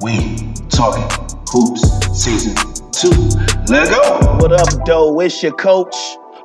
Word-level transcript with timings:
We 0.00 0.52
talking 0.68 1.02
hoops 1.50 1.82
season 2.16 2.54
two. 2.92 3.10
Let 3.66 3.88
go. 3.90 4.38
What 4.38 4.52
up, 4.52 4.86
though? 4.86 5.18
It's 5.20 5.42
your 5.42 5.52
coach. 5.52 5.96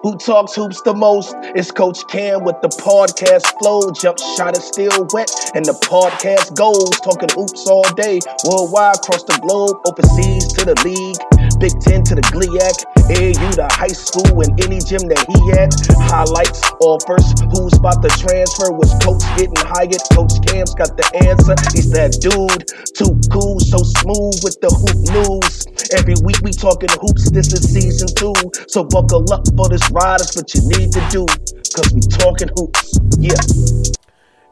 Who 0.01 0.17
talks 0.17 0.55
hoops 0.55 0.81
the 0.81 0.93
most? 0.95 1.35
It's 1.55 1.69
Coach 1.69 1.99
Cam 2.07 2.43
with 2.43 2.59
the 2.61 2.69
podcast 2.69 3.45
flow. 3.59 3.91
Jump 3.91 4.17
shot 4.35 4.57
is 4.57 4.65
still 4.65 5.07
wet, 5.13 5.29
and 5.53 5.63
the 5.63 5.73
podcast 5.85 6.57
goes. 6.57 6.89
Talking 7.01 7.29
hoops 7.31 7.69
all 7.69 7.87
day, 7.93 8.19
worldwide, 8.49 8.95
across 8.97 9.23
the 9.23 9.37
globe, 9.39 9.77
overseas 9.85 10.51
to 10.53 10.65
the 10.65 10.75
league, 10.83 11.15
Big 11.63 11.79
Ten 11.79 12.03
to 12.03 12.13
the 12.13 12.27
GLIAC, 12.27 12.75
AAU 13.07 13.55
to 13.55 13.63
high 13.71 13.95
school, 13.95 14.43
and 14.43 14.51
any 14.59 14.83
gym 14.83 15.07
that 15.07 15.23
he 15.31 15.39
at. 15.55 15.71
Highlights, 16.11 16.59
offers, 16.83 17.23
who's 17.55 17.71
about 17.79 18.03
to 18.03 18.11
transfer? 18.19 18.67
Was 18.75 18.91
Coach 18.99 19.23
getting 19.39 19.55
hired? 19.71 20.03
Coach 20.11 20.43
Cam's 20.43 20.75
got 20.75 20.91
the 20.99 21.07
answer. 21.23 21.55
He's 21.71 21.87
that 21.95 22.19
dude, 22.19 22.67
too 22.99 23.15
cool, 23.31 23.63
so 23.63 23.79
smooth 23.79 24.43
with 24.43 24.59
the 24.59 24.67
hoop 24.75 25.07
news. 25.15 25.63
Every 25.95 26.19
week 26.27 26.43
we 26.43 26.51
talking 26.51 26.91
hoops. 26.99 27.31
This 27.31 27.55
is 27.55 27.63
season 27.63 28.11
two, 28.11 28.35
so 28.67 28.83
buckle 28.83 29.23
up 29.31 29.47
for 29.55 29.71
this 29.71 29.87
ride. 29.87 30.19
It's 30.19 30.35
what 30.35 30.51
you 30.51 30.67
need 30.67 30.91
to 30.91 31.01
do, 31.07 31.23
cause 31.71 31.95
we 31.95 32.03
talking 32.11 32.51
hoops. 32.59 32.99
Yeah. 33.23 33.39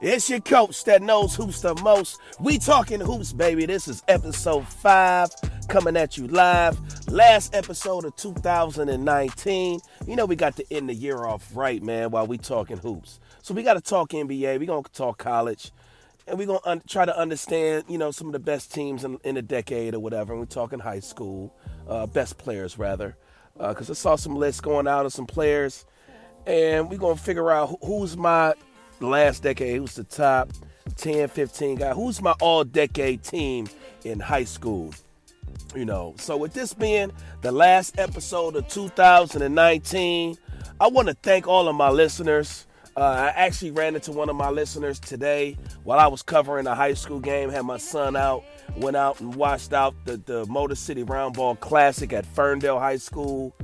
It's 0.04 0.32
your 0.32 0.40
coach 0.40 0.84
that 0.86 1.04
knows 1.04 1.36
hoops 1.36 1.62
the 1.62 1.76
most. 1.76 2.20
We 2.40 2.58
talking 2.58 3.00
hoops, 3.00 3.34
baby. 3.34 3.68
This 3.68 3.88
is 3.88 4.02
episode 4.08 4.68
five 4.68 5.30
coming 5.68 5.96
at 5.96 6.18
you 6.18 6.26
live. 6.26 6.80
Last 7.08 7.54
episode 7.54 8.06
of 8.06 8.16
2019. 8.16 9.80
You 10.08 10.16
know 10.16 10.26
we 10.26 10.36
got 10.36 10.56
to 10.56 10.66
end 10.74 10.90
the 10.90 10.96
year 10.96 11.26
off 11.26 11.52
right, 11.54 11.84
man, 11.84 12.10
while 12.10 12.26
we 12.26 12.40
talking 12.40 12.78
hoops. 12.78 13.20
So 13.44 13.54
we 13.54 13.62
got 13.62 13.76
to 13.76 13.82
talk 13.82 14.10
NBA. 14.10 14.60
We 14.60 14.66
gonna 14.66 14.82
talk 14.92 15.20
college, 15.20 15.72
and 16.26 16.40
we 16.40 16.48
gonna 16.48 16.62
un- 16.66 16.82
try 16.88 17.06
to 17.06 17.16
understand, 17.16 17.84
you 17.88 18.00
know, 18.00 18.10
some 18.10 18.26
of 18.26 18.34
the 18.34 18.40
best 18.40 18.74
teams 18.74 19.04
in, 19.04 19.20
in 19.24 19.38
a 19.38 19.44
decade 19.44 19.94
or 19.94 20.00
whatever. 20.00 20.34
And 20.34 20.40
we're 20.40 20.48
talking 20.48 20.80
high 20.80 21.02
school, 21.02 21.56
uh, 21.88 22.08
best 22.08 22.40
players 22.40 22.80
rather, 22.80 23.18
because 23.56 23.88
I 23.88 23.94
saw 23.94 24.16
some 24.16 24.36
lists 24.36 24.62
going 24.62 24.88
out 24.88 25.06
of 25.06 25.14
some 25.14 25.28
players, 25.28 25.86
and 26.48 26.90
we're 26.90 26.98
gonna 26.98 27.18
figure 27.18 27.52
out 27.52 27.78
who's 27.84 28.18
my 28.18 28.56
last 29.08 29.44
decade, 29.44 29.78
who's 29.78 29.96
the 29.96 30.04
top 30.04 30.50
10, 30.98 31.28
15 31.30 31.78
guy, 31.78 31.94
who's 31.94 32.22
my 32.22 32.34
all 32.42 32.64
decade 32.64 33.24
team 33.24 33.68
in 34.04 34.20
high 34.20 34.44
school. 34.44 34.94
You 35.76 35.86
know, 35.86 36.16
so 36.18 36.36
with 36.36 36.54
this 36.54 36.74
being 36.74 37.12
the 37.42 37.52
last 37.52 37.98
episode 37.98 38.56
of 38.56 38.68
2019, 38.68 40.38
I 40.80 40.88
want 40.88 41.08
to 41.08 41.14
thank 41.14 41.48
all 41.48 41.68
of 41.68 41.76
my 41.76 41.90
listeners. 41.90 42.68
Uh, 42.98 43.02
I 43.02 43.28
actually 43.30 43.72
ran 43.72 43.96
into 43.96 44.12
one 44.12 44.30
of 44.30 44.36
my 44.36 44.50
listeners 44.50 45.00
today 45.00 45.58
while 45.84 45.98
I 45.98 46.08
was 46.08 46.22
covering 46.22 46.68
a 46.68 46.76
high 46.76 46.94
school 46.94 47.20
game. 47.20 47.50
Had 47.50 47.64
my 47.64 47.78
son 47.78 48.18
out, 48.18 48.44
went 48.76 48.98
out 48.98 49.22
and 49.22 49.34
watched 49.34 49.72
out 49.72 49.96
the, 50.04 50.18
the 50.18 50.46
Motor 50.48 50.76
City 50.76 51.04
Round 51.04 51.36
Ball 51.36 51.56
Classic 51.56 52.12
at 52.12 52.26
Ferndale 52.26 52.80
High 52.80 52.98
School, 52.98 53.56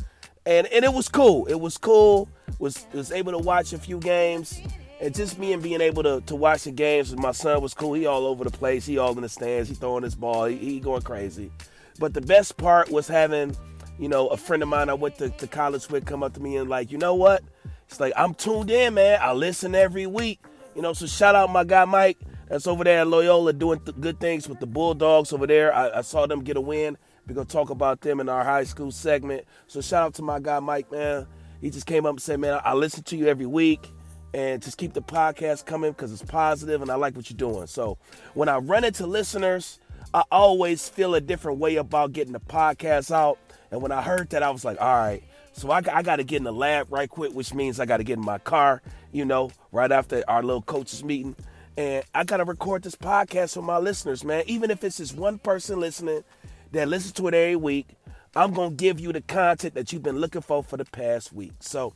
and 0.45 0.65
and 0.67 0.85
it 0.85 0.93
was 0.93 1.09
cool. 1.09 1.45
It 1.47 1.59
was 1.59 1.77
cool. 1.77 2.29
Was 2.59 2.85
was 2.93 3.11
able 3.11 3.33
to 3.33 3.37
watch 3.37 3.73
a 3.73 3.77
few 3.77 3.99
games, 3.99 4.61
and 4.99 5.13
just 5.13 5.37
me 5.37 5.53
and 5.53 5.61
being 5.61 5.81
able 5.81 6.03
to, 6.03 6.21
to 6.21 6.35
watch 6.35 6.63
the 6.63 6.71
games 6.71 7.11
with 7.11 7.19
my 7.19 7.31
son 7.31 7.61
was 7.61 7.73
cool. 7.73 7.93
He 7.93 8.05
all 8.05 8.25
over 8.25 8.43
the 8.43 8.51
place. 8.51 8.85
He 8.85 8.97
all 8.97 9.15
in 9.15 9.21
the 9.21 9.29
stands. 9.29 9.69
He 9.69 9.75
throwing 9.75 10.03
his 10.03 10.15
ball. 10.15 10.45
He, 10.45 10.57
he 10.57 10.79
going 10.79 11.03
crazy. 11.03 11.51
But 11.99 12.13
the 12.13 12.21
best 12.21 12.57
part 12.57 12.89
was 12.89 13.07
having, 13.07 13.55
you 13.99 14.09
know, 14.09 14.27
a 14.27 14.37
friend 14.37 14.63
of 14.63 14.69
mine 14.69 14.89
I 14.89 14.95
went 14.95 15.17
to, 15.19 15.29
to 15.29 15.47
college 15.47 15.87
with 15.89 16.05
come 16.05 16.23
up 16.23 16.33
to 16.33 16.39
me 16.39 16.57
and 16.57 16.69
like, 16.69 16.91
you 16.91 16.97
know 16.97 17.13
what? 17.13 17.43
It's 17.87 17.99
like 17.99 18.13
I'm 18.17 18.33
tuned 18.33 18.71
in, 18.71 18.95
man. 18.95 19.19
I 19.21 19.33
listen 19.33 19.75
every 19.75 20.07
week. 20.07 20.39
You 20.75 20.81
know, 20.81 20.93
so 20.93 21.05
shout 21.05 21.35
out 21.35 21.51
my 21.51 21.63
guy 21.63 21.85
Mike 21.85 22.17
that's 22.47 22.67
over 22.67 22.83
there 22.83 23.01
at 23.01 23.07
Loyola 23.07 23.53
doing 23.53 23.79
th- 23.79 23.99
good 23.99 24.19
things 24.19 24.47
with 24.47 24.59
the 24.59 24.67
Bulldogs 24.67 25.31
over 25.31 25.47
there. 25.47 25.73
I, 25.73 25.99
I 25.99 26.01
saw 26.01 26.27
them 26.27 26.43
get 26.43 26.57
a 26.57 26.61
win. 26.61 26.97
We're 27.27 27.35
gonna 27.35 27.45
talk 27.45 27.69
about 27.69 28.01
them 28.01 28.19
in 28.19 28.29
our 28.29 28.43
high 28.43 28.63
school 28.63 28.91
segment. 28.91 29.45
So 29.67 29.81
shout 29.81 30.03
out 30.03 30.13
to 30.15 30.21
my 30.21 30.39
guy 30.39 30.59
Mike, 30.59 30.91
man. 30.91 31.27
He 31.61 31.69
just 31.69 31.87
came 31.87 32.05
up 32.05 32.11
and 32.11 32.21
said, 32.21 32.39
man, 32.39 32.53
I, 32.53 32.57
I 32.57 32.73
listen 32.73 33.03
to 33.03 33.17
you 33.17 33.27
every 33.27 33.47
week 33.47 33.91
and 34.33 34.61
just 34.61 34.77
keep 34.77 34.93
the 34.93 35.01
podcast 35.01 35.65
coming 35.65 35.91
because 35.91 36.11
it's 36.11 36.21
positive 36.21 36.81
and 36.81 36.91
I 36.91 36.95
like 36.95 37.15
what 37.15 37.29
you're 37.29 37.37
doing. 37.37 37.67
So 37.67 37.97
when 38.33 38.49
I 38.49 38.57
run 38.57 38.83
into 38.83 39.07
listeners, 39.07 39.79
I 40.13 40.23
always 40.31 40.87
feel 40.87 41.15
a 41.15 41.21
different 41.21 41.59
way 41.59 41.75
about 41.75 42.13
getting 42.13 42.33
the 42.33 42.39
podcast 42.39 43.11
out. 43.11 43.37
And 43.71 43.81
when 43.81 43.91
I 43.91 44.01
heard 44.01 44.29
that, 44.29 44.43
I 44.43 44.49
was 44.49 44.63
like, 44.63 44.79
all 44.79 44.95
right. 44.95 45.23
So 45.53 45.71
I, 45.71 45.81
I 45.91 46.03
got 46.03 46.17
to 46.17 46.23
get 46.23 46.37
in 46.37 46.43
the 46.43 46.53
lab 46.53 46.91
right 46.91 47.09
quick, 47.09 47.33
which 47.33 47.53
means 47.53 47.79
I 47.79 47.85
got 47.85 47.97
to 47.97 48.03
get 48.03 48.17
in 48.17 48.23
my 48.23 48.37
car, 48.37 48.81
you 49.11 49.25
know, 49.25 49.49
right 49.71 49.91
after 49.91 50.23
our 50.27 50.43
little 50.43 50.61
coaches 50.61 51.03
meeting. 51.03 51.35
And 51.75 52.03
I 52.13 52.23
got 52.23 52.37
to 52.37 52.45
record 52.45 52.83
this 52.83 52.95
podcast 52.95 53.55
for 53.55 53.61
my 53.61 53.77
listeners, 53.77 54.23
man. 54.23 54.43
Even 54.47 54.71
if 54.71 54.83
it's 54.83 54.97
just 54.97 55.15
one 55.15 55.39
person 55.39 55.79
listening 55.79 56.23
that 56.71 56.87
listens 56.87 57.13
to 57.13 57.27
it 57.27 57.33
every 57.33 57.55
week, 57.55 57.87
I'm 58.35 58.53
going 58.53 58.71
to 58.71 58.75
give 58.75 58.99
you 58.99 59.11
the 59.11 59.21
content 59.21 59.73
that 59.73 59.91
you've 59.91 60.03
been 60.03 60.19
looking 60.19 60.41
for 60.41 60.63
for 60.63 60.77
the 60.77 60.85
past 60.85 61.33
week. 61.33 61.53
So 61.59 61.93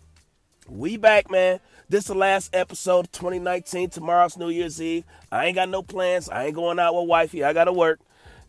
we 0.72 0.96
back, 0.96 1.30
man. 1.30 1.60
This 1.90 2.04
is 2.04 2.08
the 2.08 2.16
last 2.16 2.56
episode 2.56 3.06
of 3.06 3.12
2019. 3.12 3.90
Tomorrow's 3.90 4.38
New 4.38 4.50
Year's 4.50 4.82
Eve. 4.82 5.04
I 5.32 5.46
ain't 5.46 5.56
got 5.56 5.68
no 5.68 5.84
plans. 5.84 6.30
I 6.30 6.46
ain't 6.46 6.56
going 6.56 6.80
out 6.80 6.96
with 6.96 7.10
wifey. 7.10 7.44
I 7.44 7.52
got 7.52 7.66
to 7.66 7.74
work. 7.74 8.00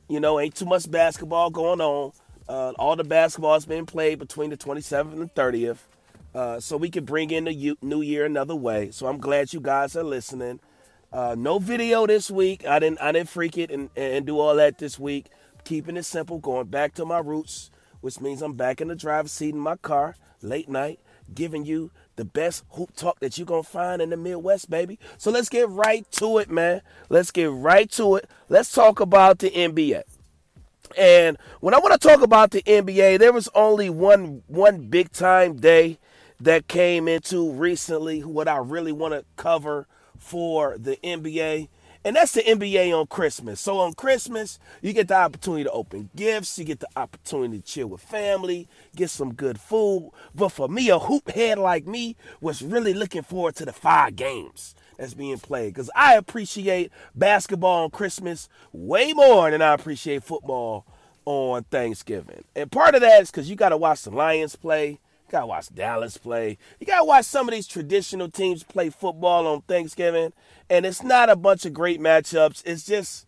You 0.09 0.21
know, 0.21 0.39
ain't 0.39 0.55
too 0.55 0.65
much 0.65 0.89
basketball 0.89 1.51
going 1.51 1.81
on. 1.81 2.13
Uh, 2.49 2.73
all 2.79 2.95
the 2.95 3.05
basketball 3.05 3.55
has 3.55 3.67
been 3.67 3.87
played 3.87 4.21
between 4.21 4.51
the 4.51 4.57
27th 4.57 5.13
and 5.13 5.35
30th. 5.35 5.79
Uh, 6.33 6.61
so 6.61 6.77
we 6.77 6.91
can 6.91 7.05
bring 7.05 7.31
in 7.31 7.45
the 7.45 7.77
new 7.83 8.03
year 8.03 8.25
another 8.25 8.55
way. 8.55 8.91
So 8.93 9.07
I'm 9.09 9.19
glad 9.19 9.53
you 9.53 9.61
guys 9.61 9.97
are 9.97 10.05
listening. 10.05 10.61
Uh, 11.13 11.35
no 11.37 11.59
video 11.59 12.07
this 12.07 12.31
week. 12.31 12.67
I 12.67 12.79
didn't 12.79 13.03
I 13.03 13.13
didn't 13.13 13.29
freak 13.29 13.59
it 13.59 13.71
and, 13.71 13.91
and 13.97 14.25
do 14.25 14.39
all 14.39 14.55
that 14.57 14.79
this 14.79 14.99
week. 14.99 15.27
Keeping 15.65 15.97
it 15.97 16.05
simple, 16.05 16.39
going 16.39 16.69
back 16.69 16.95
to 16.95 17.05
my 17.05 17.19
roots, 17.19 17.71
which 18.01 18.21
means 18.21 18.43
I'm 18.43 18.55
back 18.55 18.81
in 18.81 18.89
the 18.89 18.97
driver's 18.97 19.33
seat 19.33 19.55
in 19.55 19.61
my 19.61 19.77
car 19.77 20.17
late 20.41 20.69
night, 20.69 21.01
giving 21.35 21.65
you 21.65 21.91
the 22.17 22.25
best 22.25 22.65
hoop 22.71 22.95
talk 22.95 23.21
that 23.21 23.39
you're 23.39 23.47
gonna 23.47 23.63
find 23.63 24.03
in 24.03 24.11
the 24.11 24.17
Midwest, 24.17 24.71
baby. 24.71 24.99
So 25.19 25.31
let's 25.31 25.49
get 25.49 25.69
right 25.69 26.11
to 26.13 26.39
it, 26.39 26.51
man. 26.51 26.83
Let's 27.09 27.31
get 27.31 27.51
right 27.51 27.91
to 27.93 28.17
it. 28.17 28.29
Let's 28.49 28.73
talk 28.73 29.01
about 29.01 29.39
the 29.39 29.51
NBA. 29.51 30.03
And 30.97 31.39
when 31.61 31.75
I 31.75 31.79
want 31.79 32.01
to 32.01 32.09
talk 32.09 32.23
about 32.23 32.51
the 32.51 32.63
NBA, 32.63 33.19
there 33.19 33.33
was 33.33 33.49
only 33.55 33.89
one 33.89 34.43
one 34.47 34.89
big 34.89 35.13
time 35.13 35.57
day 35.57 35.99
that 36.41 36.69
came 36.69 37.09
into 37.09 37.51
recently 37.53 38.21
what 38.21 38.49
I 38.49 38.59
really 38.59 38.93
want 38.93 39.15
to 39.15 39.25
cover 39.37 39.87
for 40.19 40.77
the 40.79 40.97
NBA. 40.97 41.69
And 42.05 42.17
that's 42.17 42.33
the 42.33 42.43
NBA 42.43 42.99
on 42.99 43.07
Christmas. 43.07 43.61
So 43.61 43.79
on 43.79 43.95
Christmas, 43.95 44.59
you 44.81 44.93
get 44.93 45.09
the 45.09 45.17
opportunity 45.17 45.65
to 45.65 45.71
open 45.71 46.11
gifts, 46.17 46.59
you 46.59 46.65
get 46.65 46.81
the 46.81 46.89
opportunity 46.97 47.61
to 47.61 47.65
chill 47.65 47.87
with 47.89 48.01
family, 48.01 48.69
get 48.97 49.11
some 49.11 49.35
good 49.35 49.61
food. 49.61 50.11
But 50.35 50.51
for 50.51 50.69
me, 50.69 50.89
a 50.89 50.99
hoop 50.99 51.31
head 51.31 51.59
like 51.59 51.87
me 51.87 52.17
was 52.41 52.63
really 52.63 52.93
looking 52.93 53.23
forward 53.23 53.55
to 53.57 53.65
the 53.65 53.73
five 53.73 54.17
games 54.17 54.75
that's 54.99 55.15
being 55.15 55.39
played 55.39 55.75
because 55.75 55.91
I 55.95 56.15
appreciate 56.15 56.91
basketball 57.15 57.85
on 57.85 57.91
Christmas 57.91 58.49
way 58.73 59.13
more 59.13 59.51
than 59.51 59.63
I 59.63 59.75
appreciate 59.75 60.25
football 60.25 60.85
on 61.25 61.65
Thanksgiving. 61.65 62.45
And 62.57 62.71
part 62.71 62.95
of 62.95 63.01
that 63.03 63.23
is 63.23 63.31
because 63.31 63.49
you 63.49 63.57
got 63.57 63.71
to 63.71 63.77
watch 63.77 64.03
the 64.03 64.11
Lions 64.11 64.57
play. 64.57 64.99
You 65.33 65.39
got 65.39 65.41
to 65.41 65.47
watch 65.47 65.75
Dallas 65.75 66.19
play. 66.19 66.59
You 66.79 66.87
got 66.87 66.99
to 66.99 67.05
watch 67.05 67.25
some 67.25 67.49
of 67.49 67.55
these 67.55 67.67
traditional 67.67 68.31
teams 68.31 68.65
play 68.65 68.91
football 68.91 69.47
on 69.47 69.63
Thanksgiving. 69.63 70.35
And 70.69 70.85
it's 70.85 71.03
not 71.03 71.31
a 71.31 71.37
bunch 71.37 71.65
of 71.65 71.73
great 71.73 72.01
matchups. 72.01 72.63
It's 72.67 72.85
just 72.85 73.27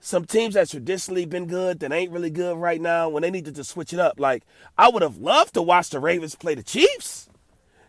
some 0.00 0.24
teams 0.24 0.54
that 0.54 0.68
traditionally 0.68 1.26
been 1.26 1.46
good 1.46 1.78
that 1.78 1.92
ain't 1.92 2.10
really 2.10 2.30
good 2.30 2.56
right 2.58 2.80
now 2.80 3.08
when 3.08 3.22
they 3.22 3.30
needed 3.30 3.54
to 3.54 3.62
switch 3.62 3.92
it 3.92 4.00
up. 4.00 4.18
Like, 4.18 4.42
I 4.76 4.88
would 4.88 5.02
have 5.02 5.18
loved 5.18 5.54
to 5.54 5.62
watch 5.62 5.90
the 5.90 6.00
Ravens 6.00 6.34
play 6.34 6.56
the 6.56 6.64
Chiefs. 6.64 7.28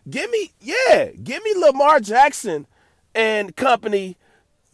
Give 0.08 0.30
me, 0.30 0.52
yeah, 0.62 1.08
give 1.24 1.44
me 1.44 1.56
Lamar 1.56 2.00
Jackson 2.02 2.68
and 3.16 3.56
company. 3.56 4.16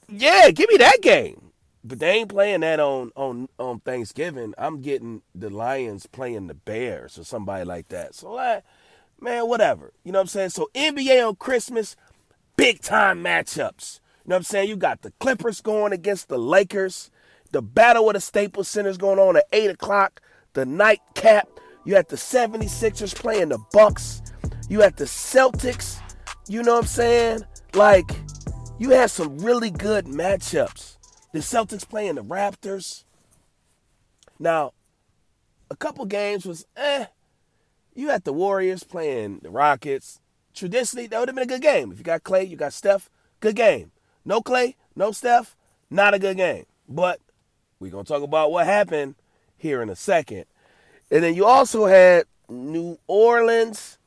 Yeah, 0.09 0.52
give 0.52 0.68
me 0.68 0.75
that 0.80 1.02
game. 1.02 1.44
But 1.88 2.00
they 2.00 2.13
ain't 2.13 2.29
playing 2.29 2.62
that 2.62 2.79
on 2.79 3.12
on 3.15 3.48
on 3.59 3.80
Thanksgiving. 3.81 4.56
I'm 4.57 4.81
getting 4.81 5.21
the 5.36 5.51
Lions 5.51 6.07
playing 6.07 6.48
the 6.48 6.56
Bears 6.56 7.19
or 7.19 7.24
somebody 7.24 7.63
like 7.63 7.89
that. 7.89 8.15
So 8.15 8.33
like, 8.33 8.63
man, 9.21 9.48
whatever. 9.48 9.94
You 10.04 10.12
know 10.12 10.18
what 10.18 10.24
I'm 10.24 10.27
saying? 10.30 10.50
So 10.50 10.71
NBA 10.74 11.27
on 11.27 11.36
Christmas, 11.36 11.95
big 12.57 12.81
time 12.81 13.24
matchups. 13.24 14.00
You 14.24 14.30
know 14.30 14.36
what 14.36 14.39
I'm 14.39 14.44
saying? 14.44 14.69
You 14.69 14.77
got 14.77 15.04
the 15.04 15.12
Clippers 15.19 15.62
going 15.62 15.94
against 15.94 16.27
the 16.27 16.39
Lakers. 16.39 17.12
The 17.51 17.62
battle 17.62 18.09
of 18.09 18.15
the 18.15 18.19
Staples 18.19 18.68
Center's 18.68 18.98
going 18.98 19.19
on 19.19 19.38
at 19.38 19.45
8 19.54 19.69
o'clock. 19.69 20.21
The 20.54 20.65
nightcap. 20.65 21.48
You 21.86 21.94
had 21.94 22.09
the 22.09 22.15
76ers 22.15 23.13
playing 23.13 23.50
the 23.50 23.59
Bucks. 23.71 24.24
You 24.68 24.81
had 24.81 24.98
the 24.98 25.06
Celtics. 25.06 26.00
You 26.48 26.63
know 26.63 26.74
what 26.74 26.81
I'm 26.81 26.88
saying? 26.88 27.42
Like, 27.75 28.09
you 28.80 28.89
had 28.89 29.12
some 29.12 29.38
really 29.38 29.69
good 29.69 30.06
matchups. 30.06 30.94
The 31.35 31.41
Celtics 31.41 31.85
playing 31.85 32.15
the 32.15 32.23
Raptors. 32.23 33.03
Now, 34.39 34.71
a 35.69 35.75
couple 35.75 36.05
games 36.05 36.45
was 36.45 36.65
eh. 36.77 37.07
You 37.93 38.07
had 38.07 38.23
the 38.23 38.31
Warriors 38.31 38.83
playing 38.85 39.39
the 39.43 39.49
Rockets. 39.49 40.21
Traditionally, 40.53 41.07
that 41.07 41.19
would 41.19 41.27
have 41.27 41.35
been 41.35 41.43
a 41.43 41.45
good 41.45 41.61
game. 41.61 41.91
If 41.91 41.97
you 41.97 42.05
got 42.05 42.23
Clay, 42.23 42.45
you 42.45 42.55
got 42.55 42.71
Steph, 42.71 43.09
good 43.41 43.57
game. 43.57 43.91
No 44.23 44.39
Clay, 44.39 44.77
no 44.95 45.11
Steph, 45.11 45.57
not 45.89 46.13
a 46.13 46.19
good 46.19 46.37
game. 46.37 46.67
But 46.87 47.19
We're 47.81 47.91
going 47.91 48.05
to 48.05 48.13
talk 48.13 48.23
about 48.23 48.53
what 48.53 48.65
happened 48.65 49.15
here 49.57 49.81
in 49.81 49.89
a 49.89 49.95
second. 49.97 50.45
And 51.11 51.21
then 51.21 51.35
you 51.35 51.45
also 51.45 51.87
had 51.87 52.27
New 52.47 52.97
Orleans. 53.07 53.97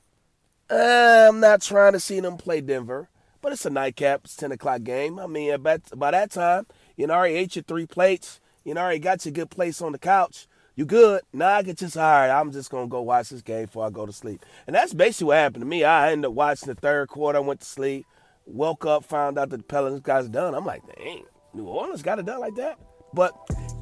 Uh, 0.70 1.26
I'm 1.28 1.40
not 1.40 1.60
trying 1.60 1.92
to 1.92 2.00
see 2.00 2.20
them 2.20 2.38
play 2.38 2.62
Denver, 2.62 3.10
but 3.42 3.52
it's 3.52 3.66
a 3.66 3.70
nightcap. 3.70 4.22
It's 4.24 4.34
10 4.34 4.52
o'clock 4.52 4.82
game. 4.82 5.18
I 5.18 5.26
mean, 5.26 5.52
about, 5.52 5.82
by 5.94 6.12
that 6.12 6.30
time, 6.30 6.64
you 6.98 7.06
know, 7.06 7.14
already 7.14 7.36
ate 7.36 7.56
your 7.56 7.62
three 7.62 7.86
plates. 7.86 8.40
You 8.64 8.74
know, 8.74 8.82
already 8.82 8.98
got 8.98 9.24
your 9.24 9.32
good 9.32 9.48
place 9.48 9.80
on 9.80 9.92
the 9.92 9.98
couch. 9.98 10.46
You 10.74 10.84
good? 10.84 11.22
Now 11.32 11.54
I 11.54 11.62
get 11.62 11.78
just 11.78 11.96
all 11.96 12.02
right. 12.02 12.28
I'm 12.28 12.52
just 12.52 12.70
gonna 12.70 12.88
go 12.88 13.00
watch 13.00 13.30
this 13.30 13.40
game 13.40 13.64
before 13.64 13.86
I 13.86 13.90
go 13.90 14.04
to 14.04 14.12
sleep. 14.12 14.44
And 14.66 14.76
that's 14.76 14.92
basically 14.92 15.28
what 15.28 15.36
happened 15.38 15.62
to 15.62 15.66
me. 15.66 15.84
I 15.84 16.12
ended 16.12 16.26
up 16.26 16.34
watching 16.34 16.66
the 16.66 16.74
third 16.74 17.08
quarter. 17.08 17.38
I 17.38 17.40
went 17.40 17.60
to 17.60 17.66
sleep. 17.66 18.04
Woke 18.46 18.84
up, 18.84 19.04
found 19.04 19.38
out 19.38 19.50
that 19.50 19.58
the 19.58 19.62
Pelicans 19.62 20.00
guys 20.00 20.28
done. 20.28 20.54
I'm 20.54 20.64
like, 20.64 20.82
dang, 20.96 21.24
New 21.54 21.66
Orleans 21.66 22.02
got 22.02 22.18
it 22.18 22.26
done 22.26 22.40
like 22.40 22.54
that. 22.56 22.78
But 23.12 23.34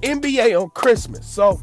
NBA 0.03 0.61
on 0.61 0.71
Christmas. 0.71 1.27
So 1.27 1.61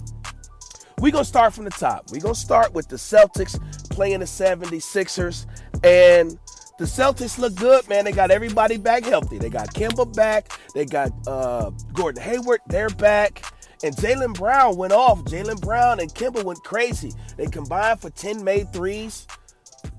we 0.99 1.11
gonna 1.11 1.25
start 1.25 1.53
from 1.53 1.65
the 1.65 1.71
top. 1.71 2.11
we 2.11 2.19
gonna 2.19 2.33
start 2.33 2.73
with 2.73 2.87
the 2.87 2.95
Celtics 2.95 3.59
playing 3.89 4.19
the 4.19 4.25
76ers. 4.25 5.45
And 5.83 6.37
the 6.77 6.85
Celtics 6.85 7.37
look 7.37 7.55
good, 7.55 7.87
man. 7.87 8.05
They 8.05 8.11
got 8.11 8.31
everybody 8.31 8.77
back 8.77 9.03
healthy. 9.03 9.37
They 9.37 9.49
got 9.49 9.73
Kemba 9.73 10.13
back. 10.15 10.59
They 10.73 10.85
got 10.85 11.11
uh, 11.27 11.71
Gordon 11.93 12.21
Hayward. 12.21 12.61
They're 12.67 12.89
back. 12.89 13.43
And 13.83 13.95
Jaylen 13.95 14.33
Brown 14.33 14.77
went 14.77 14.93
off. 14.93 15.19
Jaylen 15.25 15.59
Brown 15.61 15.99
and 15.99 16.13
Kemba 16.13 16.43
went 16.43 16.63
crazy. 16.63 17.13
They 17.37 17.45
combined 17.47 18.01
for 18.01 18.09
10 18.09 18.43
made 18.43 18.71
threes 18.73 19.27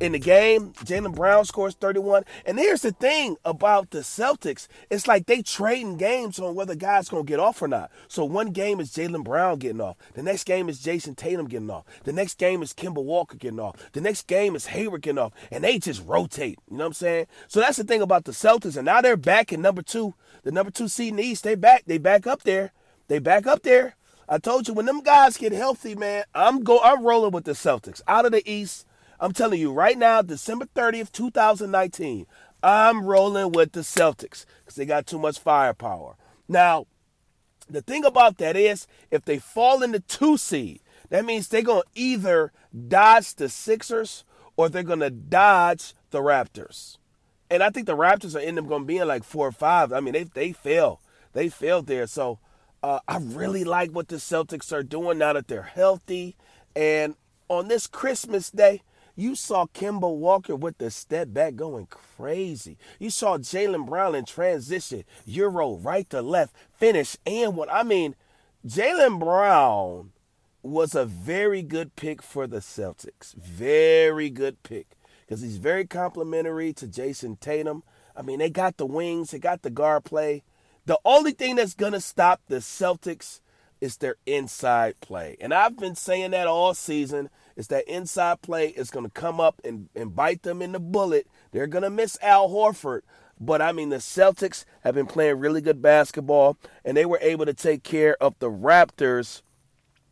in 0.01 0.13
the 0.13 0.19
game. 0.19 0.73
Jaylen 0.85 1.15
Brown 1.15 1.45
scores 1.45 1.75
31. 1.75 2.25
And 2.45 2.59
here's 2.59 2.83
the 2.83 2.93
thing 2.93 3.37
about 3.45 3.91
the 3.91 4.01
Celtics 4.01 4.69
it's 4.91 5.07
like 5.07 5.27
they 5.27 5.43
trading 5.43 5.97
games 5.97 6.39
on 6.39 6.55
whether 6.55 6.75
guys 6.75 7.09
going 7.09 7.25
to 7.25 7.29
get 7.29 7.41
off 7.41 7.63
or 7.63 7.69
not. 7.69 7.91
So 8.09 8.25
one 8.25 8.51
game 8.51 8.81
is 8.81 8.91
Jaylen 8.93 9.25
Brown 9.25 9.59
getting 9.59 9.81
off. 9.81 9.97
The 10.15 10.23
next 10.23 10.45
game 10.45 10.69
is 10.69 10.81
Jayson 10.81 11.17
Tatum 11.17 11.49
getting 11.49 11.71
off. 11.71 11.85
The 12.05 12.13
next 12.13 12.39
game 12.39 12.63
is 12.63 12.73
Kemba 12.73 13.03
Walker 13.03 13.37
getting 13.37 13.61
off. 13.61 13.93
The 13.93 14.01
next 14.01 14.27
game 14.27 14.57
is 14.57 14.67
Hayward 14.67 15.03
getting 15.03 15.19
off. 15.19 15.33
And 15.51 15.65
they 15.65 15.79
just 15.79 16.05
rotate. 16.07 16.59
You 16.71 16.77
know 16.77 16.85
what 16.85 16.89
I'm 16.89 16.93
saying? 16.95 17.27
So 17.49 17.61
that's 17.61 17.79
the 17.79 17.85
thing 17.85 18.03
about 18.03 18.25
the 18.25 18.33
Celtics. 18.33 18.77
And 18.77 18.87
now 18.87 19.01
they're 19.01 19.17
back 19.17 19.53
in 19.53 19.63
number 19.63 19.83
two. 19.83 20.15
The 20.43 20.53
number 20.53 20.71
two 20.71 20.89
seed 20.89 21.11
in 21.11 21.17
the 21.17 21.23
East. 21.25 21.45
They 21.45 21.55
back. 21.55 21.85
They 21.87 21.99
back 21.99 22.27
up 22.27 22.43
there. 22.43 22.73
They 23.09 23.19
back 23.19 23.47
up 23.47 23.63
there. 23.63 23.97
I 24.29 24.39
told 24.39 24.67
you 24.67 24.75
when 24.75 24.87
them 24.87 25.03
guys 25.03 25.37
get 25.37 25.53
healthy, 25.53 25.95
man, 25.95 26.25
I'm 26.35 26.63
go 26.63 26.81
I'm 26.83 27.05
rolling 27.05 27.33
with 27.33 27.45
the 27.45 27.53
Celtics. 27.53 28.01
Out 28.09 28.25
of 28.25 28.33
the 28.33 28.49
East, 28.51 28.87
I'm 29.25 29.33
telling 29.33 29.59
you 29.59 29.73
right 29.73 29.97
now, 29.97 30.21
December 30.21 30.67
30th, 30.75 31.11
2019, 31.11 32.27
I'm 32.63 33.07
rolling 33.07 33.53
with 33.53 33.73
the 33.73 33.81
Celtics 33.81 34.45
because 34.59 34.75
they 34.75 34.85
got 34.85 35.07
too 35.07 35.19
much 35.19 35.39
firepower. 35.39 36.17
Now, 36.47 36.85
the 37.67 37.81
thing 37.81 38.05
about 38.05 38.37
that 38.37 38.55
is, 38.55 38.87
if 39.11 39.25
they 39.25 39.39
fall 39.39 39.83
in 39.83 39.93
the 39.93 40.01
two 40.01 40.37
seed, 40.37 40.83
that 41.09 41.25
means 41.25 41.49
they're 41.49 41.63
going 41.63 41.85
to 41.85 41.89
either 41.95 42.53
dodge 42.87 43.35
the 43.37 43.49
Sixers 43.49 44.25
or 44.59 44.69
they're 44.69 44.83
going 44.83 45.01
to 45.01 45.09
dodge 45.09 45.95
the 46.11 46.19
Raptors. 46.19 46.99
And 47.49 47.63
I 47.63 47.71
think 47.71 47.87
the 47.87 47.97
Raptors 47.97 48.37
are 48.37 48.41
end 48.41 48.59
up 48.59 48.69
going 48.69 48.83
to 48.83 48.87
be 48.87 48.99
in 48.99 49.09
like 49.09 49.25
four 49.25 49.49
or 49.49 49.53
five. 49.53 49.91
I 49.91 50.01
mean, 50.01 50.13
they 50.13 50.25
they 50.25 50.53
fail. 50.53 51.01
They 51.33 51.49
failed 51.49 51.87
there. 51.87 52.07
So 52.07 52.41
uh, 52.83 52.99
I 53.09 53.17
really 53.17 53.65
like 53.65 53.91
what 53.91 54.09
the 54.09 54.17
Celtics 54.17 54.71
are 54.71 54.83
doing 54.83 55.17
now 55.17 55.33
that 55.33 55.49
they're 55.49 55.63
healthy. 55.63 56.37
And 56.77 57.15
on 57.49 57.69
this 57.69 57.87
Christmas 57.87 58.51
day, 58.51 58.83
you 59.17 59.35
saw 59.35 59.67
Kemba 59.67 60.15
Walker 60.15 60.57
with 60.57 60.79
the 60.79 60.91
step 60.91 61.33
back 61.33 61.57
going 61.57 61.87
crazy. 61.87 62.77
You 62.99 63.11
saw 63.11 63.39
Jaylen 63.39 63.87
Brown 63.87 64.15
in 64.15 64.25
transition, 64.25 65.05
Euro 65.27 65.77
right 65.77 66.09
to 66.11 66.21
left, 66.23 66.55
finish. 66.77 67.17
And 67.25 67.57
what 67.57 67.73
I 67.73 67.83
mean, 67.83 68.17
Jaylen 68.67 69.21
Brown 69.21 70.13
was 70.63 70.95
a 70.95 71.05
very 71.05 71.63
good 71.63 71.95
pick 71.95 72.23
for 72.23 72.47
the 72.47 72.59
Celtics. 72.59 73.35
Very 73.35 74.31
good 74.31 74.63
pick. 74.63 74.97
Because 75.21 75.43
he's 75.43 75.59
very 75.59 75.87
complimentary 75.87 76.73
to 76.75 76.87
Jayson 76.87 77.37
Tatum. 77.37 77.83
I 78.17 78.23
mean, 78.23 78.39
they 78.39 78.51
got 78.51 78.77
the 78.77 78.87
wings, 78.87 79.31
they 79.31 79.39
got 79.39 79.63
the 79.63 79.71
guard 79.71 80.05
play. 80.05 80.43
The 80.87 80.99
only 81.05 81.33
thing 81.33 81.57
that's 81.57 81.75
going 81.75 81.93
to 81.93 82.01
stop 82.01 82.43
the 82.49 82.57
Celtics 82.57 83.41
is 83.81 83.99
their 83.99 84.17
inside 84.27 85.01
play. 85.01 85.37
And 85.41 85.53
I've 85.53 85.79
been 85.79 85.95
saying 85.95 86.33
that 86.33 86.47
all 86.47 86.75
season 86.75 87.29
is 87.57 87.69
that 87.69 87.89
inside 87.89 88.43
play 88.43 88.69
is 88.69 88.91
going 88.91 89.05
to 89.05 89.11
come 89.11 89.41
up 89.41 89.61
and, 89.65 89.89
and 89.95 90.15
bite 90.15 90.43
them 90.43 90.63
in 90.63 90.73
the 90.73 90.81
bullet. 90.81 91.27
They're 91.53 91.67
going 91.67 91.83
to 91.83 91.91
miss 91.91 92.19
Al 92.23 92.49
Horford. 92.49 93.03
But 93.41 93.61
I 93.61 93.73
mean, 93.73 93.89
the 93.89 93.97
Celtics 93.97 94.65
have 94.83 94.95
been 94.95 95.07
playing 95.07 95.39
really 95.39 95.61
good 95.61 95.83
basketball, 95.83 96.57
and 96.85 96.97
they 96.97 97.05
were 97.05 97.19
able 97.21 97.47
to 97.47 97.55
take 97.55 97.83
care 97.83 98.17
of 98.21 98.39
the 98.39 98.51
Raptors 98.51 99.43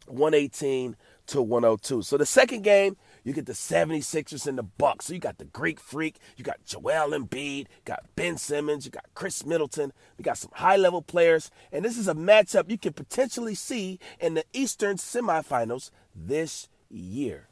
118 0.07 0.97
to 1.29 1.43
102. 1.43 2.03
So 2.03 2.17
the 2.17 2.27
second 2.27 2.63
game, 2.63 2.97
you 3.25 3.33
get 3.33 3.47
the 3.47 3.53
76ers 3.53 4.47
and 4.47 4.59
the 4.59 4.63
Bucks. 4.65 5.07
So 5.07 5.15
you 5.15 5.21
got 5.21 5.39
the 5.39 5.45
Greek 5.45 5.79
Freak, 5.79 6.19
you 6.37 6.45
got 6.45 6.65
Joel 6.65 7.11
Embiid, 7.11 7.67
got 7.85 8.05
Ben 8.17 8.37
Simmons, 8.37 8.85
you 8.85 8.91
got 8.91 9.07
Khris 9.15 9.47
Middleton. 9.47 9.93
We 10.19 10.25
got 10.25 10.39
some 10.39 10.51
high-level 10.55 11.03
players, 11.03 11.51
and 11.71 11.85
this 11.85 11.97
is 11.97 12.09
a 12.09 12.15
matchup 12.15 12.71
you 12.71 12.79
can 12.79 12.93
potentially 12.93 13.55
see 13.55 13.99
in 14.21 14.35
the 14.35 14.45
Eastern 14.53 14.97
semifinals 14.97 15.91
this 16.15 16.69
year. 16.93 17.49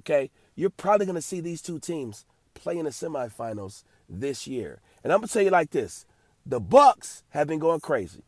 Okay? 0.00 0.30
You're 0.54 0.70
probably 0.70 1.06
going 1.06 1.16
to 1.16 1.22
see 1.22 1.40
these 1.40 1.62
two 1.62 1.78
teams 1.78 2.24
play 2.54 2.78
in 2.78 2.84
the 2.84 2.90
semifinals 2.90 3.84
this 4.08 4.46
year. 4.46 4.80
And 5.02 5.12
I'm 5.12 5.20
going 5.20 5.28
to 5.28 5.32
tell 5.32 5.42
you 5.42 5.50
like 5.50 5.70
this. 5.70 6.04
The 6.44 6.60
Bucks 6.60 7.22
have 7.30 7.46
been 7.46 7.58
going 7.58 7.80
crazy. 7.80 8.24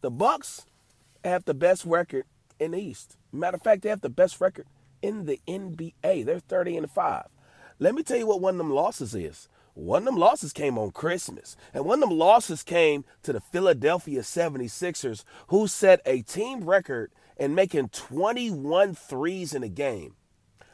The 0.00 0.10
Bucks 0.10 0.66
have 1.24 1.44
the 1.44 1.54
best 1.54 1.84
record 1.84 2.24
in 2.58 2.72
the 2.72 2.78
East. 2.78 3.16
Matter 3.32 3.56
of 3.56 3.62
fact, 3.62 3.82
they 3.82 3.88
have 3.88 4.02
the 4.02 4.08
best 4.08 4.40
record 4.40 4.66
in 5.02 5.26
the 5.26 5.40
NBA. 5.48 6.24
They're 6.24 6.38
30 6.38 6.76
and 6.76 6.90
5. 6.90 7.26
Let 7.78 7.94
me 7.94 8.02
tell 8.02 8.18
you 8.18 8.26
what 8.26 8.40
one 8.40 8.54
of 8.54 8.58
them 8.58 8.70
losses 8.70 9.14
is. 9.14 9.48
One 9.74 10.02
of 10.02 10.04
them 10.06 10.16
losses 10.16 10.52
came 10.52 10.78
on 10.78 10.92
Christmas. 10.92 11.56
And 11.72 11.84
one 11.84 12.02
of 12.02 12.08
them 12.08 12.16
losses 12.18 12.62
came 12.62 13.04
to 13.24 13.32
the 13.32 13.40
Philadelphia 13.40 14.20
76ers, 14.20 15.24
who 15.48 15.66
set 15.66 16.00
a 16.06 16.22
team 16.22 16.64
record 16.64 17.10
in 17.36 17.54
making 17.54 17.88
21 17.88 18.94
threes 18.94 19.54
in 19.54 19.62
a 19.62 19.68
game. 19.68 20.14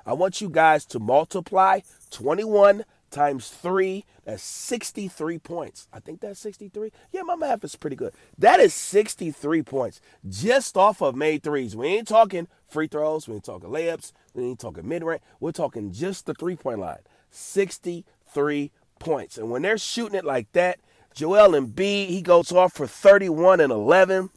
I 0.07 0.13
want 0.13 0.41
you 0.41 0.49
guys 0.49 0.87
to 0.87 0.99
multiply 0.99 1.81
21 2.11 2.85
times 3.11 3.49
3, 3.49 4.05
that's 4.25 4.43
63 4.43 5.39
points. 5.39 5.89
I 5.93 6.01
think 6.01 6.21
that's 6.21 6.41
63. 6.41 6.93
Yeah, 7.13 7.23
my 7.23 7.37
math 7.37 7.65
is 7.65 7.77
pretty 7.77 7.97
good. 7.97 8.15
That 8.39 8.61
is 8.61 8.73
63 8.73 9.63
points 9.63 10.01
just 10.29 10.77
off 10.77 11.03
of 11.03 11.17
made 11.17 11.43
threes. 11.43 11.77
We 11.77 11.89
ain't 11.89 12.09
talking 12.09 12.49
free 12.69 12.87
throws, 12.87 13.29
we 13.29 13.35
ain't 13.35 13.45
talking 13.45 13.71
layups, 13.71 14.13
we 14.35 14.45
ain't 14.45 14.61
talking 14.61 14.89
mid 14.89 15.03
range. 15.03 15.23
We're 15.41 15.53
talking 15.53 15.93
just 15.93 16.27
the 16.27 16.35
three 16.35 16.57
point 16.57 16.79
line. 16.79 16.99
63 17.31 18.73
points. 18.99 19.39
And 19.39 19.51
when 19.51 19.63
they're 19.63 19.79
shooting 19.79 20.19
it 20.19 20.25
like 20.25 20.51
that, 20.53 20.79
Joel 21.15 21.51
Embiid, 21.51 22.09
he 22.09 22.23
goes 22.23 22.53
off 22.53 22.73
for 22.73 22.87
31 22.87 23.61
and 23.61 23.73
11. 23.73 24.31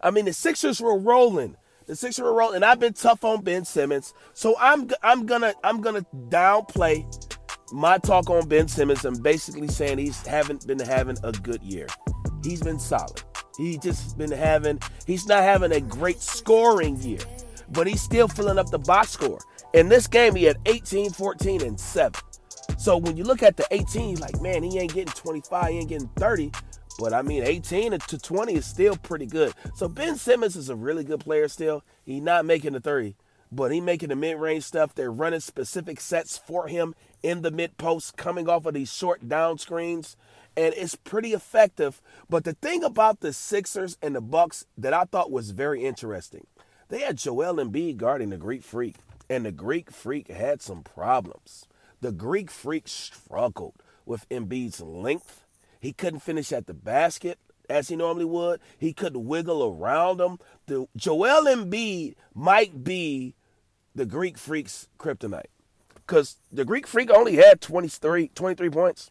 I 0.00 0.10
mean, 0.10 0.24
the 0.24 0.32
Sixers 0.32 0.80
were 0.80 0.98
rolling. 0.98 1.56
The 1.86 1.96
Sixers 1.96 2.22
were 2.22 2.34
rolling, 2.34 2.56
and 2.56 2.64
I've 2.64 2.80
been 2.80 2.92
tough 2.92 3.24
on 3.24 3.42
Ben 3.42 3.64
Simmons. 3.64 4.14
So 4.34 4.54
I'm 4.58 4.90
I'm 5.02 5.26
gonna 5.26 5.54
I'm 5.64 5.80
gonna 5.80 6.04
downplay 6.28 7.04
my 7.72 7.98
talk 7.98 8.30
on 8.30 8.48
Ben 8.48 8.68
Simmons. 8.68 9.04
I'm 9.04 9.20
basically 9.22 9.68
saying 9.68 9.98
he's 9.98 10.26
haven't 10.26 10.66
been 10.66 10.78
having 10.78 11.16
a 11.22 11.32
good 11.32 11.62
year. 11.62 11.86
He's 12.44 12.62
been 12.62 12.78
solid. 12.78 13.22
He 13.56 13.78
just 13.78 14.16
been 14.16 14.30
having 14.30 14.80
he's 15.06 15.26
not 15.26 15.42
having 15.42 15.72
a 15.72 15.80
great 15.80 16.20
scoring 16.20 16.96
year, 17.00 17.20
but 17.70 17.86
he's 17.86 18.02
still 18.02 18.28
filling 18.28 18.58
up 18.58 18.70
the 18.70 18.78
box 18.78 19.10
score. 19.10 19.40
In 19.74 19.88
this 19.88 20.06
game, 20.06 20.34
he 20.34 20.44
had 20.44 20.58
18, 20.66 21.10
14, 21.10 21.62
and 21.62 21.78
7. 21.78 22.12
So 22.78 22.96
when 22.96 23.16
you 23.16 23.24
look 23.24 23.42
at 23.42 23.56
the 23.56 23.66
18, 23.70 24.16
like, 24.16 24.40
man, 24.40 24.62
he 24.62 24.78
ain't 24.78 24.94
getting 24.94 25.12
25, 25.12 25.68
he 25.68 25.78
ain't 25.78 25.88
getting 25.88 26.08
30. 26.16 26.52
But 26.98 27.14
I 27.14 27.22
mean, 27.22 27.44
18 27.44 27.92
to 27.92 28.18
20 28.18 28.54
is 28.54 28.66
still 28.66 28.96
pretty 28.96 29.26
good. 29.26 29.54
So 29.76 29.88
Ben 29.88 30.16
Simmons 30.16 30.56
is 30.56 30.68
a 30.68 30.74
really 30.74 31.04
good 31.04 31.20
player 31.20 31.46
still. 31.46 31.84
He's 32.04 32.20
not 32.20 32.44
making 32.44 32.72
the 32.72 32.80
30, 32.80 33.14
but 33.52 33.70
he 33.70 33.80
making 33.80 34.08
the 34.08 34.16
mid-range 34.16 34.64
stuff. 34.64 34.94
They're 34.94 35.12
running 35.12 35.38
specific 35.38 36.00
sets 36.00 36.36
for 36.36 36.66
him 36.66 36.96
in 37.22 37.42
the 37.42 37.52
mid 37.52 37.78
post, 37.78 38.16
coming 38.16 38.48
off 38.48 38.66
of 38.66 38.74
these 38.74 38.92
short 38.92 39.28
down 39.28 39.58
screens, 39.58 40.16
and 40.56 40.74
it's 40.76 40.96
pretty 40.96 41.32
effective. 41.32 42.02
But 42.28 42.42
the 42.42 42.54
thing 42.54 42.82
about 42.82 43.20
the 43.20 43.32
Sixers 43.32 43.96
and 44.02 44.16
the 44.16 44.20
Bucks 44.20 44.66
that 44.76 44.92
I 44.92 45.04
thought 45.04 45.30
was 45.30 45.52
very 45.52 45.84
interesting, 45.84 46.48
they 46.88 47.00
had 47.00 47.16
Joel 47.18 47.56
Embiid 47.56 47.96
guarding 47.96 48.30
the 48.30 48.36
Greek 48.36 48.64
Freak, 48.64 48.96
and 49.30 49.46
the 49.46 49.52
Greek 49.52 49.92
Freak 49.92 50.28
had 50.28 50.62
some 50.62 50.82
problems. 50.82 51.68
The 52.00 52.12
Greek 52.12 52.50
Freak 52.50 52.88
struggled 52.88 53.74
with 54.04 54.28
Embiid's 54.30 54.80
length. 54.80 55.44
He 55.80 55.92
couldn't 55.92 56.20
finish 56.20 56.52
at 56.52 56.66
the 56.66 56.74
basket 56.74 57.38
as 57.68 57.88
he 57.88 57.96
normally 57.96 58.24
would. 58.24 58.60
He 58.78 58.92
couldn't 58.92 59.26
wiggle 59.26 59.64
around 59.64 60.20
him. 60.20 60.38
The 60.66 60.86
Joel 60.96 61.44
Embiid 61.44 62.14
might 62.34 62.84
be 62.84 63.34
the 63.94 64.06
Greek 64.06 64.38
Freak's 64.38 64.88
kryptonite 64.98 65.46
because 65.94 66.36
the 66.50 66.64
Greek 66.64 66.86
Freak 66.86 67.10
only 67.10 67.36
had 67.36 67.60
23, 67.60 68.28
23 68.28 68.70
points. 68.70 69.10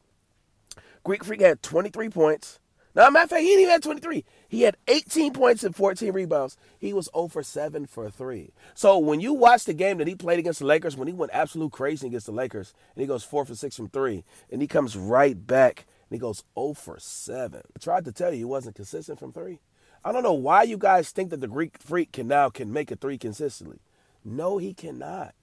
Greek 1.04 1.24
Freak 1.24 1.42
had 1.42 1.62
23 1.62 2.10
points. 2.10 2.60
Now, 2.96 3.12
matter 3.12 3.26
of 3.26 3.30
fact, 3.30 3.42
he 3.42 3.50
didn't 3.50 3.62
even 3.62 3.72
have 3.74 3.82
23. 3.82 4.26
He 4.50 4.62
had 4.64 4.76
18 4.88 5.32
points 5.32 5.64
and 5.64 5.76
14 5.76 6.12
rebounds. 6.14 6.58
He 6.80 6.94
was 6.94 7.10
0 7.14 7.28
for 7.28 7.44
7 7.44 7.86
for 7.86 8.10
3. 8.10 8.52
So 8.74 8.98
when 8.98 9.20
you 9.20 9.34
watch 9.34 9.66
the 9.66 9.76
game 9.76 10.00
that 10.00 10.08
he 10.08 10.16
played 10.16 10.40
against 10.40 10.60
the 10.60 10.66
Lakers, 10.66 10.98
when 10.98 11.08
he 11.08 11.14
went 11.14 11.32
absolute 11.32 11.72
crazy 11.72 12.08
against 12.08 12.26
the 12.26 12.32
Lakers, 12.32 12.74
and 12.96 13.02
he 13.02 13.08
goes 13.08 13.24
4 13.24 13.46
for 13.46 13.54
6 13.54 13.76
from 13.76 13.90
3, 13.90 14.24
and 14.52 14.64
he 14.64 14.68
comes 14.68 14.98
right 14.98 15.46
back 15.46 15.86
and 16.10 16.16
he 16.16 16.20
goes 16.20 16.44
0 16.58 16.74
for 16.74 17.00
7. 17.00 17.62
I 17.64 17.80
tried 17.80 18.06
to 18.06 18.12
tell 18.12 18.32
you 18.32 18.38
he 18.38 18.46
wasn't 18.46 18.76
consistent 18.76 19.20
from 19.20 19.32
3. 19.32 19.60
I 20.04 20.12
don't 20.12 20.24
know 20.24 20.34
why 20.34 20.64
you 20.64 20.78
guys 20.78 21.12
think 21.12 21.32
that 21.32 21.42
the 21.42 21.48
Greek 21.48 21.78
freak 21.80 22.12
can 22.12 22.28
now 22.28 22.50
can 22.50 22.72
make 22.72 22.92
a 22.92 22.96
3 22.96 23.18
consistently. 23.18 23.80
No, 24.24 24.58
he 24.58 24.74
cannot. 24.74 25.34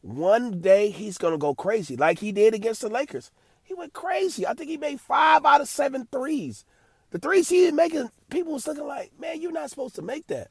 One 0.00 0.60
day 0.60 0.90
he's 0.90 1.18
to 1.18 1.36
go 1.38 1.54
crazy 1.54 1.96
like 1.96 2.20
he 2.20 2.32
did 2.32 2.54
against 2.54 2.80
the 2.80 2.88
Lakers. 2.88 3.30
He 3.62 3.74
went 3.74 3.92
crazy. 3.92 4.46
I 4.46 4.54
think 4.54 4.70
he 4.70 4.76
made 4.76 5.00
5 5.00 5.44
out 5.44 5.60
of 5.60 5.68
seven 5.68 6.08
threes. 6.10 6.64
The 7.10 7.18
threes 7.18 7.48
he 7.48 7.64
was 7.64 7.72
making, 7.72 8.10
people 8.30 8.52
was 8.52 8.66
looking 8.66 8.86
like, 8.86 9.12
man, 9.18 9.40
you're 9.40 9.52
not 9.52 9.70
supposed 9.70 9.94
to 9.96 10.02
make 10.02 10.26
that. 10.28 10.48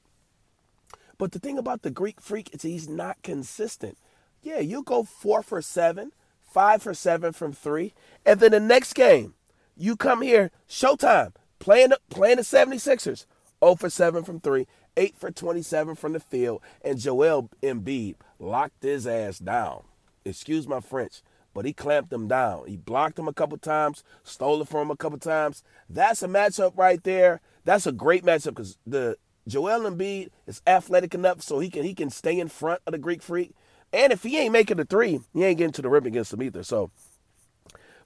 But 1.17 1.31
the 1.31 1.39
thing 1.39 1.57
about 1.57 1.81
the 1.81 1.91
Greek 1.91 2.21
freak 2.21 2.53
is 2.53 2.62
he's 2.62 2.88
not 2.88 3.21
consistent. 3.24 3.97
Yeah, 4.41 4.59
you 4.59 4.83
go 4.83 5.03
four 5.03 5.41
for 5.41 5.62
seven, 5.62 6.12
five 6.41 6.81
for 6.81 6.93
seven 6.93 7.33
from 7.33 7.53
three, 7.53 7.93
and 8.25 8.39
then 8.39 8.51
the 8.51 8.59
next 8.59 8.93
game, 8.93 9.33
you 9.77 9.96
come 9.96 10.22
here, 10.22 10.51
showtime, 10.69 11.34
playing 11.60 11.89
the, 11.89 12.00
playing 12.10 12.38
the 12.38 12.43
76ers, 12.43 13.25
0 13.63 13.75
for 13.75 13.89
7 13.89 14.24
from 14.24 14.39
three, 14.39 14.67
8 14.96 15.15
for 15.17 15.31
27 15.31 15.96
from 15.96 16.13
the 16.13 16.19
field, 16.19 16.62
and 16.84 17.00
Joel 17.00 17.50
Embiid 17.62 18.15
locked 18.39 18.84
his 18.84 19.05
ass 19.07 19.39
down. 19.39 19.84
Excuse 20.25 20.67
my 20.67 20.79
French 20.79 21.22
but 21.57 21.65
he 21.65 21.74
clamped 21.74 22.13
him 22.13 22.27
down. 22.27 22.67
He 22.67 22.77
blocked 22.77 23.17
him 23.17 23.27
a 23.27 23.34
couple 23.34 23.57
times, 23.57 24.03
stole 24.24 24.62
it 24.62 24.67
from 24.67 24.81
him 24.81 24.91
a 24.91 24.96
couple 24.96 25.17
times. 25.17 25.63
That's 25.89 26.22
a 26.22 26.27
matchup 26.27 26.77
right 26.77 27.03
there. 27.03 27.41
That's 27.65 27.88
a 27.88 27.91
great 27.91 28.24
matchup 28.24 28.50
because 28.50 28.77
the 28.86 29.17
Joel 29.48 29.89
Embiid 29.89 30.29
is 30.46 30.62
athletic 30.67 31.15
enough 31.15 31.41
so 31.41 31.57
he 31.57 31.72
can 31.72 31.81
he 31.81 31.96
can 31.96 32.12
stay 32.12 32.39
in 32.39 32.48
front 32.48 32.81
of 32.86 32.91
the 32.91 33.00
Greek 33.00 33.24
freak. 33.24 33.55
And 33.91 34.13
if 34.13 34.22
he 34.22 34.38
ain't 34.38 34.53
making 34.53 34.77
the 34.77 34.86
three, 34.86 35.19
he 35.34 35.43
ain't 35.46 35.57
getting 35.57 35.74
to 35.74 35.81
the 35.81 35.89
rim 35.89 36.05
against 36.05 36.31
him 36.31 36.43
either. 36.43 36.62
So 36.62 36.91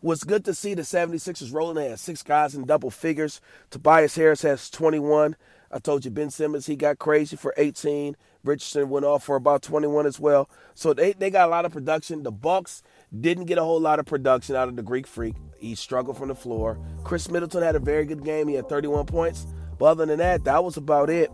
was 0.02 0.24
good 0.24 0.46
to 0.46 0.54
see 0.54 0.74
the 0.74 0.82
76ers 0.82 1.54
rolling. 1.54 1.76
They 1.76 1.90
had 1.90 2.00
six 2.00 2.24
guys 2.24 2.56
in 2.56 2.66
double 2.66 2.90
figures. 2.90 3.42
Tobias 3.70 4.16
Harris 4.16 4.42
has 4.42 4.70
21. 4.70 5.36
I 5.72 5.80
told 5.80 6.04
you 6.04 6.12
Ben 6.12 6.30
Simmons, 6.30 6.66
he 6.66 6.76
got 6.76 7.00
crazy 7.00 7.36
for 7.36 7.54
18. 7.56 8.18
Richardson 8.44 8.90
went 8.90 9.06
off 9.06 9.24
for 9.24 9.36
about 9.36 9.62
21 9.62 10.06
as 10.06 10.20
well. 10.20 10.50
So 10.74 10.94
they, 10.94 11.14
they 11.14 11.30
got 11.30 11.48
a 11.48 11.52
lot 11.52 11.66
of 11.66 11.72
production. 11.72 12.24
The 12.24 12.32
Bucks 12.32 12.82
didn't 13.18 13.46
get 13.46 13.58
a 13.58 13.64
whole 13.64 13.80
lot 13.80 14.00
of 14.00 14.06
production 14.06 14.56
out 14.56 14.68
of 14.68 14.76
the 14.76 14.82
Greek 14.82 15.08
Freak. 15.08 15.36
He 15.58 15.76
struggled 15.76 16.18
from 16.18 16.30
the 16.30 16.36
floor. 16.36 16.80
Khris 17.04 17.30
Middleton 17.30 17.62
had 17.62 17.76
a 17.76 17.80
very 17.80 18.06
good 18.06 18.24
game. 18.26 18.48
He 18.48 18.56
had 18.56 18.68
31 18.68 19.06
points. 19.06 19.46
But 19.78 19.86
other 19.86 20.06
than 20.06 20.20
that, 20.20 20.44
that 20.44 20.64
was 20.64 20.78
about 20.78 21.10
it. 21.10 21.32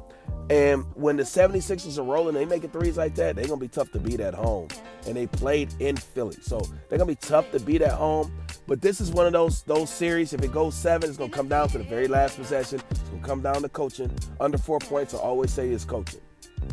And 0.49 0.85
when 0.95 1.17
the 1.17 1.23
76ers 1.23 1.97
are 1.97 2.03
rolling, 2.03 2.35
they 2.35 2.45
making 2.45 2.69
threes 2.69 2.97
like 2.97 3.15
that, 3.15 3.35
they're 3.35 3.47
going 3.47 3.59
to 3.59 3.65
be 3.65 3.67
tough 3.67 3.91
to 3.91 3.99
beat 3.99 4.19
at 4.19 4.33
home. 4.33 4.69
And 5.05 5.15
they 5.15 5.27
played 5.27 5.73
in 5.79 5.97
Philly. 5.97 6.37
So 6.41 6.59
they're 6.87 6.97
going 6.97 7.13
to 7.13 7.21
be 7.21 7.27
tough 7.27 7.51
to 7.51 7.59
beat 7.59 7.81
at 7.81 7.91
home. 7.91 8.31
But 8.67 8.81
this 8.81 8.99
is 8.99 9.11
one 9.11 9.25
of 9.25 9.33
those 9.33 9.63
those 9.63 9.89
series. 9.89 10.33
If 10.33 10.43
it 10.43 10.51
goes 10.51 10.75
seven, 10.75 11.09
it's 11.09 11.17
to 11.17 11.29
come 11.29 11.47
down 11.47 11.69
to 11.69 11.77
the 11.77 11.85
very 11.85 12.07
last 12.07 12.37
possession. 12.37 12.81
It's 12.91 12.99
to 12.99 13.19
come 13.23 13.41
down 13.41 13.61
to 13.61 13.69
coaching. 13.69 14.11
Under 14.39 14.57
four 14.57 14.79
points, 14.79 15.13
I 15.13 15.19
always 15.19 15.51
say 15.51 15.69
is 15.69 15.85
coaching. 15.85 16.21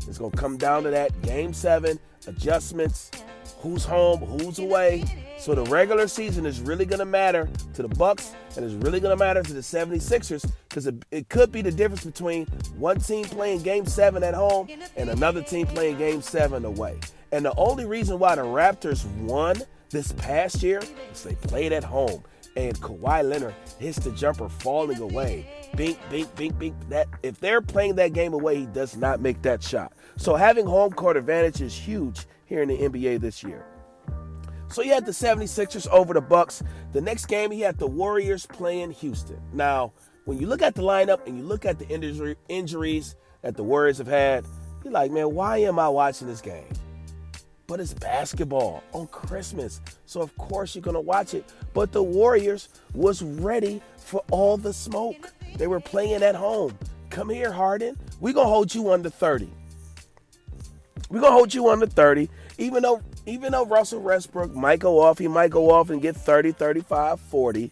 It's 0.09 0.19
to 0.19 0.31
come 0.31 0.57
down 0.57 0.83
to 0.83 0.91
that. 0.91 1.23
Game 1.23 1.55
seven, 1.55 2.01
adjustments, 2.27 3.13
who's 3.61 3.85
home, 3.85 4.19
who's 4.19 4.59
away. 4.59 5.05
So 5.39 5.55
the 5.55 5.65
regular 5.65 6.09
season 6.09 6.47
is 6.47 6.61
really 6.61 6.87
to 6.87 7.05
matter 7.05 7.49
to 7.75 7.83
the 7.83 7.89
Bucks 7.89 8.35
and 8.57 8.65
it's 8.65 8.75
really 8.75 9.01
to 9.01 9.17
matter 9.17 9.43
to 9.43 9.53
the 9.53 9.61
76ers 9.61 10.51
because 10.69 10.87
it, 10.87 10.95
it, 11.11 11.29
could 11.29 11.51
be 11.51 11.61
the 11.61 11.71
difference 11.71 12.05
between 12.05 12.47
one 12.77 12.99
team 12.99 13.25
playing 13.25 13.63
game 13.63 13.85
7 13.85 14.23
at 14.23 14.35
home 14.35 14.69
and 14.97 15.11
another 15.11 15.43
team 15.43 15.67
playing 15.67 15.99
game 15.99 16.23
7 16.23 16.65
away. 16.65 16.99
And 17.33 17.45
the 17.45 17.55
only 17.57 17.85
reason 17.85 18.19
why 18.19 18.37
the 18.37 18.43
Raptors 18.43 19.05
won 19.19 19.57
this 19.95 20.13
past 20.13 20.63
year 20.63 20.83
they 21.25 21.35
played 21.37 21.73
at 21.73 21.85
home 21.85 22.23
and 22.57 22.79
Kawhi 22.81 23.29
Leonard 23.29 23.55
hits 23.79 23.99
the 23.99 24.11
jumper 24.13 24.49
falling 24.49 25.01
away. 25.01 25.47
Bink, 25.77 25.99
bink, 26.11 26.35
bink, 26.37 26.59
bink. 26.59 26.75
That 26.89 27.09
if 27.23 27.41
they're 27.41 27.61
playing 27.61 27.97
that 27.97 28.13
game 28.13 28.33
away, 28.33 28.57
he 28.57 28.67
does 28.67 28.97
not 28.97 29.21
make 29.21 29.43
that 29.43 29.63
shot. 29.63 29.93
So 30.17 30.35
having 30.35 30.67
home 30.67 30.93
court 30.93 31.17
advantage 31.17 31.61
is 31.61 31.77
huge 31.77 32.27
here 32.47 32.63
in 32.63 32.69
the 32.69 32.79
NBA 32.79 33.21
this 33.21 33.43
year. 33.43 33.65
So 34.69 34.83
he 34.83 34.89
had 34.89 35.07
the 35.07 35.13
76ers 35.13 35.89
over 35.89 36.15
the 36.15 36.21
Bucks. 36.21 36.63
The 36.93 37.01
next 37.01 37.27
game 37.27 37.51
he 37.51 37.61
had 37.61 37.79
the 37.79 37.87
Warriors 37.87 38.47
playing 38.47 38.93
Houston. 38.93 39.41
Now, 39.53 39.93
when 40.25 40.39
you 40.39 40.47
look 40.47 40.63
at 40.63 40.75
the 40.75 40.83
lineup 40.83 41.27
and 41.27 41.37
you 41.37 41.45
look 41.45 41.65
at 41.65 41.79
the 41.79 41.89
injury, 41.89 42.37
injuries 42.49 43.17
that 43.43 43.57
the 43.57 43.65
Warriors 43.65 43.99
have 43.99 44.07
had, 44.07 44.45
you're 44.83 44.93
like, 44.93 45.11
man, 45.11 45.35
why 45.35 45.59
am 45.59 45.79
I 45.79 45.89
watching 45.89 46.29
this 46.29 46.41
game? 46.41 46.67
But 47.67 47.81
it's 47.81 47.95
basketball 47.95 48.83
on 48.93 49.07
Christmas. 49.07 49.81
So 50.07 50.21
of 50.21 50.37
course 50.37 50.75
you're 50.75 50.83
going 50.83 50.95
to 50.95 51.01
watch 51.01 51.35
it. 51.35 51.51
But 51.73 51.93
the 51.93 52.03
Warriors 52.03 52.69
was 52.93 53.23
ready 53.23 53.81
for 53.97 54.23
all 54.31 54.57
the 54.57 54.73
smoke. 54.73 55.33
They 55.57 55.67
were 55.67 55.81
playing 55.81 56.23
at 56.23 56.35
home. 56.35 56.79
Come 57.11 57.31
here, 57.31 57.53
Harden. 57.53 57.97
We're 58.21 58.35
going 58.35 58.47
to 58.47 58.51
hold 58.51 58.75
you 58.75 58.91
under 58.93 59.09
30. 59.09 59.51
We're 61.11 61.21
gonna 61.21 61.33
hold 61.33 61.55
you 61.55 61.69
under 61.69 61.87
30. 61.87 62.29
Even 62.59 62.83
though 62.83 63.03
even 63.27 63.53
though 63.53 63.67
Russell 63.67 64.01
Westbrook 64.01 64.53
might 64.53 64.81
go 64.81 65.01
off, 65.01 65.19
he 65.19 65.29
might 65.29 65.51
go 65.51 65.71
off 65.71 65.91
and 65.91 66.03
get 66.03 66.17
30, 66.17 66.53
35, 66.53 67.21
40. 67.21 67.71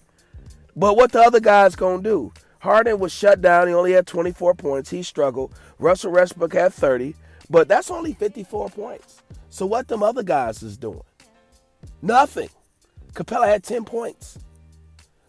But 0.76 0.96
what 0.96 1.12
the 1.12 1.20
other 1.20 1.40
guys 1.40 1.74
gonna 1.74 2.02
do? 2.02 2.32
Harden 2.60 2.98
was 2.98 3.12
shut 3.12 3.40
down. 3.40 3.68
He 3.68 3.74
only 3.74 3.92
had 3.92 4.06
24 4.06 4.54
points. 4.54 4.90
He 4.90 5.02
struggled. 5.02 5.52
Russell 5.78 6.12
Westbrook 6.12 6.52
had 6.52 6.72
30, 6.72 7.16
but 7.50 7.66
that's 7.66 7.90
only 7.90 8.14
54 8.14 8.68
points. 8.70 9.22
So 9.52 9.66
what 9.66 9.86
them 9.86 10.02
other 10.02 10.22
guys 10.22 10.62
is 10.62 10.78
doing? 10.78 11.02
Nothing. 12.00 12.48
Capela 13.12 13.46
had 13.46 13.62
10 13.62 13.84
points. 13.84 14.38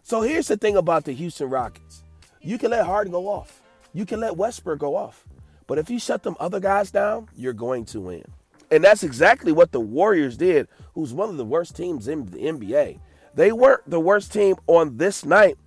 So 0.02 0.22
here's 0.22 0.48
the 0.48 0.56
thing 0.56 0.78
about 0.78 1.04
the 1.04 1.12
Houston 1.12 1.50
Rockets. 1.50 2.06
You 2.40 2.58
can 2.58 2.72
let 2.72 2.86
Harden 2.86 3.12
go 3.12 3.28
off. 3.28 3.62
You 3.92 4.06
can 4.06 4.22
let 4.22 4.38
Westbrook 4.38 4.80
go 4.80 4.96
off. 4.96 5.26
But 5.68 5.78
if 5.78 5.90
you 5.90 6.00
shut 6.00 6.24
them 6.24 6.38
other 6.40 6.62
guys 6.62 6.90
down, 6.90 7.28
you're 7.36 7.52
going 7.52 7.84
to 7.88 8.00
win. 8.00 8.24
And 8.72 8.82
that's 8.82 9.04
exactly 9.04 9.52
what 9.52 9.74
the 9.74 9.82
Warriors 9.82 10.38
did, 10.38 10.70
who's 10.94 11.14
one 11.14 11.28
of 11.28 11.36
the 11.36 11.44
worst 11.44 11.76
teams 11.76 12.08
in 12.08 12.26
the 12.28 12.38
NBA. 12.38 13.02
They 13.36 13.52
weren't 13.52 13.90
the 13.90 14.00
worst 14.00 14.32
team 14.32 14.56
on 14.68 14.96
this 14.96 15.26
night. 15.26 15.58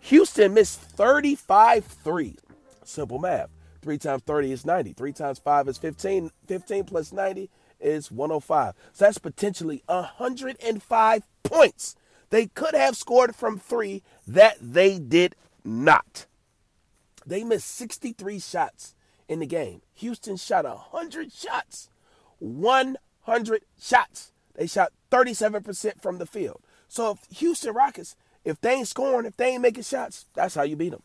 Houston 0.00 0.54
missed 0.54 0.80
35 0.80 1.84
threes. 1.84 2.38
Simple 2.84 3.18
math. 3.18 3.50
3 3.82 3.98
times 3.98 4.22
30 4.22 4.52
is 4.52 4.64
90. 4.64 4.94
3 4.94 5.12
times 5.12 5.38
5 5.38 5.68
is 5.68 5.76
15. 5.76 6.30
15 6.46 6.84
plus 6.84 7.12
90 7.12 7.50
is 7.80 8.10
105. 8.10 8.74
So 8.92 9.04
that's 9.04 9.18
potentially 9.18 9.82
105 9.86 11.22
points. 11.42 11.96
They 12.30 12.46
could 12.46 12.74
have 12.74 12.96
scored 12.96 13.34
from 13.34 13.58
three 13.58 14.02
that 14.26 14.56
they 14.60 14.98
did 14.98 15.34
not. 15.64 16.26
They 17.26 17.44
missed 17.44 17.68
63 17.68 18.38
shots 18.40 18.94
in 19.28 19.40
the 19.40 19.46
game. 19.46 19.82
Houston 19.94 20.36
shot 20.36 20.64
100 20.64 21.32
shots. 21.32 21.88
100 22.38 23.62
shots. 23.80 24.32
They 24.54 24.66
shot 24.66 24.92
37% 25.10 26.00
from 26.00 26.18
the 26.18 26.26
field. 26.26 26.60
So 26.88 27.12
if 27.12 27.38
Houston 27.38 27.74
Rockets, 27.74 28.16
if 28.44 28.60
they 28.60 28.74
ain't 28.74 28.88
scoring, 28.88 29.26
if 29.26 29.36
they 29.36 29.52
ain't 29.52 29.62
making 29.62 29.82
shots, 29.82 30.26
that's 30.34 30.54
how 30.54 30.62
you 30.62 30.76
beat 30.76 30.90
them. 30.90 31.02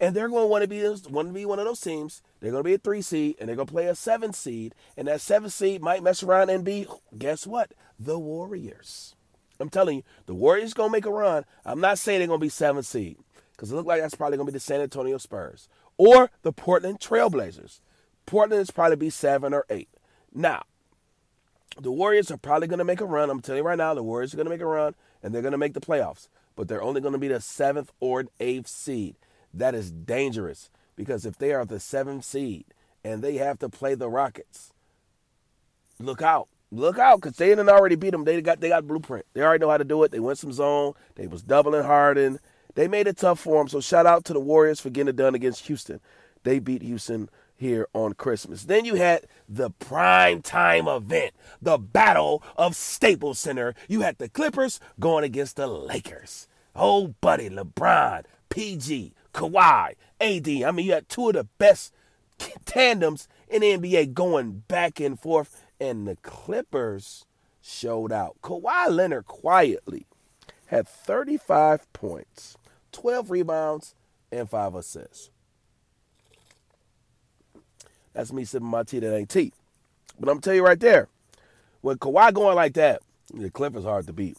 And 0.00 0.14
they're 0.14 0.28
going 0.28 0.44
to 0.44 0.46
want 0.46 0.62
to 0.62 0.68
be 0.68 0.82
want 1.10 1.28
to 1.28 1.34
be 1.34 1.44
one 1.44 1.58
of 1.58 1.64
those 1.64 1.80
teams. 1.80 2.22
They're 2.40 2.52
going 2.52 2.62
to 2.62 2.68
be 2.68 2.74
a 2.74 2.78
three 2.78 3.02
seed, 3.02 3.36
and 3.38 3.48
they're 3.48 3.56
going 3.56 3.66
to 3.66 3.72
play 3.72 3.86
a 3.86 3.94
seven 3.94 4.32
seed, 4.32 4.74
and 4.96 5.08
that 5.08 5.20
seven 5.20 5.50
seed 5.50 5.82
might 5.82 6.02
mess 6.02 6.22
around 6.22 6.50
and 6.50 6.64
be 6.64 6.86
guess 7.16 7.46
what? 7.46 7.72
The 7.98 8.18
Warriors. 8.18 9.16
I'm 9.60 9.70
telling 9.70 9.96
you, 9.98 10.02
the 10.26 10.34
Warriors 10.34 10.72
going 10.72 10.90
to 10.90 10.92
make 10.92 11.06
a 11.06 11.10
run. 11.10 11.44
I'm 11.64 11.80
not 11.80 11.98
saying 11.98 12.20
they're 12.20 12.28
going 12.28 12.40
to 12.40 12.46
be 12.46 12.50
seven 12.50 12.84
seed 12.84 13.18
because 13.52 13.72
it 13.72 13.74
looks 13.74 13.88
like 13.88 14.00
that's 14.00 14.14
probably 14.14 14.36
going 14.36 14.46
to 14.46 14.52
be 14.52 14.56
the 14.56 14.60
San 14.60 14.80
Antonio 14.80 15.18
Spurs 15.18 15.68
or 15.96 16.30
the 16.42 16.52
Portland 16.52 17.00
Trailblazers. 17.00 17.80
Portland 18.24 18.62
is 18.62 18.70
probably 18.70 18.96
be 18.96 19.10
seven 19.10 19.52
or 19.52 19.64
eight. 19.68 19.88
Now, 20.32 20.62
the 21.80 21.90
Warriors 21.90 22.30
are 22.30 22.36
probably 22.36 22.68
going 22.68 22.78
to 22.78 22.84
make 22.84 23.00
a 23.00 23.06
run. 23.06 23.30
I'm 23.30 23.40
telling 23.40 23.62
you 23.62 23.66
right 23.66 23.78
now, 23.78 23.94
the 23.94 24.02
Warriors 24.02 24.32
are 24.32 24.36
going 24.36 24.46
to 24.46 24.50
make 24.50 24.60
a 24.60 24.66
run 24.66 24.94
and 25.22 25.34
they're 25.34 25.42
going 25.42 25.52
to 25.52 25.58
make 25.58 25.74
the 25.74 25.80
playoffs, 25.80 26.28
but 26.54 26.68
they're 26.68 26.82
only 26.82 27.00
going 27.00 27.12
to 27.12 27.18
be 27.18 27.28
the 27.28 27.40
seventh 27.40 27.92
or 28.00 28.26
eighth 28.38 28.68
seed. 28.68 29.16
That 29.58 29.74
is 29.74 29.90
dangerous 29.90 30.70
because 30.96 31.26
if 31.26 31.36
they 31.36 31.52
are 31.52 31.64
the 31.64 31.80
seventh 31.80 32.24
seed 32.24 32.64
and 33.04 33.22
they 33.22 33.36
have 33.36 33.58
to 33.60 33.68
play 33.68 33.94
the 33.94 34.08
Rockets, 34.08 34.72
look 35.98 36.22
out. 36.22 36.48
Look 36.70 36.98
out, 36.98 37.22
because 37.22 37.36
they 37.36 37.48
didn't 37.48 37.70
already 37.70 37.96
beat 37.96 38.10
them. 38.10 38.24
They 38.24 38.42
got 38.42 38.60
they 38.60 38.68
got 38.68 38.86
blueprint. 38.86 39.24
They 39.32 39.40
already 39.40 39.62
know 39.62 39.70
how 39.70 39.78
to 39.78 39.84
do 39.84 40.02
it. 40.02 40.10
They 40.10 40.20
went 40.20 40.38
some 40.38 40.52
zone. 40.52 40.92
They 41.14 41.26
was 41.26 41.42
doubling 41.42 41.84
Harden. 41.84 42.40
They 42.74 42.88
made 42.88 43.06
it 43.06 43.16
tough 43.16 43.40
for 43.40 43.56
them. 43.56 43.68
So 43.68 43.80
shout 43.80 44.04
out 44.04 44.26
to 44.26 44.34
the 44.34 44.40
Warriors 44.40 44.78
for 44.78 44.90
getting 44.90 45.08
it 45.08 45.16
done 45.16 45.34
against 45.34 45.66
Houston. 45.66 46.00
They 46.44 46.58
beat 46.58 46.82
Houston 46.82 47.30
here 47.56 47.88
on 47.94 48.12
Christmas. 48.12 48.64
Then 48.64 48.84
you 48.84 48.96
had 48.96 49.26
the 49.48 49.70
prime 49.70 50.42
time 50.42 50.86
event, 50.86 51.32
the 51.60 51.78
Battle 51.78 52.42
of 52.56 52.76
Staples 52.76 53.38
Center. 53.38 53.74
You 53.88 54.02
had 54.02 54.18
the 54.18 54.28
Clippers 54.28 54.78
going 55.00 55.24
against 55.24 55.56
the 55.56 55.66
Lakers. 55.66 56.48
Oh, 56.76 57.14
buddy, 57.20 57.48
LeBron, 57.48 58.24
PG, 58.50 59.14
Kawhi, 59.34 59.94
AD. 60.20 60.48
I 60.48 60.70
mean, 60.72 60.86
you 60.86 60.92
had 60.92 61.08
two 61.08 61.28
of 61.28 61.34
the 61.34 61.44
best 61.58 61.92
tandems 62.64 63.28
in 63.48 63.62
the 63.62 63.76
NBA 63.76 64.14
going 64.14 64.64
back 64.68 65.00
and 65.00 65.18
forth, 65.18 65.64
and 65.80 66.06
the 66.06 66.16
Clippers 66.16 67.24
showed 67.60 68.12
out. 68.12 68.36
Kawhi 68.42 68.88
Leonard 68.88 69.26
quietly 69.26 70.06
had 70.66 70.86
35 70.88 71.92
points, 71.92 72.56
12 72.92 73.30
rebounds, 73.30 73.94
and 74.30 74.48
5 74.48 74.74
assists. 74.74 75.30
That's 78.12 78.32
me 78.32 78.44
sipping 78.44 78.68
my 78.68 78.82
tea 78.82 78.98
that 78.98 79.14
ain't 79.14 79.30
tea. 79.30 79.52
But 80.18 80.28
I'm 80.28 80.40
tell 80.40 80.54
you 80.54 80.64
right 80.64 80.80
there, 80.80 81.08
with 81.82 82.00
Kawhi 82.00 82.34
going 82.34 82.56
like 82.56 82.74
that, 82.74 83.02
the 83.32 83.50
Clippers 83.50 83.84
hard 83.84 84.06
to 84.08 84.12
beat. 84.12 84.36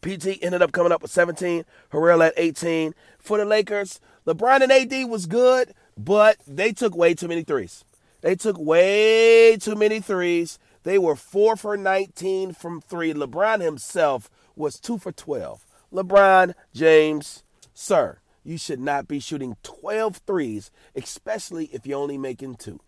PG 0.00 0.42
ended 0.42 0.62
up 0.62 0.72
coming 0.72 0.92
up 0.92 1.02
with 1.02 1.10
17, 1.10 1.64
Harrell 1.92 2.26
at 2.26 2.34
18. 2.36 2.94
For 3.18 3.38
the 3.38 3.44
Lakers, 3.44 4.00
LeBron 4.26 4.62
and 4.62 4.72
AD 4.72 5.08
was 5.08 5.26
good, 5.26 5.74
but 5.96 6.38
they 6.46 6.72
took 6.72 6.96
way 6.96 7.14
too 7.14 7.28
many 7.28 7.42
threes. 7.42 7.84
They 8.20 8.34
took 8.34 8.58
way 8.58 9.56
too 9.56 9.74
many 9.74 10.00
threes. 10.00 10.58
They 10.82 10.98
were 10.98 11.16
4 11.16 11.56
for 11.56 11.76
19 11.76 12.52
from 12.52 12.80
3. 12.80 13.14
LeBron 13.14 13.60
himself 13.60 14.30
was 14.56 14.78
2 14.78 14.98
for 14.98 15.12
12. 15.12 15.64
LeBron 15.92 16.54
James, 16.74 17.42
sir, 17.72 18.18
you 18.42 18.58
should 18.58 18.80
not 18.80 19.08
be 19.08 19.20
shooting 19.20 19.56
12 19.62 20.18
threes, 20.26 20.70
especially 20.94 21.66
if 21.66 21.86
you're 21.86 21.98
only 21.98 22.18
making 22.18 22.56
two. 22.56 22.80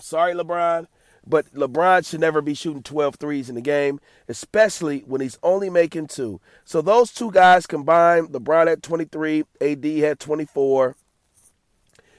Sorry, 0.00 0.34
LeBron, 0.34 0.86
but 1.30 1.46
LeBron 1.54 2.04
should 2.04 2.20
never 2.20 2.42
be 2.42 2.54
shooting 2.54 2.82
12 2.82 3.14
threes 3.14 3.48
in 3.48 3.54
the 3.54 3.60
game, 3.60 4.00
especially 4.28 5.00
when 5.06 5.20
he's 5.20 5.38
only 5.44 5.70
making 5.70 6.08
two. 6.08 6.40
So 6.64 6.82
those 6.82 7.12
two 7.12 7.30
guys 7.30 7.68
combined, 7.68 8.30
LeBron 8.30 8.66
had 8.66 8.82
23, 8.82 9.44
AD 9.60 9.84
had 9.84 10.18
24. 10.18 10.96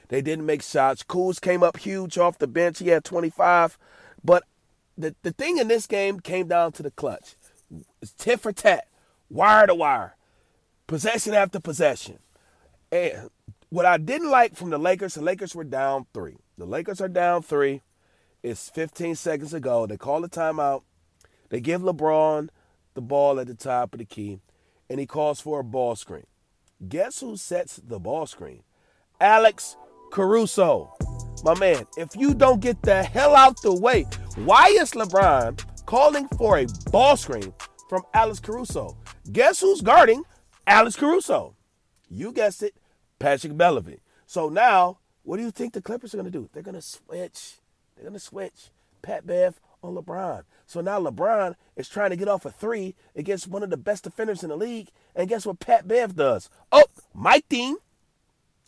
They 0.08 0.22
didn't 0.22 0.46
make 0.46 0.62
shots. 0.62 1.02
Kuz 1.02 1.40
came 1.40 1.62
up 1.62 1.76
huge 1.76 2.16
off 2.16 2.38
the 2.38 2.46
bench. 2.46 2.78
He 2.78 2.88
had 2.88 3.04
25. 3.04 3.78
But 4.24 4.44
the, 4.96 5.14
the 5.22 5.32
thing 5.32 5.58
in 5.58 5.68
this 5.68 5.86
game 5.86 6.18
came 6.18 6.48
down 6.48 6.72
to 6.72 6.82
the 6.82 6.90
clutch. 6.90 7.34
It's 8.00 8.12
tit 8.12 8.40
for 8.40 8.52
tat, 8.52 8.86
wire 9.28 9.66
to 9.66 9.74
wire, 9.74 10.16
possession 10.86 11.34
after 11.34 11.60
possession. 11.60 12.18
And 12.90 13.28
what 13.68 13.84
I 13.84 13.98
didn't 13.98 14.30
like 14.30 14.56
from 14.56 14.70
the 14.70 14.78
Lakers, 14.78 15.14
the 15.14 15.22
Lakers 15.22 15.54
were 15.54 15.64
down 15.64 16.06
three. 16.14 16.36
The 16.56 16.66
Lakers 16.66 17.00
are 17.00 17.08
down 17.08 17.42
three. 17.42 17.82
It's 18.42 18.70
15 18.70 19.14
seconds 19.14 19.54
ago. 19.54 19.86
They 19.86 19.96
call 19.96 20.24
a 20.24 20.28
timeout. 20.28 20.82
They 21.50 21.60
give 21.60 21.80
LeBron 21.80 22.48
the 22.94 23.00
ball 23.00 23.38
at 23.38 23.46
the 23.46 23.54
top 23.54 23.94
of 23.94 23.98
the 23.98 24.04
key, 24.04 24.40
and 24.90 24.98
he 24.98 25.06
calls 25.06 25.40
for 25.40 25.60
a 25.60 25.64
ball 25.64 25.94
screen. 25.94 26.26
Guess 26.88 27.20
who 27.20 27.36
sets 27.36 27.76
the 27.76 28.00
ball 28.00 28.26
screen? 28.26 28.64
Alex 29.20 29.76
Caruso. 30.10 30.92
My 31.44 31.54
man, 31.58 31.86
if 31.96 32.16
you 32.16 32.34
don't 32.34 32.60
get 32.60 32.82
the 32.82 33.04
hell 33.04 33.36
out 33.36 33.62
the 33.62 33.72
way, 33.72 34.02
why 34.34 34.66
is 34.66 34.90
LeBron 34.90 35.64
calling 35.86 36.26
for 36.36 36.58
a 36.58 36.66
ball 36.90 37.16
screen 37.16 37.54
from 37.88 38.02
Alex 38.12 38.40
Caruso? 38.40 38.96
Guess 39.30 39.60
who's 39.60 39.82
guarding 39.82 40.24
Alex 40.66 40.96
Caruso? 40.96 41.54
You 42.08 42.32
guessed 42.32 42.64
it, 42.64 42.74
Patrick 43.20 43.56
Beverley. 43.56 44.00
So 44.26 44.48
now, 44.48 44.98
what 45.22 45.36
do 45.36 45.44
you 45.44 45.52
think 45.52 45.72
the 45.72 45.82
Clippers 45.82 46.12
are 46.12 46.16
going 46.16 46.30
to 46.30 46.36
do? 46.36 46.48
They're 46.52 46.62
going 46.64 46.74
to 46.74 46.82
switch. 46.82 47.58
They're 48.02 48.10
going 48.10 48.18
to 48.18 48.24
switch 48.24 48.70
Pat 49.00 49.24
Bev 49.24 49.60
on 49.80 49.94
LeBron. 49.94 50.42
So 50.66 50.80
now 50.80 50.98
LeBron 50.98 51.54
is 51.76 51.88
trying 51.88 52.10
to 52.10 52.16
get 52.16 52.26
off 52.26 52.44
a 52.44 52.50
three 52.50 52.96
against 53.14 53.46
one 53.46 53.62
of 53.62 53.70
the 53.70 53.76
best 53.76 54.02
defenders 54.02 54.42
in 54.42 54.48
the 54.48 54.56
league. 54.56 54.88
And 55.14 55.28
guess 55.28 55.46
what 55.46 55.60
Pat 55.60 55.86
Bev 55.86 56.16
does? 56.16 56.50
Oh, 56.72 56.84
Mike 57.14 57.44
Dean. 57.48 57.76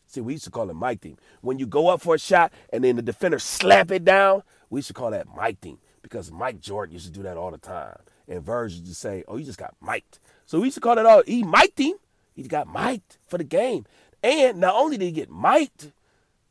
See, 0.06 0.20
we 0.20 0.34
used 0.34 0.44
to 0.44 0.52
call 0.52 0.70
it 0.70 0.74
Mike 0.74 1.00
Dean. 1.00 1.18
When 1.40 1.58
you 1.58 1.66
go 1.66 1.88
up 1.88 2.00
for 2.00 2.14
a 2.14 2.18
shot 2.18 2.52
and 2.72 2.84
then 2.84 2.94
the 2.94 3.02
defender 3.02 3.40
slap 3.40 3.90
it 3.90 4.04
down, 4.04 4.44
we 4.70 4.78
used 4.78 4.88
to 4.88 4.94
call 4.94 5.10
that 5.10 5.26
Mike 5.34 5.60
Dean 5.60 5.78
because 6.00 6.30
Mike 6.30 6.60
Jordan 6.60 6.92
used 6.92 7.06
to 7.06 7.12
do 7.12 7.24
that 7.24 7.36
all 7.36 7.50
the 7.50 7.58
time. 7.58 7.98
And 8.28 8.40
Verge 8.44 8.74
used 8.74 8.86
to 8.86 8.94
say, 8.94 9.24
oh, 9.26 9.36
you 9.36 9.44
just 9.44 9.58
got 9.58 9.74
mic'd. 9.82 10.20
So 10.46 10.60
we 10.60 10.66
used 10.66 10.76
to 10.76 10.80
call 10.80 10.98
it 10.98 11.06
all, 11.06 11.24
he 11.26 11.42
mic'd 11.42 11.80
him. 11.80 11.94
He 12.34 12.44
got 12.44 12.72
mic'd 12.72 13.16
for 13.26 13.38
the 13.38 13.44
game. 13.44 13.84
And 14.22 14.60
not 14.60 14.76
only 14.76 14.96
did 14.96 15.06
he 15.06 15.10
get 15.10 15.30
mic'd, 15.30 15.90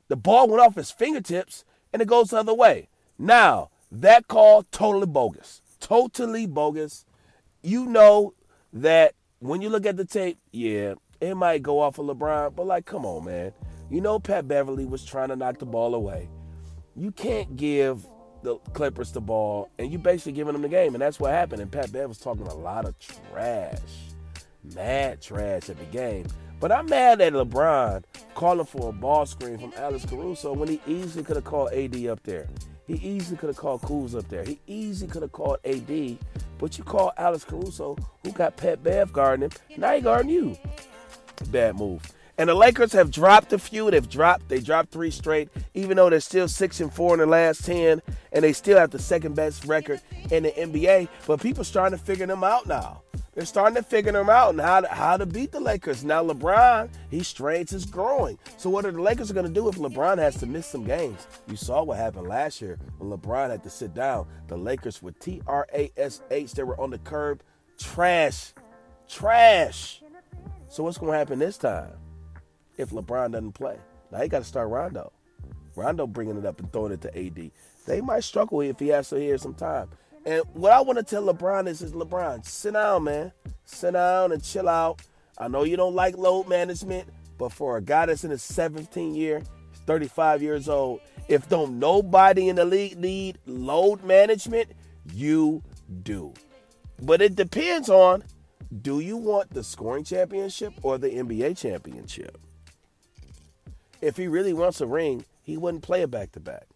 the 0.09 0.17
ball 0.17 0.49
went 0.49 0.61
off 0.61 0.75
his 0.75 0.91
fingertips 0.91 1.63
and 1.93 2.01
it 2.01 2.07
goes 2.07 2.31
the 2.31 2.37
other 2.37 2.53
way. 2.53 2.89
Now, 3.17 3.69
that 3.91 4.27
call 4.27 4.63
totally 4.63 5.05
bogus. 5.05 5.61
Totally 5.79 6.47
bogus. 6.47 7.05
You 7.61 7.85
know 7.85 8.33
that 8.73 9.13
when 9.39 9.61
you 9.61 9.69
look 9.69 9.85
at 9.85 9.97
the 9.97 10.05
tape, 10.05 10.39
yeah, 10.51 10.95
it 11.21 11.35
might 11.35 11.61
go 11.61 11.79
off 11.79 11.99
of 11.99 12.07
LeBron, 12.07 12.55
but 12.55 12.65
like, 12.65 12.85
come 12.85 13.05
on, 13.05 13.25
man. 13.25 13.53
You 13.89 14.01
know 14.01 14.19
Pat 14.19 14.47
Beverley 14.47 14.85
was 14.85 15.05
trying 15.05 15.29
to 15.29 15.35
knock 15.35 15.59
the 15.59 15.65
ball 15.65 15.93
away. 15.93 16.27
You 16.95 17.11
can't 17.11 17.55
give 17.55 18.05
the 18.41 18.57
Clippers 18.73 19.11
the 19.11 19.21
ball, 19.21 19.69
and 19.77 19.91
you 19.91 19.97
basically 19.97 20.33
giving 20.33 20.53
them 20.53 20.61
the 20.61 20.69
game, 20.69 20.95
and 20.95 21.01
that's 21.01 21.19
what 21.19 21.31
happened. 21.31 21.61
And 21.61 21.71
Pat 21.71 21.91
Bev 21.91 22.09
was 22.09 22.17
talking 22.17 22.47
a 22.47 22.55
lot 22.55 22.85
of 22.85 22.95
trash, 22.99 23.79
mad 24.75 25.21
trash 25.21 25.69
at 25.69 25.77
the 25.77 25.85
game. 25.85 26.27
But 26.63 26.71
I'm 26.71 26.85
mad 26.85 27.19
at 27.19 27.33
LeBron 27.33 28.05
calling 28.35 28.65
for 28.65 28.87
a 28.87 28.93
ball 28.93 29.25
screen 29.25 29.57
from 29.57 29.73
Alex 29.75 30.05
Caruso 30.05 30.53
when 30.53 30.69
he 30.69 30.79
easily 30.87 31.21
could 31.21 31.35
have 31.35 31.43
called 31.43 31.73
AD 31.73 32.05
up 32.05 32.23
there. 32.23 32.47
He 32.87 32.93
easily 32.93 33.35
could 33.35 33.47
have 33.47 33.57
called 33.57 33.81
Kuz 33.81 34.17
up 34.17 34.29
there. 34.29 34.45
He 34.45 34.61
easily 34.65 35.11
could 35.11 35.23
have 35.23 35.33
called 35.33 35.57
AD. 35.65 36.17
But 36.59 36.77
you 36.77 36.85
call 36.85 37.11
Alex 37.17 37.43
Caruso, 37.43 37.97
who 38.23 38.31
got 38.31 38.55
Pat 38.55 38.81
Bev 38.81 39.11
guarding 39.11 39.49
him. 39.49 39.51
Now 39.75 39.93
he 39.93 39.99
guarding 39.99 40.31
you. 40.31 40.55
Bad 41.51 41.75
move. 41.75 42.01
And 42.37 42.49
the 42.49 42.55
Lakers 42.55 42.93
have 42.93 43.11
dropped 43.11 43.53
a 43.53 43.59
few. 43.59 43.91
They've 43.91 44.09
dropped. 44.09 44.49
They 44.49 44.59
dropped 44.59 44.91
three 44.91 45.11
straight, 45.11 45.49
even 45.75 45.97
though 45.97 46.09
they're 46.09 46.19
still 46.19 46.47
six 46.47 46.79
and 46.79 46.91
four 46.91 47.13
in 47.13 47.19
the 47.19 47.27
last 47.27 47.63
ten, 47.63 48.01
and 48.31 48.43
they 48.43 48.53
still 48.53 48.77
have 48.77 48.89
the 48.89 48.99
second 48.99 49.35
best 49.35 49.65
record 49.65 50.01
in 50.31 50.43
the 50.43 50.51
NBA. 50.51 51.09
But 51.27 51.41
people 51.41 51.63
starting 51.63 51.97
to 51.97 52.03
figure 52.03 52.25
them 52.25 52.43
out 52.43 52.65
now. 52.67 53.03
They're 53.35 53.45
starting 53.45 53.75
to 53.75 53.83
figure 53.83 54.11
them 54.11 54.29
out 54.29 54.51
and 54.51 54.61
how 54.61 54.81
to, 54.81 54.87
how 54.87 55.17
to 55.17 55.25
beat 55.25 55.51
the 55.51 55.59
Lakers. 55.59 56.03
Now 56.03 56.23
LeBron, 56.23 56.89
his 57.09 57.27
strength 57.27 57.73
is 57.73 57.85
growing. 57.85 58.37
So 58.57 58.69
what 58.69 58.85
are 58.85 58.91
the 58.91 59.01
Lakers 59.01 59.31
going 59.31 59.47
to 59.47 59.51
do 59.51 59.67
if 59.69 59.75
LeBron 59.75 60.19
has 60.19 60.35
to 60.37 60.45
miss 60.45 60.67
some 60.67 60.83
games? 60.83 61.27
You 61.47 61.55
saw 61.55 61.83
what 61.83 61.97
happened 61.97 62.27
last 62.27 62.61
year 62.61 62.77
when 62.99 63.09
LeBron 63.11 63.49
had 63.49 63.63
to 63.63 63.71
sit 63.71 63.95
down. 63.95 64.27
The 64.47 64.57
Lakers 64.57 65.01
with 65.01 65.17
T 65.19 65.41
R 65.47 65.67
A 65.73 65.91
S 65.97 66.21
H, 66.29 66.53
they 66.53 66.63
were 66.63 66.79
on 66.79 66.91
the 66.91 66.99
curb. 66.99 67.41
Trash, 67.79 68.53
trash. 69.07 70.03
So 70.67 70.83
what's 70.83 70.97
going 70.97 71.11
to 71.11 71.17
happen 71.17 71.39
this 71.39 71.57
time 71.57 71.93
if 72.77 72.89
LeBron 72.89 73.31
doesn't 73.31 73.53
play? 73.53 73.77
Now 74.11 74.21
he 74.21 74.27
got 74.27 74.39
to 74.39 74.45
start 74.45 74.69
Rondo. 74.69 75.11
Rondo 75.75 76.05
bringing 76.05 76.37
it 76.37 76.45
up 76.45 76.59
and 76.59 76.71
throwing 76.71 76.93
it 76.93 77.01
to 77.01 77.17
AD. 77.17 77.51
They 77.85 78.01
might 78.01 78.23
struggle 78.23 78.61
if 78.61 78.79
he 78.79 78.89
has 78.89 79.09
to 79.09 79.19
hear 79.19 79.37
some 79.37 79.53
time. 79.53 79.89
And 80.25 80.43
what 80.53 80.71
I 80.71 80.81
want 80.81 80.99
to 80.99 81.03
tell 81.03 81.23
LeBron 81.23 81.67
is, 81.67 81.81
is 81.81 81.91
LeBron, 81.91 82.45
sit 82.45 82.73
down, 82.73 83.05
man. 83.05 83.33
Sit 83.65 83.93
down 83.93 84.31
and 84.31 84.43
chill 84.43 84.69
out. 84.69 85.01
I 85.37 85.47
know 85.47 85.63
you 85.63 85.75
don't 85.75 85.95
like 85.95 86.17
load 86.17 86.47
management, 86.47 87.09
but 87.37 87.51
for 87.51 87.77
a 87.77 87.81
guy 87.81 88.05
that's 88.05 88.23
in 88.23 88.31
his 88.31 88.43
17th 88.43 89.15
year, 89.15 89.41
35 89.85 90.41
years 90.41 90.69
old, 90.69 91.01
if 91.27 91.49
don't 91.49 91.79
nobody 91.79 92.49
in 92.49 92.55
the 92.55 92.65
league 92.65 92.97
need 92.97 93.37
load 93.45 94.03
management, 94.03 94.69
you 95.13 95.61
do. 96.03 96.33
But 97.01 97.21
it 97.21 97.35
depends 97.35 97.89
on 97.89 98.23
do 98.81 98.99
you 98.99 99.17
want 99.17 99.51
the 99.51 99.63
scoring 99.63 100.03
championship 100.03 100.73
or 100.81 100.97
the 100.97 101.09
NBA 101.09 101.57
championship? 101.57 102.37
If 104.03 104.17
he 104.17 104.27
really 104.27 104.51
wants 104.51 104.81
a 104.81 104.85
ring, 104.85 105.23
he 105.41 105.55
wouldn't 105.55 105.81
play 105.81 106.01
a 106.01 106.07
back 106.07 106.33
to 106.33 106.39
back. 106.41 106.67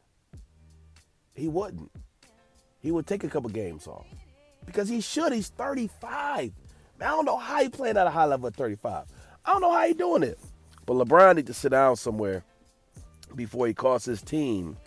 He 1.34 1.48
wouldn't 1.48 1.92
he 2.80 2.92
would 2.92 3.06
take 3.06 3.26
a 3.26 3.28
couple 3.28 3.50
games 3.50 3.86
off 3.86 4.08
because 4.66 4.88
he 4.88 5.02
should. 5.02 5.34
He's 5.34 5.50
35. 5.50 6.54
I 7.00 7.04
don't 7.04 7.26
know 7.26 7.38
how 7.38 7.62
he 7.62 7.68
playing 7.68 7.98
at 7.98 8.08
a 8.08 8.10
high 8.10 8.26
level 8.26 8.48
at 8.48 8.56
35. 8.56 9.06
I 9.46 9.52
don't 9.52 9.62
know 9.62 9.72
how 9.72 9.86
he 9.86 9.94
doing 9.94 10.24
it. 10.24 10.40
But 10.86 10.94
LeBron 10.94 11.36
need 11.36 11.48
to 11.48 11.54
sit 11.54 11.70
down 11.70 11.98
somewhere 11.98 12.46
before 13.36 13.68
he 13.68 13.74
costs 13.74 14.06
his 14.06 14.22
team 14.22 14.78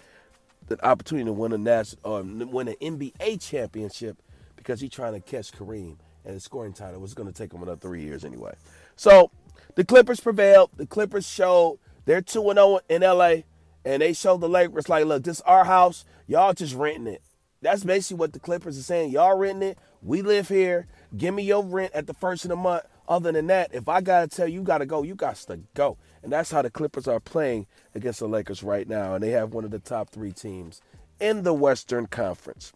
the 0.66 0.83
opportunity 0.85 1.26
to 1.26 1.33
win 1.33 1.53
a 1.53 1.59
national, 1.59 2.14
uh, 2.14 2.22
win 2.22 2.68
an 2.68 2.76
NBA 2.81 3.38
championship 3.46 4.16
because 4.57 4.81
he's 4.81 4.90
trying 4.90 5.12
to 5.12 5.20
catch 5.20 5.53
Kareem 5.53 5.98
and 6.24 6.35
the 6.35 6.40
scoring 6.40 6.72
title 6.72 7.00
was 7.00 7.12
going 7.12 7.31
to 7.31 7.35
take 7.35 7.53
him 7.53 7.62
another 7.62 7.79
three 7.79 8.03
years 8.03 8.24
anyway. 8.24 8.55
So 8.96 9.31
the 9.74 9.85
Clippers 9.85 10.20
prevailed. 10.20 10.70
The 10.76 10.87
Clippers 10.87 11.29
showed 11.29 11.81
they're 12.11 12.20
2 12.20 12.42
0 12.42 12.81
in 12.88 13.03
LA, 13.03 13.35
and 13.85 14.03
they 14.03 14.12
show 14.12 14.37
the 14.37 14.49
Lakers, 14.49 14.88
like, 14.88 15.05
look, 15.05 15.23
this 15.23 15.37
is 15.37 15.42
our 15.42 15.64
house. 15.64 16.05
Y'all 16.27 16.53
just 16.53 16.75
renting 16.75 17.07
it. 17.07 17.23
That's 17.62 17.85
basically 17.85 18.18
what 18.18 18.33
the 18.33 18.40
Clippers 18.40 18.77
are 18.77 18.83
saying. 18.83 19.12
Y'all 19.12 19.38
renting 19.38 19.70
it. 19.70 19.79
We 20.03 20.20
live 20.20 20.49
here. 20.49 20.88
Give 21.16 21.33
me 21.33 21.44
your 21.44 21.62
rent 21.62 21.92
at 21.94 22.09
the 22.09 22.14
first 22.14 22.44
of 22.44 22.49
the 22.49 22.57
month. 22.57 22.83
Other 23.07 23.31
than 23.31 23.46
that, 23.46 23.73
if 23.73 23.88
I 23.88 24.01
gotta 24.01 24.27
tell 24.27 24.49
you, 24.49 24.55
you 24.55 24.62
gotta 24.64 24.87
go, 24.87 25.05
you 25.05 25.14
got 25.14 25.37
to 25.37 25.61
go. 25.75 25.99
And 26.25 26.33
that's 26.33 26.51
how 26.51 26.62
the 26.62 26.70
Clippers 26.70 27.07
are 27.07 27.20
playing 27.20 27.68
against 27.94 28.18
the 28.18 28.27
Lakers 28.27 28.64
right 28.64 28.88
now. 28.88 29.14
And 29.14 29.23
they 29.23 29.31
have 29.31 29.55
one 29.55 29.64
of 29.64 29.70
the 29.70 29.79
top 29.79 30.11
three 30.11 30.33
teams 30.33 30.83
in 31.20 31.44
the 31.44 31.55
Western 31.55 32.09
Conference. 32.09 32.73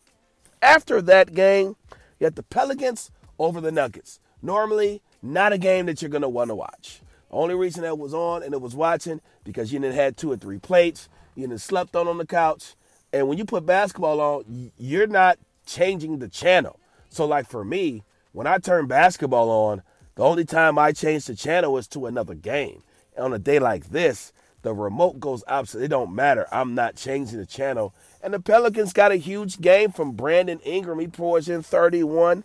After 0.63 1.03
that 1.03 1.35
game, 1.35 1.75
you 2.21 2.27
had 2.27 2.37
the 2.37 2.45
Pelicans 2.45 3.11
over 3.41 3.61
the 3.61 3.73
Nuggets. 3.73 4.21
Normally, 4.41 5.03
not 5.23 5.53
a 5.53 5.59
game 5.59 5.87
that 5.87 6.03
you're 6.03 6.09
gonna 6.09 6.29
want 6.29 6.51
to 6.51 6.55
watch. 6.55 7.01
Only 7.35 7.55
reason 7.55 7.83
that 7.83 7.99
was 7.99 8.15
on 8.15 8.43
and 8.43 8.55
it 8.55 8.61
was 8.61 8.75
watching 8.75 9.21
because 9.43 9.73
you 9.73 9.81
didn't 9.81 9.97
had 9.97 10.17
two 10.17 10.31
or 10.31 10.37
three 10.37 10.59
plates, 10.59 11.09
you 11.35 11.47
didn't 11.47 11.61
slept 11.61 11.97
on 11.97 12.07
on 12.07 12.19
the 12.19 12.27
couch, 12.27 12.75
and 13.13 13.29
when 13.29 13.39
you 13.39 13.45
put 13.45 13.67
basketball 13.67 14.21
on, 14.21 14.73
you're 14.77 15.07
not 15.07 15.39
changing 15.67 16.19
the 16.19 16.29
channel. 16.29 16.79
So 17.11 17.27
like 17.27 17.49
for 17.49 17.65
me, 17.65 18.05
when 18.33 18.47
I 18.47 18.59
turn 18.59 18.87
basketball 18.87 19.51
on, 19.51 19.83
the 20.15 20.23
only 20.23 20.45
time 20.45 20.79
I 20.79 20.93
change 20.93 21.27
the 21.27 21.35
channel 21.35 21.77
is 21.77 21.89
to 21.89 22.07
another 22.07 22.35
game. 22.35 22.83
And 23.17 23.27
on 23.27 23.33
a 23.33 23.39
day 23.39 23.59
like 23.59 23.91
this, 23.91 24.33
the 24.63 24.73
remote 24.73 25.21
goes 25.21 25.45
opposite. 25.47 25.83
It 25.83 25.89
don't 25.89 26.15
matter. 26.15 26.47
I'm 26.51 26.75
not 26.75 26.97
changing 26.97 27.39
the 27.39 27.47
channel. 27.47 27.95
And 28.23 28.33
the 28.33 28.41
Pelicans 28.41 28.93
got 28.93 29.13
a 29.13 29.17
huge 29.17 29.61
game 29.61 29.93
from 29.93 30.13
Brandon 30.13 30.59
Ingram. 30.61 30.99
He 31.01 31.09
pours 31.09 31.49
in 31.49 31.63
31. 31.63 32.45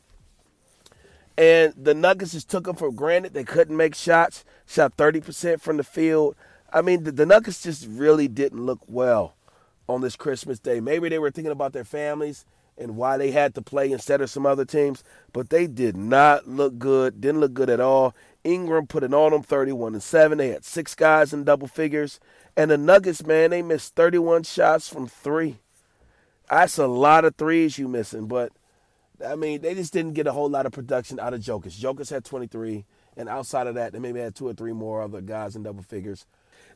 And 1.40 1.74
the 1.78 1.94
Nuggets 1.94 2.34
just 2.34 2.50
took 2.50 2.66
them 2.66 2.76
for 2.76 2.92
granted. 2.92 3.34
They 3.34 3.46
couldn't 3.46 3.78
make 3.78 3.96
shots. 3.96 4.44
Shot 4.68 4.98
30% 4.98 5.62
from 5.62 5.78
the 5.78 5.86
field. 5.86 6.36
I 6.74 6.82
mean, 6.82 7.06
the, 7.06 7.14
the 7.14 7.26
Nuggets 7.26 7.64
just 7.64 7.88
really 7.88 8.28
didn't 8.28 8.66
look 8.66 8.82
well 8.90 9.36
on 9.88 10.02
this 10.02 10.18
Christmas 10.18 10.60
day. 10.60 10.82
Maybe 10.82 11.08
they 11.08 11.18
were 11.18 11.32
thinking 11.32 11.54
about 11.54 11.72
their 11.72 11.86
families 11.86 12.44
and 12.78 12.98
why 12.98 13.16
they 13.16 13.32
had 13.32 13.56
to 13.56 13.62
play 13.62 13.90
instead 13.90 14.20
of 14.20 14.30
some 14.30 14.46
other 14.46 14.66
teams, 14.66 15.02
but 15.32 15.50
they 15.50 15.66
did 15.66 15.96
not 15.96 16.46
look 16.46 16.78
good. 16.78 17.22
Didn't 17.22 17.40
look 17.40 17.54
good 17.54 17.70
at 17.70 17.80
all. 17.80 18.14
Ingram 18.44 18.88
put 18.88 19.04
it 19.04 19.14
on 19.14 19.32
them 19.32 19.42
31 19.42 19.94
and 19.94 20.04
7. 20.04 20.38
They 20.38 20.50
had 20.50 20.66
six 20.66 20.94
guys 20.94 21.32
in 21.32 21.46
double 21.46 21.68
figures. 21.70 22.20
And 22.58 22.70
the 22.70 22.78
Nuggets, 22.78 23.26
man, 23.26 23.52
they 23.52 23.62
missed 23.62 23.96
31 23.96 24.44
shots 24.44 24.90
from 24.90 25.08
three. 25.08 25.60
That's 26.50 26.78
a 26.78 26.88
lot 26.88 27.24
of 27.24 27.38
threes 27.38 27.78
you 27.78 27.88
missing, 27.88 28.28
but 28.28 28.52
I 29.26 29.36
mean, 29.36 29.62
they 29.62 29.76
just 29.76 29.94
didn't 29.94 30.14
get 30.14 30.28
a 30.28 30.32
whole 30.32 30.50
lot 30.50 30.66
of 30.66 30.72
production 30.72 31.20
out 31.20 31.34
of 31.34 31.42
Jokic. 31.42 31.80
Jokic 31.80 32.10
had 32.10 32.24
23, 32.24 32.86
and 33.18 33.28
outside 33.30 33.68
of 33.68 33.76
that, 33.76 33.94
they 33.94 34.00
maybe 34.00 34.20
had 34.20 34.36
two 34.36 34.48
or 34.48 34.54
three 34.54 34.74
more 34.74 35.02
other 35.02 35.22
guys 35.22 35.56
in 35.56 35.64
double 35.64 35.84
figures. 35.84 36.26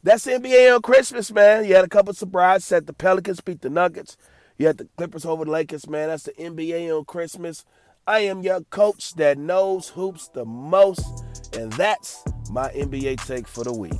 That's 0.03 0.25
NBA 0.25 0.75
on 0.75 0.82
Christmas, 0.82 1.32
man. 1.32 1.65
You 1.65 1.75
had 1.75 1.86
a 1.86 1.89
couple 1.89 2.13
surprises. 2.13 2.65
Set 2.65 2.88
the 2.88 2.93
Pelicans 2.93 3.39
beat 3.41 3.62
the 3.62 3.69
Nuggets. 3.69 4.17
You 4.58 4.67
had 4.67 4.77
the 4.77 4.88
Clippers 4.97 5.25
over 5.25 5.45
the 5.45 5.51
Lakers, 5.51 5.88
man. 5.88 6.10
That's 6.10 6.23
the 6.23 6.34
NBA 6.34 6.95
on 6.95 7.06
Christmas. 7.06 7.65
I 8.06 8.19
am 8.19 8.41
your 8.41 8.62
coach 8.65 9.13
that 9.15 9.38
knows 9.38 9.89
hoops 9.89 10.27
the 10.27 10.43
most, 10.43 11.23
and 11.56 11.71
that's 11.73 12.21
my 12.51 12.69
NBA 12.69 13.25
take 13.25 13.47
for 13.47 13.63
the 13.63 13.73
week. 13.73 13.93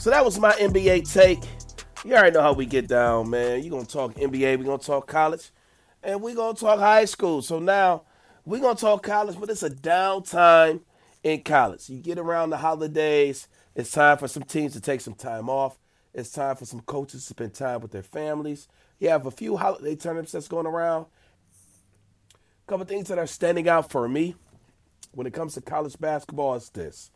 So 0.00 0.10
that 0.10 0.24
was 0.24 0.40
my 0.40 0.50
NBA 0.54 1.12
take. 1.12 1.38
You 2.04 2.14
already 2.14 2.32
know 2.32 2.42
how 2.42 2.52
we 2.52 2.66
get 2.66 2.88
down, 2.88 3.30
man. 3.30 3.62
You're 3.62 3.70
going 3.70 3.86
to 3.86 3.92
talk 3.92 4.14
NBA, 4.14 4.58
we're 4.58 4.64
going 4.64 4.80
to 4.80 4.84
talk 4.84 5.06
college, 5.06 5.52
and 6.02 6.20
we're 6.20 6.34
going 6.34 6.54
to 6.54 6.60
talk 6.60 6.78
high 6.78 7.04
school. 7.04 7.42
So 7.42 7.58
now 7.58 8.02
we're 8.44 8.60
going 8.60 8.76
to 8.76 8.80
talk 8.80 9.02
college, 9.02 9.38
but 9.38 9.50
it's 9.50 9.62
a 9.62 9.70
downtime 9.70 10.80
in 11.22 11.42
college. 11.42 11.88
You 11.88 11.98
get 11.98 12.18
around 12.18 12.50
the 12.50 12.56
holidays, 12.58 13.48
it's 13.74 13.90
time 13.90 14.18
for 14.18 14.28
some 14.28 14.42
teams 14.42 14.72
to 14.74 14.80
take 14.80 15.00
some 15.00 15.14
time 15.14 15.48
off. 15.48 15.78
It's 16.14 16.30
time 16.30 16.56
for 16.56 16.66
some 16.66 16.80
coaches 16.80 17.22
to 17.22 17.28
spend 17.28 17.54
time 17.54 17.80
with 17.80 17.92
their 17.92 18.02
families. 18.02 18.68
You 18.98 19.08
have 19.08 19.24
a 19.24 19.30
few 19.30 19.56
holiday 19.56 19.96
tournaments 19.96 20.32
that's 20.32 20.48
going 20.48 20.66
around. 20.66 21.06
A 22.34 22.68
couple 22.68 22.84
things 22.84 23.08
that 23.08 23.18
are 23.18 23.26
standing 23.26 23.68
out 23.68 23.90
for 23.90 24.06
me 24.08 24.34
when 25.12 25.26
it 25.26 25.32
comes 25.32 25.54
to 25.54 25.62
college 25.62 25.98
basketball 25.98 26.54
is 26.54 26.68
this. 26.70 27.10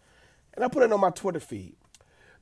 And 0.55 0.65
I 0.65 0.69
put 0.69 0.83
it 0.83 0.93
on 0.93 1.01
my 1.01 1.11
Twitter 1.11 1.41
feed. 1.41 1.77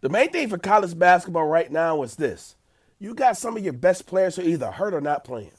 The 0.00 0.08
main 0.08 0.30
thing 0.30 0.48
for 0.48 0.58
college 0.58 0.96
basketball 0.96 1.46
right 1.46 1.70
now 1.72 2.02
is 2.02 2.16
this. 2.16 2.54
You 3.00 3.14
got 3.14 3.36
some 3.36 3.56
of 3.56 3.64
your 3.64 3.72
best 3.72 4.06
players 4.06 4.36
who 4.36 4.42
are 4.42 4.46
either 4.46 4.70
hurt 4.70 4.94
or 4.94 5.00
not 5.00 5.24
playing. 5.24 5.50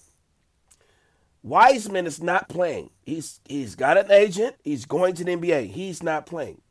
Wiseman 1.46 2.08
is 2.08 2.24
not 2.24 2.50
playing. 2.50 2.90
He's 3.04 3.40
he's 3.48 3.76
got 3.76 4.00
an 4.00 4.10
agent. 4.10 4.56
He's 4.64 4.88
going 4.88 5.14
to 5.14 5.24
the 5.24 5.36
NBA. 5.36 5.68
He's 5.68 6.02
not 6.02 6.26
playing. 6.26 6.62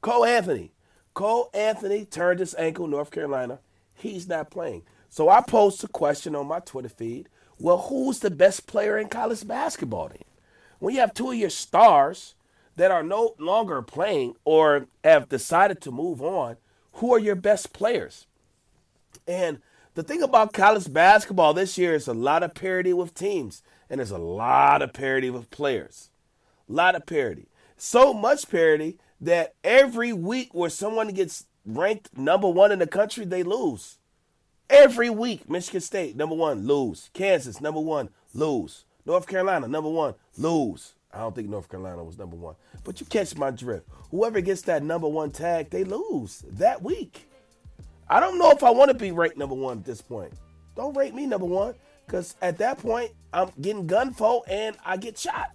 Cole 0.00 0.24
Anthony. 0.24 0.72
Cole 1.14 1.50
Anthony 1.54 2.04
turned 2.04 2.40
his 2.40 2.52
ankle, 2.56 2.88
North 2.88 3.12
Carolina. 3.12 3.60
He's 3.94 4.26
not 4.26 4.50
playing. 4.50 4.82
So 5.08 5.28
I 5.28 5.40
posed 5.40 5.84
a 5.84 5.86
question 5.86 6.34
on 6.34 6.48
my 6.48 6.58
Twitter 6.58 6.88
feed. 6.88 7.28
Well, 7.60 7.78
who's 7.78 8.18
the 8.18 8.30
best 8.32 8.66
player 8.66 8.98
in 8.98 9.06
college 9.08 9.46
basketball 9.46 10.08
then? 10.08 10.24
When 10.80 10.92
you 10.92 11.00
have 11.00 11.14
two 11.14 11.30
of 11.30 11.36
your 11.36 11.50
stars 11.50 12.34
that 12.74 12.90
are 12.90 13.04
no 13.04 13.36
longer 13.38 13.82
playing 13.82 14.34
or 14.44 14.88
have 15.04 15.28
decided 15.28 15.80
to 15.82 15.92
move 15.92 16.20
on, 16.20 16.56
who 16.94 17.14
are 17.14 17.20
your 17.20 17.36
best 17.36 17.72
players? 17.72 18.26
And 19.28 19.60
the 19.94 20.02
thing 20.02 20.22
about 20.22 20.52
college 20.52 20.92
basketball 20.92 21.54
this 21.54 21.76
year 21.76 21.94
is 21.94 22.06
a 22.06 22.14
lot 22.14 22.42
of 22.42 22.54
parity 22.54 22.92
with 22.92 23.14
teams, 23.14 23.62
and 23.88 23.98
there's 23.98 24.10
a 24.10 24.18
lot 24.18 24.82
of 24.82 24.92
parity 24.92 25.30
with 25.30 25.50
players. 25.50 26.10
A 26.68 26.72
lot 26.72 26.94
of 26.94 27.06
parity. 27.06 27.48
So 27.76 28.12
much 28.14 28.48
parity 28.48 28.98
that 29.20 29.54
every 29.64 30.12
week 30.12 30.54
where 30.54 30.70
someone 30.70 31.08
gets 31.08 31.46
ranked 31.66 32.16
number 32.16 32.48
one 32.48 32.72
in 32.72 32.78
the 32.78 32.86
country, 32.86 33.24
they 33.24 33.42
lose. 33.42 33.98
Every 34.68 35.10
week, 35.10 35.50
Michigan 35.50 35.80
State, 35.80 36.16
number 36.16 36.36
one, 36.36 36.66
lose. 36.66 37.10
Kansas, 37.12 37.60
number 37.60 37.80
one, 37.80 38.10
lose. 38.32 38.84
North 39.04 39.26
Carolina, 39.26 39.66
number 39.66 39.90
one, 39.90 40.14
lose. 40.36 40.94
I 41.12 41.18
don't 41.18 41.34
think 41.34 41.48
North 41.48 41.68
Carolina 41.68 42.04
was 42.04 42.16
number 42.16 42.36
one. 42.36 42.54
But 42.84 43.00
you 43.00 43.06
catch 43.06 43.36
my 43.36 43.50
drift. 43.50 43.88
Whoever 44.12 44.40
gets 44.40 44.62
that 44.62 44.84
number 44.84 45.08
one 45.08 45.32
tag, 45.32 45.70
they 45.70 45.82
lose 45.82 46.44
that 46.48 46.82
week. 46.82 47.26
I 48.10 48.18
don't 48.18 48.38
know 48.38 48.50
if 48.50 48.64
I 48.64 48.70
want 48.70 48.90
to 48.90 48.96
be 48.96 49.12
ranked 49.12 49.38
number 49.38 49.54
one 49.54 49.78
at 49.78 49.84
this 49.84 50.02
point. 50.02 50.32
Don't 50.74 50.96
rate 50.96 51.14
me 51.14 51.26
number 51.26 51.46
one. 51.46 51.74
Because 52.04 52.34
at 52.42 52.58
that 52.58 52.78
point, 52.78 53.12
I'm 53.32 53.50
getting 53.60 53.86
gunfo 53.86 54.42
and 54.48 54.76
I 54.84 54.96
get 54.96 55.16
shot. 55.16 55.52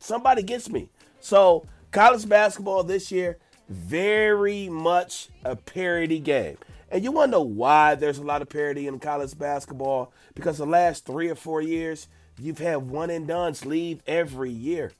Somebody 0.00 0.42
gets 0.42 0.70
me. 0.70 0.88
So 1.20 1.66
college 1.92 2.26
basketball 2.26 2.84
this 2.84 3.12
year, 3.12 3.36
very 3.68 4.70
much 4.70 5.28
a 5.44 5.56
parity 5.56 6.20
game. 6.20 6.56
And 6.90 7.04
you 7.04 7.12
want 7.12 7.28
to 7.28 7.32
know 7.32 7.42
why 7.42 7.96
there's 7.96 8.16
a 8.16 8.24
lot 8.24 8.40
of 8.40 8.48
parity 8.48 8.86
in 8.86 8.98
college 8.98 9.36
basketball? 9.38 10.10
Because 10.34 10.56
the 10.56 10.64
last 10.64 11.04
three 11.04 11.28
or 11.28 11.34
four 11.34 11.60
years, 11.60 12.08
you've 12.40 12.60
had 12.60 12.76
one 12.76 13.10
and 13.10 13.28
done's 13.28 13.66
leave 13.66 14.02
every 14.06 14.50
year. 14.50 14.92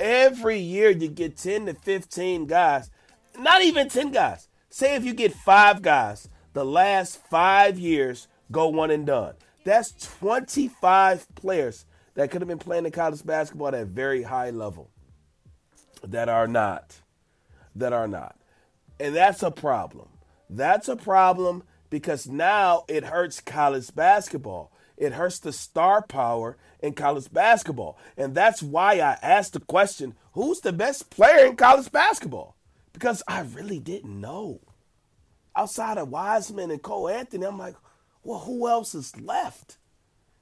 Every 0.00 0.58
year 0.58 0.88
you 0.88 1.08
get 1.08 1.36
10 1.36 1.66
to 1.66 1.74
15 1.74 2.46
guys, 2.46 2.90
not 3.38 3.62
even 3.62 3.90
10 3.90 4.10
guys. 4.10 4.48
Say 4.74 4.96
if 4.96 5.04
you 5.04 5.14
get 5.14 5.32
five 5.32 5.82
guys, 5.82 6.28
the 6.52 6.64
last 6.64 7.24
five 7.30 7.78
years 7.78 8.26
go 8.50 8.66
one 8.66 8.90
and 8.90 9.06
done. 9.06 9.34
That's 9.62 9.92
25 10.18 11.32
players 11.36 11.86
that 12.14 12.32
could 12.32 12.40
have 12.40 12.48
been 12.48 12.58
playing 12.58 12.84
in 12.84 12.90
college 12.90 13.24
basketball 13.24 13.68
at 13.68 13.74
a 13.74 13.84
very 13.84 14.24
high 14.24 14.50
level 14.50 14.90
that 16.02 16.28
are 16.28 16.48
not. 16.48 17.02
That 17.76 17.92
are 17.92 18.08
not. 18.08 18.36
And 18.98 19.14
that's 19.14 19.44
a 19.44 19.52
problem. 19.52 20.08
That's 20.50 20.88
a 20.88 20.96
problem 20.96 21.62
because 21.88 22.26
now 22.26 22.82
it 22.88 23.04
hurts 23.04 23.40
college 23.40 23.94
basketball. 23.94 24.72
It 24.96 25.12
hurts 25.12 25.38
the 25.38 25.52
star 25.52 26.02
power 26.02 26.56
in 26.80 26.94
college 26.94 27.32
basketball. 27.32 27.96
And 28.16 28.34
that's 28.34 28.60
why 28.60 28.94
I 28.94 29.18
asked 29.22 29.52
the 29.52 29.60
question 29.60 30.16
who's 30.32 30.58
the 30.58 30.72
best 30.72 31.10
player 31.10 31.46
in 31.46 31.54
college 31.54 31.92
basketball? 31.92 32.56
Because 32.94 33.22
I 33.28 33.42
really 33.42 33.78
didn't 33.78 34.18
know. 34.18 34.60
Outside 35.54 35.98
of 35.98 36.08
Wiseman 36.08 36.70
and 36.70 36.82
Cole 36.82 37.08
Anthony, 37.08 37.46
I'm 37.46 37.58
like, 37.58 37.74
well, 38.22 38.38
who 38.40 38.66
else 38.66 38.94
is 38.94 39.20
left? 39.20 39.76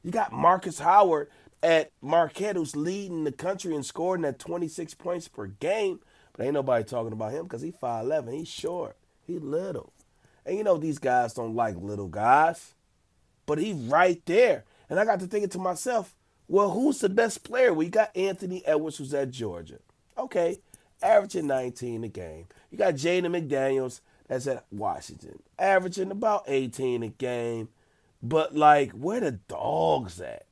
You 0.04 0.12
got 0.12 0.32
Marcus 0.32 0.78
Howard 0.78 1.28
at 1.62 1.90
Marquette, 2.00 2.56
who's 2.56 2.76
leading 2.76 3.24
the 3.24 3.32
country 3.32 3.74
and 3.74 3.84
scoring 3.84 4.24
at 4.24 4.38
26 4.38 4.94
points 4.94 5.28
per 5.28 5.46
game. 5.46 6.00
But 6.32 6.44
ain't 6.44 6.54
nobody 6.54 6.84
talking 6.84 7.12
about 7.12 7.32
him 7.32 7.44
because 7.44 7.62
he's 7.62 7.74
5'11. 7.74 8.32
He's 8.34 8.48
short. 8.48 8.96
He 9.26 9.38
little. 9.38 9.92
And 10.46 10.56
you 10.56 10.64
know 10.64 10.76
these 10.76 10.98
guys 10.98 11.34
don't 11.34 11.54
like 11.54 11.76
little 11.76 12.08
guys. 12.08 12.74
But 13.46 13.58
he's 13.58 13.76
right 13.76 14.20
there. 14.26 14.64
And 14.88 14.98
I 14.98 15.04
got 15.04 15.20
to 15.20 15.26
thinking 15.26 15.50
to 15.50 15.58
myself, 15.58 16.14
well, 16.48 16.70
who's 16.70 16.98
the 16.98 17.08
best 17.08 17.44
player? 17.44 17.72
We 17.72 17.88
got 17.88 18.16
Anthony 18.16 18.64
Edwards, 18.66 18.98
who's 18.98 19.14
at 19.14 19.30
Georgia. 19.30 19.78
Okay, 20.18 20.58
averaging 21.02 21.46
19 21.46 22.04
a 22.04 22.08
game. 22.08 22.46
You 22.70 22.78
got 22.78 22.94
Jaden 22.94 23.26
McDaniels, 23.26 24.00
that's 24.28 24.46
at 24.46 24.64
Washington, 24.70 25.42
averaging 25.58 26.10
about 26.10 26.44
18 26.46 27.02
a 27.02 27.08
game. 27.08 27.68
But 28.22 28.54
like, 28.56 28.92
where 28.92 29.20
the 29.20 29.32
dogs 29.32 30.20
at? 30.20 30.46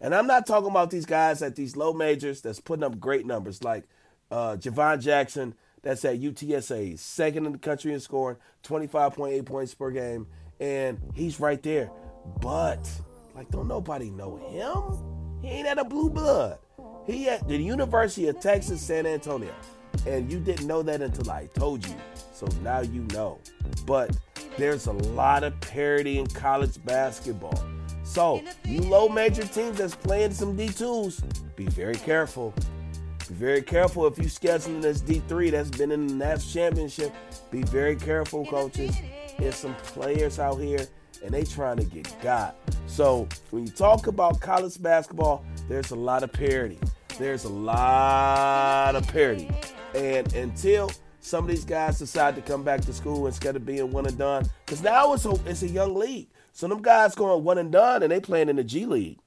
And 0.00 0.14
I'm 0.14 0.26
not 0.26 0.46
talking 0.46 0.70
about 0.70 0.90
these 0.90 1.06
guys 1.06 1.42
at 1.42 1.56
these 1.56 1.76
low 1.76 1.92
majors 1.92 2.40
that's 2.40 2.60
putting 2.60 2.84
up 2.84 3.00
great 3.00 3.26
numbers, 3.26 3.64
like 3.64 3.84
uh, 4.30 4.56
Jhivvan 4.58 5.00
Jackson 5.00 5.54
that's 5.82 6.04
at 6.04 6.20
UTSA, 6.20 6.98
second 6.98 7.46
in 7.46 7.52
the 7.52 7.58
country 7.58 7.92
in 7.92 8.00
scoring, 8.00 8.36
25.8 8.64 9.44
points 9.46 9.74
per 9.74 9.90
game, 9.90 10.26
and 10.60 10.98
he's 11.14 11.38
right 11.40 11.62
there. 11.62 11.90
But 12.40 12.88
like, 13.34 13.50
don't 13.50 13.68
nobody 13.68 14.10
know 14.10 14.36
him? 14.36 15.42
He 15.42 15.48
ain't 15.48 15.68
at 15.68 15.78
a 15.78 15.84
blue 15.84 16.10
blood. 16.10 16.58
He 17.06 17.28
at 17.28 17.46
the 17.46 17.56
University 17.56 18.26
of 18.28 18.40
Texas, 18.40 18.82
San 18.82 19.06
Antonio, 19.06 19.54
and 20.06 20.30
you 20.30 20.40
didn't 20.40 20.66
know 20.66 20.82
that 20.82 21.00
until 21.02 21.30
I 21.30 21.46
told 21.54 21.86
you. 21.86 21.94
So 22.32 22.46
now 22.62 22.80
you 22.80 23.02
know. 23.12 23.40
But 23.86 24.16
there's 24.56 24.86
a 24.86 24.92
lot 24.92 25.44
of 25.44 25.58
parity 25.60 26.18
in 26.18 26.26
college 26.26 26.82
basketball. 26.84 27.62
So 28.04 28.42
you 28.64 28.82
low 28.82 29.08
major 29.08 29.44
teams 29.44 29.78
that's 29.78 29.94
playing 29.94 30.32
some 30.32 30.56
D2s, 30.56 31.22
be 31.56 31.66
very 31.66 31.96
careful 31.96 32.54
Be 33.28 33.34
very 33.34 33.62
careful 33.62 34.06
if 34.06 34.18
you 34.18 34.24
scheduling 34.24 34.80
this 34.80 35.02
D3 35.02 35.50
that's 35.50 35.70
been 35.70 35.90
in 35.90 36.06
the 36.06 36.14
national 36.14 36.52
championship. 36.52 37.12
Be 37.50 37.62
very 37.62 37.96
careful, 37.96 38.46
coaches. 38.46 38.96
There's 39.38 39.56
some 39.56 39.74
players 39.76 40.38
out 40.38 40.56
here 40.56 40.86
and 41.24 41.34
they 41.34 41.42
trying 41.42 41.78
to 41.78 41.84
get 41.84 42.14
got. 42.22 42.56
So 42.86 43.28
when 43.50 43.66
you 43.66 43.72
talk 43.72 44.06
about 44.06 44.40
college 44.40 44.80
basketball, 44.80 45.44
there's 45.68 45.90
a 45.90 45.96
lot 45.96 46.22
of 46.22 46.32
parity. 46.32 46.78
There's 47.18 47.44
a 47.44 47.48
lot 47.48 48.94
of 48.94 49.08
parity. 49.08 49.50
And 49.96 50.30
until 50.34 50.90
some 51.20 51.44
of 51.44 51.50
these 51.50 51.64
guys 51.64 51.98
decide 51.98 52.36
to 52.36 52.42
come 52.42 52.62
back 52.62 52.82
to 52.82 52.92
school 52.92 53.26
instead 53.26 53.56
of 53.56 53.64
being 53.64 53.90
one 53.90 54.06
and 54.06 54.18
done, 54.18 54.48
because 54.64 54.82
now 54.82 55.14
it's 55.14 55.24
a, 55.24 55.34
it's 55.46 55.62
a 55.62 55.68
young 55.68 55.94
league. 55.94 56.28
So 56.52 56.68
them 56.68 56.82
guys 56.82 57.14
going 57.14 57.42
one 57.42 57.56
and 57.56 57.72
done 57.72 58.02
and 58.02 58.12
they 58.12 58.20
playing 58.20 58.50
in 58.50 58.56
the 58.56 58.64
G 58.64 58.84
League. 58.84 59.18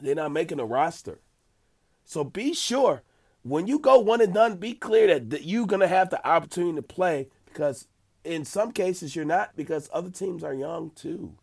They're 0.00 0.14
not 0.14 0.32
making 0.32 0.58
a 0.58 0.64
roster. 0.64 1.20
So 2.06 2.24
be 2.24 2.54
sure 2.54 3.02
when 3.42 3.66
you 3.66 3.78
go 3.78 3.98
one 3.98 4.22
and 4.22 4.32
done, 4.32 4.56
be 4.56 4.72
clear 4.72 5.06
that, 5.06 5.30
that 5.30 5.44
you're 5.44 5.66
going 5.66 5.80
to 5.80 5.88
have 5.88 6.08
the 6.08 6.26
opportunity 6.26 6.76
to 6.76 6.82
play 6.82 7.28
because 7.44 7.88
in 8.24 8.46
some 8.46 8.72
cases 8.72 9.14
you're 9.14 9.24
not 9.26 9.54
because 9.54 9.90
other 9.92 10.10
teams 10.10 10.42
are 10.42 10.54
young 10.54 10.90
too. 10.90 11.34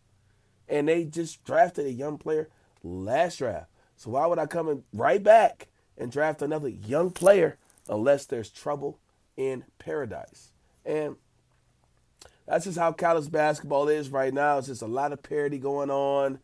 And 0.68 0.88
they 0.88 1.04
just 1.04 1.44
drafted 1.44 1.86
a 1.86 1.92
young 1.92 2.18
player 2.18 2.48
last 2.82 3.38
draft. 3.38 3.70
So 3.96 4.10
why 4.10 4.26
would 4.26 4.38
I 4.38 4.46
come 4.46 4.68
in 4.68 4.82
right 4.92 5.22
back 5.22 5.68
and 5.98 6.10
draft 6.10 6.40
another 6.40 6.68
young 6.68 7.10
player 7.10 7.58
unless 7.88 8.24
there's 8.24 8.50
trouble 8.50 8.98
in 9.36 9.64
paradise? 9.78 10.52
And 10.86 11.16
that's 12.46 12.64
just 12.64 12.78
how 12.78 12.92
college 12.92 13.30
basketball 13.30 13.88
is 13.88 14.08
right 14.08 14.32
now. 14.32 14.58
It's 14.58 14.68
just 14.68 14.80
a 14.80 14.86
lot 14.86 15.12
of 15.12 15.22
parity 15.22 15.58
going 15.58 15.90
on. 15.90 16.38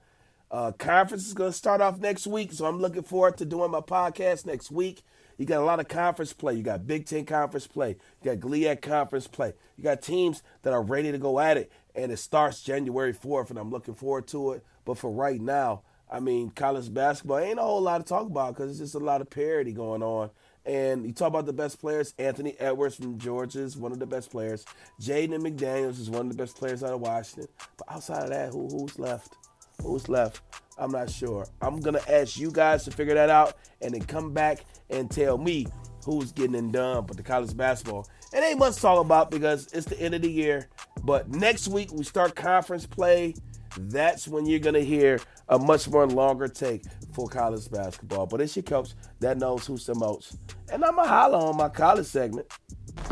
Uh, 0.50 0.72
conference 0.72 1.26
is 1.26 1.34
going 1.34 1.50
to 1.50 1.56
start 1.56 1.80
off 1.80 1.98
next 1.98 2.26
week, 2.26 2.52
so 2.52 2.66
I'm 2.66 2.78
looking 2.78 3.02
forward 3.02 3.38
to 3.38 3.44
doing 3.44 3.70
my 3.70 3.80
podcast 3.80 4.46
next 4.46 4.70
week. 4.70 5.02
You 5.36 5.46
got 5.46 5.60
a 5.60 5.64
lot 5.64 5.80
of 5.80 5.88
conference 5.88 6.32
play. 6.32 6.54
You 6.54 6.62
got 6.62 6.86
Big 6.86 7.06
Ten 7.06 7.24
conference 7.24 7.66
play. 7.66 7.96
You 8.22 8.36
got 8.36 8.48
GLIAC 8.48 8.80
conference 8.82 9.26
play. 9.26 9.54
You 9.76 9.82
got 9.82 10.02
teams 10.02 10.42
that 10.62 10.72
are 10.72 10.82
ready 10.82 11.10
to 11.10 11.18
go 11.18 11.40
at 11.40 11.56
it, 11.56 11.72
and 11.94 12.12
it 12.12 12.18
starts 12.18 12.62
January 12.62 13.12
4th, 13.12 13.50
and 13.50 13.58
I'm 13.58 13.70
looking 13.70 13.94
forward 13.94 14.28
to 14.28 14.52
it. 14.52 14.64
But 14.84 14.98
for 14.98 15.10
right 15.10 15.40
now, 15.40 15.82
I 16.10 16.20
mean, 16.20 16.50
college 16.50 16.92
basketball 16.92 17.38
ain't 17.38 17.58
a 17.58 17.62
whole 17.62 17.80
lot 17.80 17.98
to 17.98 18.04
talk 18.04 18.26
about 18.26 18.54
because 18.54 18.70
it's 18.70 18.80
just 18.80 18.94
a 18.94 18.98
lot 18.98 19.20
of 19.20 19.30
parity 19.30 19.72
going 19.72 20.02
on. 20.02 20.30
And 20.66 21.04
you 21.04 21.12
talk 21.12 21.28
about 21.28 21.46
the 21.46 21.52
best 21.52 21.80
players. 21.80 22.14
Anthony 22.18 22.56
Edwards 22.58 22.96
from 22.96 23.18
Georgia 23.18 23.60
is 23.60 23.76
one 23.76 23.92
of 23.92 23.98
the 23.98 24.06
best 24.06 24.30
players. 24.30 24.64
Jaden 25.00 25.40
McDaniels 25.40 26.00
is 26.00 26.08
one 26.08 26.22
of 26.22 26.28
the 26.36 26.42
best 26.42 26.56
players 26.56 26.82
out 26.82 26.92
of 26.92 27.00
Washington. 27.00 27.48
But 27.76 27.94
outside 27.94 28.24
of 28.24 28.30
that, 28.30 28.50
who, 28.50 28.68
who's 28.68 28.98
left? 28.98 29.36
Who's 29.82 30.08
left? 30.08 30.40
I'm 30.78 30.90
not 30.90 31.10
sure. 31.10 31.46
I'm 31.60 31.80
going 31.80 31.94
to 31.94 32.14
ask 32.14 32.38
you 32.38 32.50
guys 32.50 32.84
to 32.84 32.90
figure 32.90 33.14
that 33.14 33.30
out 33.30 33.56
and 33.82 33.92
then 33.92 34.02
come 34.02 34.32
back 34.32 34.64
and 34.90 35.10
tell 35.10 35.36
me 35.36 35.66
who's 36.04 36.32
getting 36.32 36.54
it 36.54 36.72
done 36.72 37.06
for 37.06 37.14
the 37.14 37.22
college 37.22 37.56
basketball. 37.56 38.08
It 38.32 38.42
ain't 38.42 38.58
much 38.58 38.76
to 38.76 38.80
talk 38.80 39.04
about 39.04 39.30
because 39.30 39.72
it's 39.72 39.86
the 39.86 40.00
end 40.00 40.14
of 40.14 40.22
the 40.22 40.30
year. 40.30 40.68
But 41.02 41.28
next 41.28 41.68
week 41.68 41.92
we 41.92 42.04
start 42.04 42.34
conference 42.34 42.86
play. 42.86 43.34
That's 43.76 44.28
when 44.28 44.46
you're 44.46 44.60
going 44.60 44.74
to 44.74 44.84
hear 44.84 45.20
a 45.48 45.58
much 45.58 45.88
more 45.88 46.06
longer 46.06 46.48
take 46.48 46.84
for 47.12 47.28
college 47.28 47.70
basketball. 47.70 48.26
But 48.26 48.40
it's 48.40 48.56
your 48.56 48.62
coach 48.62 48.90
that 49.20 49.38
knows 49.38 49.66
who's 49.66 49.86
the 49.86 49.94
most. 49.94 50.36
And 50.72 50.84
I'm 50.84 50.94
going 50.96 51.06
to 51.06 51.12
holler 51.12 51.38
on 51.38 51.56
my 51.56 51.68
college 51.68 52.06
segment. 52.06 52.46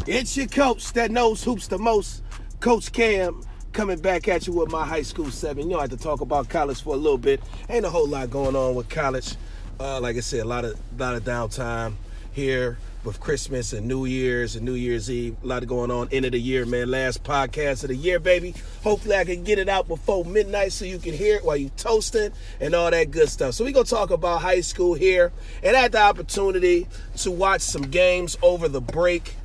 It's 0.07 0.37
your 0.37 0.47
coach 0.47 0.93
that 0.93 1.11
knows 1.11 1.43
who's 1.43 1.69
the 1.69 1.79
most, 1.79 2.23
Coach 2.61 2.93
Cam 2.93 3.43
coming 3.73 3.99
back 3.99 4.29
at 4.29 4.47
you 4.47 4.53
with 4.53 4.71
my 4.71 4.87
high 4.87 5.03
school 5.03 5.31
seven. 5.31 5.65
You 5.65 5.71
know, 5.71 5.79
I 5.79 5.83
had 5.83 5.91
to 5.91 5.97
talk 5.97 6.21
about 6.21 6.49
college 6.49 6.83
for 6.83 6.95
a 6.95 6.97
little 6.97 7.19
bit. 7.19 7.43
Ain't 7.69 7.85
a 7.85 7.91
whole 7.91 8.07
lot 8.07 8.31
going 8.31 8.55
on 8.55 8.75
with 8.75 8.89
college. 8.89 9.35
Uh, 9.81 10.01
like 10.01 10.17
I 10.17 10.21
said, 10.21 10.41
a 10.41 10.45
lot 10.45 10.65
of 10.65 10.79
lot 10.99 11.15
of 11.15 11.25
downtime 11.25 11.95
here 12.33 12.79
with 13.05 13.21
Christmas 13.21 13.73
and 13.73 13.87
New 13.87 14.05
Year's 14.05 14.55
and 14.57 14.65
New 14.65 14.75
Year's 14.75 15.11
Eve. 15.11 15.37
A 15.43 15.47
lot 15.47 15.63
of 15.63 15.69
going 15.69 15.91
on. 15.91 16.09
End 16.13 16.25
of 16.25 16.33
the 16.33 16.41
year, 16.41 16.65
man. 16.65 16.91
Last 16.91 17.25
podcast 17.25 17.83
of 17.83 17.89
the 17.89 17.97
year, 17.97 18.19
baby. 18.19 18.55
Hopefully, 18.83 19.17
I 19.17 19.25
can 19.25 19.43
get 19.45 19.59
it 19.59 19.69
out 19.69 19.89
before 19.89 20.25
midnight 20.25 20.73
so 20.73 20.85
you 20.85 20.99
can 20.99 21.13
hear 21.13 21.37
it 21.37 21.45
while 21.45 21.57
you're 21.57 21.71
toasting 21.71 22.33
and 22.61 22.75
all 22.75 22.91
that 22.91 23.11
good 23.11 23.29
stuff. 23.29 23.55
So 23.55 23.65
we 23.65 23.73
gonna 23.73 23.85
talk 23.85 24.11
about 24.11 24.41
high 24.41 24.61
school 24.61 24.95
here, 24.95 25.33
and 25.63 25.77
I 25.77 25.81
had 25.81 25.93
the 25.93 26.01
opportunity 26.01 26.87
to 27.19 27.31
watch 27.31 27.61
some 27.61 27.83
games 27.83 28.39
over 28.43 28.69
the 28.69 28.81
break. 28.81 29.37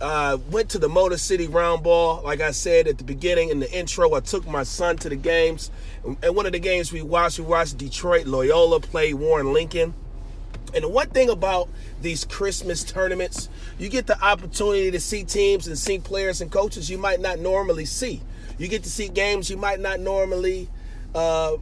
Uh, 0.00 0.36
went 0.50 0.68
to 0.70 0.80
the 0.80 0.88
Motor 0.88 1.16
City 1.16 1.46
Round 1.46 1.84
Ball. 1.84 2.22
Like 2.24 2.40
I 2.40 2.50
said 2.50 2.88
at 2.88 2.98
the 2.98 3.04
beginning 3.04 3.50
in 3.50 3.60
the 3.60 3.70
intro, 3.70 4.14
I 4.14 4.20
took 4.20 4.48
my 4.48 4.64
son 4.64 4.96
to 4.96 5.08
the 5.08 5.14
games. 5.14 5.70
And 6.04 6.34
one 6.34 6.46
of 6.46 6.52
the 6.52 6.58
games 6.58 6.92
we 6.92 7.02
watched, 7.02 7.38
we 7.38 7.44
watched 7.44 7.78
Detroit 7.78 8.26
Loyola 8.26 8.80
play 8.80 9.14
Warren 9.14 9.52
Lincoln. 9.52 9.94
And 10.74 10.84
the 10.84 10.88
one 10.88 11.08
thing 11.10 11.28
about 11.28 11.68
these 12.00 12.24
Christmas 12.24 12.82
tournaments, 12.84 13.48
you 13.78 13.88
get 13.88 14.06
the 14.06 14.20
opportunity 14.22 14.90
to 14.90 15.00
see 15.00 15.24
teams 15.24 15.66
and 15.66 15.78
see 15.78 15.98
players 15.98 16.40
and 16.40 16.50
coaches 16.50 16.90
you 16.90 16.98
might 16.98 17.20
not 17.20 17.38
normally 17.38 17.84
see. 17.84 18.22
You 18.58 18.68
get 18.68 18.82
to 18.84 18.90
see 18.90 19.08
games 19.08 19.50
you 19.50 19.56
might 19.56 19.80
not 19.80 20.00
normally 20.00 20.68
uh, 21.14 21.56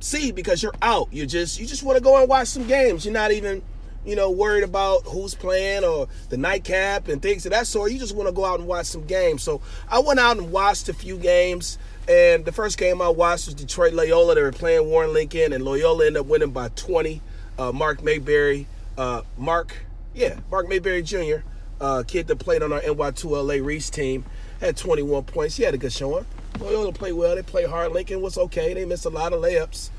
see 0.00 0.32
because 0.32 0.62
you're 0.62 0.74
out. 0.82 1.08
You 1.12 1.26
just 1.26 1.58
you 1.58 1.66
just 1.66 1.82
want 1.82 1.96
to 1.98 2.02
go 2.02 2.18
and 2.18 2.28
watch 2.28 2.48
some 2.48 2.66
games. 2.66 3.04
You're 3.04 3.14
not 3.14 3.32
even 3.32 3.62
you 4.06 4.14
know, 4.14 4.30
worried 4.30 4.62
about 4.62 5.02
who's 5.04 5.34
playing 5.34 5.84
or 5.84 6.06
the 6.28 6.36
nightcap 6.36 7.08
and 7.08 7.20
things 7.20 7.44
of 7.44 7.50
that 7.50 7.66
sort. 7.66 7.90
You 7.90 7.98
just 7.98 8.14
want 8.14 8.28
to 8.28 8.32
go 8.32 8.44
out 8.44 8.60
and 8.60 8.68
watch 8.68 8.86
some 8.86 9.04
games. 9.04 9.42
So 9.42 9.60
I 9.90 9.98
went 9.98 10.20
out 10.20 10.38
and 10.38 10.52
watched 10.52 10.88
a 10.88 10.94
few 10.94 11.18
games. 11.18 11.76
And 12.08 12.44
the 12.44 12.52
first 12.52 12.78
game 12.78 13.02
I 13.02 13.08
watched 13.08 13.46
was 13.46 13.54
Detroit 13.54 13.92
Loyola. 13.92 14.36
They 14.36 14.42
were 14.42 14.52
playing 14.52 14.88
Warren 14.88 15.12
Lincoln, 15.12 15.52
and 15.52 15.64
Loyola 15.64 16.06
ended 16.06 16.20
up 16.20 16.26
winning 16.26 16.50
by 16.50 16.68
20. 16.68 17.20
Uh, 17.58 17.72
Mark 17.72 18.02
Mayberry, 18.02 18.66
uh, 18.98 19.22
Mark, 19.36 19.74
yeah, 20.14 20.38
Mark 20.50 20.68
Mayberry 20.68 21.02
Jr., 21.02 21.36
uh, 21.80 22.02
kid 22.06 22.26
that 22.26 22.36
played 22.36 22.62
on 22.62 22.72
our 22.72 22.80
NY2LA 22.80 23.64
Reese 23.64 23.90
team, 23.90 24.24
had 24.60 24.76
21 24.76 25.24
points. 25.24 25.56
He 25.56 25.62
had 25.62 25.74
a 25.74 25.78
good 25.78 25.92
showing. 25.92 26.26
Loyola 26.58 26.92
played 26.92 27.12
well. 27.12 27.34
They 27.34 27.42
played 27.42 27.68
hard. 27.68 27.92
Lincoln 27.92 28.20
was 28.22 28.38
okay. 28.38 28.72
They 28.74 28.84
missed 28.84 29.04
a 29.04 29.10
lot 29.10 29.32
of 29.32 29.40
layups. 29.40 29.90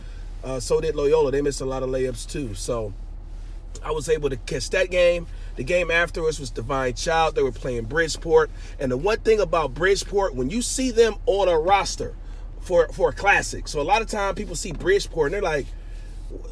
Uh, 0.44 0.60
so 0.60 0.82
did 0.82 0.96
Loyola. 0.96 1.32
They 1.32 1.42
missed 1.42 1.62
a 1.62 1.66
lot 1.66 1.84
of 1.84 1.90
layups 1.90 2.30
too. 2.30 2.56
So 2.56 2.94
I 3.84 3.92
was 3.92 4.10
able 4.10 4.30
to 4.30 4.38
catch 4.38 4.70
that 4.72 4.90
game. 4.90 5.28
The 5.56 5.64
game 5.64 5.92
afterwards 5.92 6.40
was 6.40 6.50
Divine 6.50 6.94
Child. 6.94 7.36
They 7.36 7.44
were 7.44 7.52
playing 7.52 7.86
Bridgeport. 7.86 8.50
And 8.80 8.92
the 8.92 8.98
one 8.98 9.20
thing 9.20 9.40
about 9.40 9.74
Bridgeport, 9.74 10.36
when 10.36 10.50
you 10.50 10.62
see 10.62 10.92
them 10.92 11.16
on 11.26 11.48
a 11.48 11.58
roster 11.58 12.16
for, 12.62 12.88
for 12.90 13.10
a 13.10 13.14
classic, 13.14 13.68
so 13.68 13.82
a 13.82 13.84
lot 13.84 14.02
of 14.02 14.08
time 14.08 14.36
people 14.36 14.56
see 14.56 14.72
Bridgeport 14.72 15.28
and 15.28 15.36
they're 15.36 15.42
like, 15.42 15.68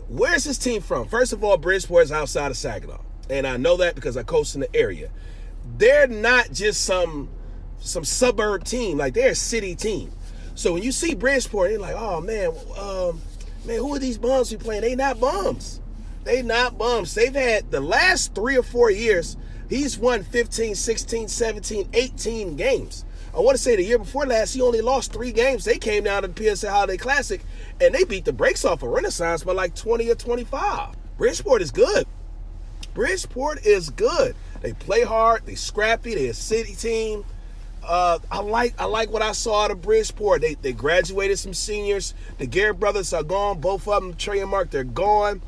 where's 0.08 0.44
this 0.44 0.58
team 0.58 0.82
from? 0.82 1.08
First 1.08 1.34
of 1.34 1.44
all, 1.44 1.58
Bridgeport 1.58 2.06
is 2.06 2.12
outside 2.12 2.52
of 2.52 2.58
Saginaw. 2.58 3.02
And 3.30 3.48
I 3.48 3.58
know 3.58 3.78
that 3.78 3.96
because 3.96 4.18
I 4.18 4.24
coach 4.24 4.54
in 4.56 4.62
the 4.62 4.76
area. 4.76 5.10
They're 5.78 6.08
not 6.08 6.52
just 6.52 6.86
some 6.86 7.30
some 7.80 8.04
suburb 8.04 8.64
team, 8.64 8.98
like 8.98 9.14
they're 9.14 9.32
a 9.32 9.36
city 9.36 9.76
team. 9.76 10.12
So 10.56 10.74
when 10.74 10.84
you 10.84 10.92
see 10.92 11.14
Bridgeport, 11.14 11.72
you're 11.72 11.80
like, 11.80 11.96
oh 11.98 12.22
man, 12.22 12.52
um, 12.80 13.22
man, 13.66 13.80
who 13.80 13.94
are 13.96 14.00
these 14.00 14.18
bums 14.18 14.52
we 14.52 14.58
playing? 14.58 14.82
They 14.82 14.96
not 14.96 15.20
bums. 15.20 15.82
They 16.24 16.42
not 16.42 16.78
bums. 16.78 17.14
They've 17.14 17.34
had 17.34 17.72
the 17.72 17.82
last 17.82 18.34
three 18.34 18.58
or 18.58 18.64
four 18.64 18.90
years, 18.90 19.38
he's 19.70 19.98
won 19.98 20.24
15, 20.24 20.76
16, 20.76 21.28
17, 21.28 21.90
18 21.94 22.56
games. 22.56 23.06
I 23.36 23.40
want 23.40 23.58
to 23.58 23.62
say 23.62 23.76
the 23.76 23.84
year 23.84 23.98
before 23.98 24.26
last, 24.26 24.54
he 24.54 24.62
only 24.62 24.80
lost 24.80 25.12
three 25.12 25.34
games. 25.34 25.66
They 25.66 25.78
came 25.78 26.06
down 26.06 26.22
to 26.22 26.30
the 26.30 26.56
PSA 26.56 26.72
Holiday 26.72 26.96
Classic 26.96 27.42
and 27.82 27.94
they 27.94 28.06
beat 28.06 28.24
the 28.24 28.32
brakes 28.32 28.64
off 28.64 28.82
of 28.82 28.90
Renaissance 28.90 29.44
by 29.44 29.52
like 29.52 29.76
20 29.76 30.10
or 30.10 30.16
25. 30.16 30.96
Bridgeport 31.18 31.62
is 31.62 31.72
good. 31.72 32.08
Bridgeport 32.94 33.66
is 33.66 33.90
good. 33.90 34.36
They 34.62 34.72
play 34.72 35.04
hard, 35.04 35.46
they 35.46 35.56
scrappy, 35.56 36.16
They're 36.16 36.32
a 36.32 36.34
city 36.34 36.76
team. 36.76 37.26
Uh, 37.84 38.20
I 38.32 38.40
like 38.40 38.74
I 38.80 38.86
like 38.86 39.12
what 39.12 39.22
I 39.22 39.34
saw 39.34 39.66
out 39.66 39.72
of 39.72 39.82
Bridgeport. 39.82 40.42
They 40.42 40.56
they 40.56 40.74
graduated 40.74 41.38
some 41.38 41.54
seniors. 41.54 42.16
The 42.40 42.48
Garrett 42.48 42.80
brothers 42.80 43.14
are 43.14 43.22
gone. 43.22 43.60
Both 43.60 43.88
of 43.88 44.02
them, 44.02 44.16
Trey 44.16 44.40
and 44.40 44.50
Mark, 44.50 44.72
they're 44.72 44.84
gone. 44.84 45.42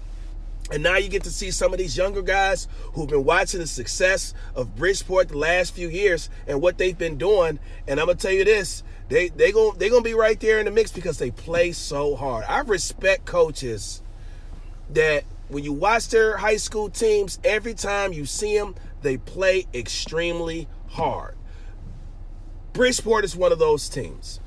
And 0.72 0.84
now 0.84 0.98
you 0.98 1.08
get 1.08 1.24
to 1.24 1.32
see 1.32 1.52
some 1.52 1.72
of 1.72 1.80
these 1.80 1.96
younger 1.96 2.22
guys 2.22 2.68
who've 2.94 3.08
been 3.08 3.24
watching 3.24 3.60
the 3.62 3.68
success 3.68 4.34
of 4.56 4.76
Bridgeport 4.76 5.30
the 5.30 5.38
last 5.38 5.74
few 5.74 5.88
years 5.88 6.30
and 6.46 6.62
what 6.62 6.78
they've 6.78 6.98
been 6.98 7.18
doing. 7.18 7.60
And 7.88 8.00
I'm 8.00 8.08
gonna 8.08 8.18
tell 8.18 8.32
you 8.32 8.44
this: 8.44 8.84
they 9.10 9.30
they 9.30 9.52
going 9.52 9.78
they 9.78 9.90
gonna 9.90 10.02
be 10.02 10.14
right 10.14 10.40
there 10.40 10.60
in 10.60 10.66
the 10.66 10.72
mix 10.72 10.92
because 10.92 11.18
they 11.20 11.32
play 11.32 11.72
so 11.72 12.16
hard. 12.16 12.44
I 12.48 12.60
respect 12.60 13.26
coaches 13.26 14.02
that 14.90 15.24
when 15.50 15.64
you 15.64 15.74
watch 15.74 16.10
their 16.10 16.38
high 16.38 16.58
school 16.58 16.90
teams, 16.90 17.40
every 17.44 17.74
time 17.74 18.12
you 18.12 18.26
see 18.26 18.58
them, 18.58 18.76
they 19.02 19.18
play 19.18 19.68
extremely 19.74 20.68
hard. 20.90 21.36
Bridgeport 22.74 23.24
is 23.24 23.36
one 23.36 23.52
of 23.52 23.60
those 23.60 23.90
teams. 23.90 24.40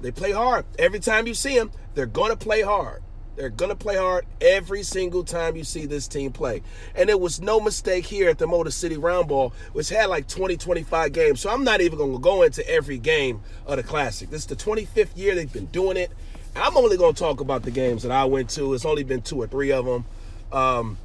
They 0.00 0.10
play 0.10 0.32
hard. 0.32 0.66
Every 0.78 1.00
time 1.00 1.26
you 1.26 1.34
see 1.34 1.58
them, 1.58 1.72
they're 1.94 2.06
going 2.06 2.30
to 2.30 2.36
play 2.36 2.62
hard. 2.62 3.02
They're 3.36 3.50
going 3.50 3.68
to 3.68 3.76
play 3.76 3.96
hard 3.96 4.24
every 4.40 4.82
single 4.82 5.22
time 5.22 5.56
you 5.56 5.64
see 5.64 5.84
this 5.86 6.08
team 6.08 6.32
play. 6.32 6.62
And 6.94 7.10
it 7.10 7.20
was 7.20 7.40
no 7.40 7.60
mistake 7.60 8.06
here 8.06 8.30
at 8.30 8.38
the 8.38 8.46
Motor 8.46 8.70
City 8.70 8.96
Round 8.96 9.28
Ball, 9.28 9.52
which 9.72 9.90
had 9.90 10.06
like 10.06 10.26
20, 10.26 10.56
25 10.56 11.12
games. 11.12 11.40
So 11.42 11.50
I'm 11.50 11.62
not 11.62 11.80
even 11.82 11.98
going 11.98 12.12
to 12.12 12.18
go 12.18 12.42
into 12.42 12.66
every 12.68 12.98
game 12.98 13.42
of 13.66 13.76
the 13.76 13.82
Classic. 13.82 14.30
This 14.30 14.40
is 14.40 14.46
the 14.46 14.56
25th 14.56 15.16
year 15.16 15.34
they've 15.34 15.52
been 15.52 15.66
doing 15.66 15.96
it. 15.98 16.10
I'm 16.54 16.76
only 16.76 16.96
going 16.96 17.12
to 17.12 17.18
talk 17.18 17.40
about 17.40 17.62
the 17.62 17.70
games 17.70 18.02
that 18.04 18.12
I 18.12 18.24
went 18.24 18.48
to. 18.50 18.72
It's 18.72 18.86
only 18.86 19.04
been 19.04 19.20
two 19.20 19.40
or 19.42 19.46
three 19.46 19.70
of 19.72 19.84
them. 19.84 20.04
Um, 20.50 20.98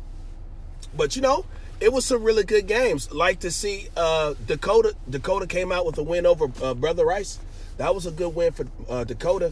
But 0.95 1.15
you 1.17 1.21
know, 1.21 1.45
it 1.81 1.91
was 1.91 2.05
some 2.05 2.23
really 2.23 2.43
good 2.43 2.67
games. 2.67 3.11
Like 3.11 3.41
to 3.41 3.51
see 3.51 3.87
uh, 3.97 4.35
Dakota. 4.47 4.95
Dakota 5.09 5.47
came 5.47 5.71
out 5.71 5.85
with 5.85 5.97
a 5.97 6.03
win 6.03 6.25
over 6.25 6.47
uh, 6.61 6.73
Brother 6.73 7.05
Rice. 7.05 7.39
That 7.77 7.93
was 7.93 8.05
a 8.05 8.11
good 8.11 8.33
win 8.35 8.53
for 8.53 8.67
uh, 8.89 9.03
Dakota. 9.03 9.51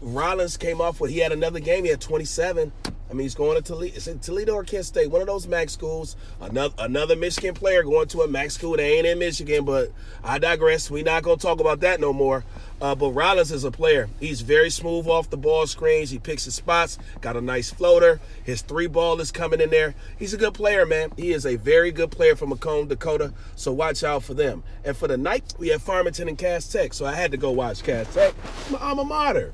Rollins 0.00 0.56
came 0.56 0.80
off 0.80 1.00
with 1.00 1.10
he 1.10 1.18
had 1.18 1.32
another 1.32 1.60
game. 1.60 1.84
He 1.84 1.90
had 1.90 2.00
27. 2.00 2.72
I 3.10 3.14
mean, 3.14 3.24
he's 3.24 3.34
going 3.34 3.56
to 3.56 3.62
Toledo. 3.62 3.98
Toledo 4.20 4.52
or 4.52 4.64
Kent 4.64 4.84
State, 4.84 5.10
one 5.10 5.22
of 5.22 5.26
those 5.26 5.46
MAC 5.46 5.70
schools. 5.70 6.14
Another 6.40 6.74
another 6.78 7.16
Michigan 7.16 7.54
player 7.54 7.82
going 7.82 8.06
to 8.08 8.20
a 8.20 8.28
MAC 8.28 8.50
school 8.50 8.72
that 8.72 8.82
ain't 8.82 9.06
in 9.06 9.18
Michigan, 9.18 9.64
but 9.64 9.90
I 10.22 10.38
digress. 10.38 10.90
We're 10.90 11.04
not 11.04 11.22
going 11.22 11.38
to 11.38 11.42
talk 11.42 11.58
about 11.60 11.80
that 11.80 12.00
no 12.00 12.12
more. 12.12 12.44
Uh, 12.80 12.94
but 12.94 13.10
Rollins 13.10 13.50
is 13.50 13.64
a 13.64 13.70
player. 13.70 14.08
He's 14.20 14.42
very 14.42 14.70
smooth 14.70 15.08
off 15.08 15.30
the 15.30 15.36
ball 15.36 15.66
screens. 15.66 16.10
He 16.10 16.18
picks 16.18 16.44
his 16.44 16.54
spots. 16.54 16.98
Got 17.20 17.36
a 17.36 17.40
nice 17.40 17.70
floater. 17.70 18.20
His 18.44 18.62
three 18.62 18.86
ball 18.86 19.20
is 19.20 19.32
coming 19.32 19.60
in 19.60 19.70
there. 19.70 19.94
He's 20.16 20.32
a 20.32 20.36
good 20.36 20.54
player, 20.54 20.86
man. 20.86 21.10
He 21.16 21.32
is 21.32 21.44
a 21.44 21.56
very 21.56 21.90
good 21.90 22.12
player 22.12 22.36
from 22.36 22.50
Macomb, 22.50 22.86
Dakota. 22.86 23.32
So 23.56 23.72
watch 23.72 24.04
out 24.04 24.22
for 24.22 24.34
them. 24.34 24.62
And 24.84 24.96
for 24.96 25.08
the 25.08 25.16
night, 25.16 25.54
we 25.58 25.68
have 25.68 25.82
Farmington 25.82 26.28
and 26.28 26.38
Cass 26.38 26.70
Tech. 26.70 26.92
So 26.92 27.04
I 27.04 27.14
had 27.14 27.32
to 27.32 27.36
go 27.36 27.50
watch 27.50 27.82
Cass 27.82 28.14
Tech. 28.14 28.34
My 28.70 28.78
alma 28.78 29.04
mater. 29.04 29.52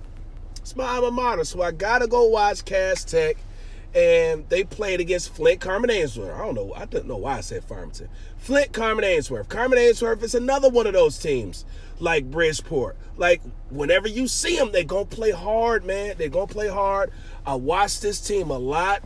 It's 0.64 0.74
my 0.74 0.96
alma 0.96 1.10
mater. 1.10 1.44
So 1.44 1.60
I 1.60 1.72
gotta 1.72 2.06
go 2.06 2.24
watch 2.24 2.64
Cass 2.64 3.04
Tech 3.04 3.36
and 3.94 4.48
they 4.48 4.64
played 4.64 4.98
against 4.98 5.34
Flint 5.34 5.60
Carman 5.60 5.90
Ainsworth. 5.90 6.34
I 6.34 6.38
don't 6.38 6.54
know. 6.54 6.72
I 6.74 6.86
don't 6.86 7.06
know 7.06 7.18
why 7.18 7.36
I 7.36 7.40
said 7.42 7.64
Farmington. 7.64 8.08
Flint 8.38 8.72
Carman 8.72 9.04
Ainsworth. 9.04 9.50
Carman 9.50 9.76
Ainsworth 9.78 10.22
is 10.22 10.34
another 10.34 10.70
one 10.70 10.86
of 10.86 10.94
those 10.94 11.18
teams 11.18 11.66
like 12.00 12.30
Bridgeport. 12.30 12.96
Like 13.18 13.42
whenever 13.68 14.08
you 14.08 14.26
see 14.26 14.56
them, 14.56 14.72
they 14.72 14.84
gonna 14.84 15.04
play 15.04 15.32
hard, 15.32 15.84
man. 15.84 16.14
They 16.16 16.30
gonna 16.30 16.46
play 16.46 16.68
hard. 16.68 17.12
I 17.44 17.56
watched 17.56 18.00
this 18.00 18.18
team 18.18 18.48
a 18.48 18.58
lot. 18.58 19.02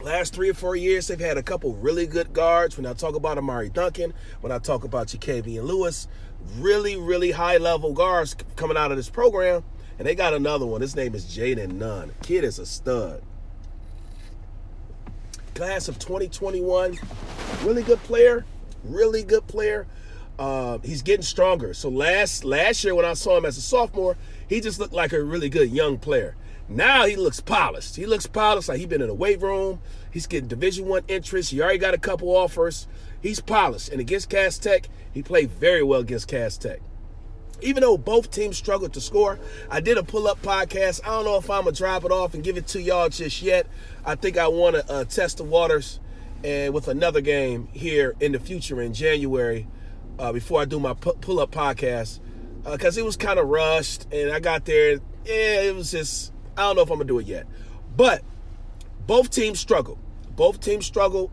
Last 0.00 0.34
three 0.34 0.50
or 0.50 0.54
four 0.54 0.74
years, 0.74 1.06
they've 1.06 1.20
had 1.20 1.38
a 1.38 1.42
couple 1.44 1.72
really 1.74 2.08
good 2.08 2.32
guards. 2.32 2.76
When 2.76 2.84
I 2.84 2.94
talk 2.94 3.14
about 3.14 3.38
Amari 3.38 3.70
Duncan, 3.70 4.12
when 4.40 4.50
I 4.50 4.58
talk 4.58 4.82
about 4.82 5.06
Ja'Cavion 5.06 5.62
Lewis, 5.62 6.08
really, 6.58 6.96
really 6.96 7.30
high 7.30 7.58
level 7.58 7.92
guards 7.92 8.34
coming 8.56 8.76
out 8.76 8.90
of 8.90 8.96
this 8.96 9.08
program. 9.08 9.62
And 10.00 10.08
they 10.08 10.14
got 10.14 10.32
another 10.32 10.64
one. 10.64 10.80
His 10.80 10.96
name 10.96 11.14
is 11.14 11.26
Jaden 11.26 11.72
Nunn. 11.72 12.12
Kid 12.22 12.42
is 12.42 12.58
a 12.58 12.64
stud 12.64 13.22
class 15.60 15.88
of 15.88 15.98
2021. 15.98 16.96
Really 17.64 17.82
good 17.82 18.02
player. 18.04 18.46
Really 18.82 19.22
good 19.22 19.46
player. 19.46 19.86
Uh, 20.38 20.78
he's 20.78 21.02
getting 21.02 21.22
stronger. 21.22 21.74
So 21.74 21.90
last 21.90 22.46
last 22.46 22.82
year 22.82 22.94
when 22.94 23.04
I 23.04 23.12
saw 23.12 23.36
him 23.36 23.44
as 23.44 23.58
a 23.58 23.60
sophomore, 23.60 24.16
he 24.48 24.62
just 24.62 24.80
looked 24.80 24.94
like 24.94 25.12
a 25.12 25.22
really 25.22 25.50
good 25.50 25.70
young 25.70 25.98
player. 25.98 26.34
Now 26.66 27.04
he 27.04 27.14
looks 27.14 27.40
polished. 27.40 27.96
He 27.96 28.06
looks 28.06 28.26
polished 28.26 28.70
like 28.70 28.78
he's 28.78 28.86
been 28.86 29.02
in 29.02 29.08
the 29.08 29.12
weight 29.12 29.42
room. 29.42 29.82
He's 30.10 30.26
getting 30.26 30.48
Division 30.48 30.86
One 30.86 31.02
interest. 31.08 31.50
He 31.50 31.60
already 31.60 31.76
got 31.76 31.92
a 31.92 31.98
couple 31.98 32.34
offers. 32.34 32.88
He's 33.20 33.40
polished. 33.40 33.90
And 33.90 34.00
against 34.00 34.30
Cass 34.30 34.56
Tech, 34.56 34.88
he 35.12 35.22
played 35.22 35.50
very 35.50 35.82
well 35.82 36.00
against 36.00 36.26
Cass 36.26 36.56
Tech 36.56 36.80
even 37.62 37.82
though 37.82 37.96
both 37.98 38.30
teams 38.30 38.56
struggled 38.56 38.92
to 38.94 39.00
score, 39.00 39.38
I 39.70 39.80
did 39.80 39.98
a 39.98 40.02
pull 40.02 40.26
up 40.26 40.40
podcast. 40.42 41.00
I 41.04 41.08
don't 41.08 41.24
know 41.24 41.36
if 41.36 41.50
I'm 41.50 41.64
gonna 41.64 41.76
drop 41.76 42.04
it 42.04 42.12
off 42.12 42.34
and 42.34 42.42
give 42.42 42.56
it 42.56 42.66
to 42.68 42.80
y'all 42.80 43.08
just 43.08 43.42
yet. 43.42 43.66
I 44.04 44.14
think 44.14 44.38
I 44.38 44.48
want 44.48 44.76
to 44.76 44.92
uh, 44.92 45.04
test 45.04 45.38
the 45.38 45.44
waters 45.44 46.00
and 46.42 46.72
with 46.72 46.88
another 46.88 47.20
game 47.20 47.68
here 47.72 48.14
in 48.20 48.32
the 48.32 48.38
future 48.38 48.80
in 48.80 48.94
January 48.94 49.66
uh, 50.18 50.32
before 50.32 50.60
I 50.60 50.64
do 50.64 50.80
my 50.80 50.94
pull 50.94 51.40
up 51.40 51.50
podcast 51.50 52.20
because 52.64 52.96
uh, 52.96 53.00
it 53.00 53.04
was 53.04 53.16
kind 53.16 53.38
of 53.38 53.48
rushed 53.48 54.06
and 54.12 54.30
I 54.30 54.40
got 54.40 54.64
there. 54.64 55.00
Yeah, 55.24 55.62
it 55.62 55.74
was 55.74 55.90
just 55.90 56.32
I 56.56 56.62
don't 56.62 56.76
know 56.76 56.82
if 56.82 56.90
I'm 56.90 56.98
gonna 56.98 57.08
do 57.08 57.18
it 57.18 57.26
yet, 57.26 57.46
but 57.96 58.22
both 59.06 59.30
teams 59.30 59.60
struggled. 59.60 59.98
Both 60.36 60.60
teams 60.60 60.86
struggled. 60.86 61.30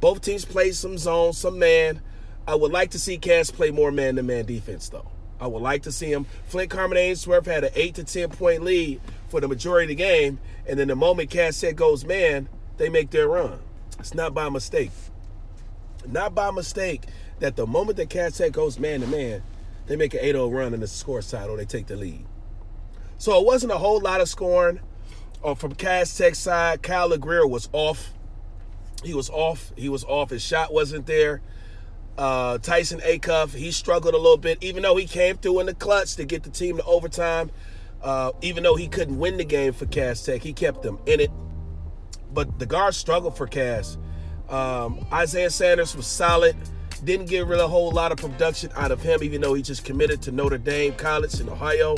Both 0.00 0.22
teams 0.22 0.44
played 0.44 0.74
some 0.74 0.96
zone, 0.98 1.32
some 1.32 1.58
man. 1.58 2.00
I 2.46 2.54
would 2.54 2.72
like 2.72 2.92
to 2.92 2.98
see 2.98 3.18
Cass 3.18 3.50
play 3.50 3.70
more 3.70 3.92
man 3.92 4.16
to 4.16 4.22
man 4.22 4.46
defense 4.46 4.88
though. 4.88 5.10
I 5.40 5.46
would 5.46 5.62
like 5.62 5.82
to 5.84 5.92
see 5.92 6.12
him. 6.12 6.26
Flint 6.46 6.70
Carman 6.70 6.98
Ainsworth 6.98 7.46
had 7.46 7.64
an 7.64 7.70
eight 7.74 7.94
to 7.96 8.04
ten 8.04 8.30
point 8.30 8.62
lead 8.62 9.00
for 9.28 9.40
the 9.40 9.48
majority 9.48 9.84
of 9.84 9.88
the 9.96 10.02
game, 10.02 10.38
and 10.66 10.78
then 10.78 10.88
the 10.88 10.96
moment 10.96 11.30
Cass 11.30 11.60
Tech 11.60 11.76
goes 11.76 12.04
man, 12.04 12.48
they 12.76 12.88
make 12.88 13.10
their 13.10 13.28
run. 13.28 13.58
It's 13.98 14.14
not 14.14 14.34
by 14.34 14.48
mistake. 14.48 14.90
Not 16.06 16.34
by 16.34 16.50
mistake 16.50 17.02
that 17.40 17.56
the 17.56 17.66
moment 17.66 17.96
that 17.98 18.10
Cass 18.10 18.38
Tech 18.38 18.52
goes 18.52 18.78
man 18.78 19.00
to 19.00 19.06
man, 19.06 19.42
they 19.86 19.96
make 19.96 20.14
an 20.14 20.20
8-0 20.20 20.52
run 20.52 20.74
and 20.74 20.82
the 20.82 20.86
score 20.86 21.22
title. 21.22 21.56
They 21.56 21.64
take 21.64 21.86
the 21.86 21.96
lead. 21.96 22.24
So 23.18 23.38
it 23.38 23.46
wasn't 23.46 23.72
a 23.72 23.78
whole 23.78 24.00
lot 24.00 24.20
of 24.20 24.28
scoring. 24.28 24.80
Uh, 25.42 25.54
from 25.54 25.74
Cass 25.74 26.16
Tech 26.16 26.34
side, 26.34 26.82
Kyle 26.82 27.10
LeGrier 27.10 27.48
was 27.48 27.68
off. 27.72 28.12
He 29.04 29.14
was 29.14 29.30
off. 29.30 29.72
He 29.76 29.88
was 29.88 30.04
off. 30.04 30.30
His 30.30 30.42
shot 30.42 30.72
wasn't 30.72 31.06
there. 31.06 31.40
Uh, 32.18 32.58
Tyson 32.58 32.98
Acuff, 33.00 33.54
he 33.54 33.70
struggled 33.70 34.12
a 34.12 34.18
little 34.18 34.36
bit, 34.36 34.58
even 34.60 34.82
though 34.82 34.96
he 34.96 35.06
came 35.06 35.36
through 35.36 35.60
in 35.60 35.66
the 35.66 35.74
clutch 35.74 36.16
to 36.16 36.24
get 36.24 36.42
the 36.42 36.50
team 36.50 36.78
to 36.78 36.82
overtime. 36.82 37.50
Uh, 38.02 38.32
even 38.42 38.64
though 38.64 38.74
he 38.74 38.88
couldn't 38.88 39.18
win 39.18 39.36
the 39.36 39.44
game 39.44 39.72
for 39.72 39.86
Cass 39.86 40.24
Tech, 40.24 40.42
he 40.42 40.52
kept 40.52 40.82
them 40.82 40.98
in 41.06 41.20
it. 41.20 41.30
But 42.32 42.58
the 42.58 42.66
guards 42.66 42.96
struggled 42.96 43.36
for 43.36 43.46
Cass. 43.46 43.96
Um, 44.48 45.06
Isaiah 45.12 45.50
Sanders 45.50 45.94
was 45.96 46.06
solid. 46.06 46.56
Didn't 47.04 47.26
get 47.26 47.46
really 47.46 47.62
a 47.62 47.68
whole 47.68 47.92
lot 47.92 48.10
of 48.10 48.18
production 48.18 48.70
out 48.74 48.90
of 48.90 49.00
him, 49.00 49.22
even 49.22 49.40
though 49.40 49.54
he 49.54 49.62
just 49.62 49.84
committed 49.84 50.20
to 50.22 50.32
Notre 50.32 50.58
Dame 50.58 50.94
College 50.94 51.40
in 51.40 51.48
Ohio. 51.48 51.96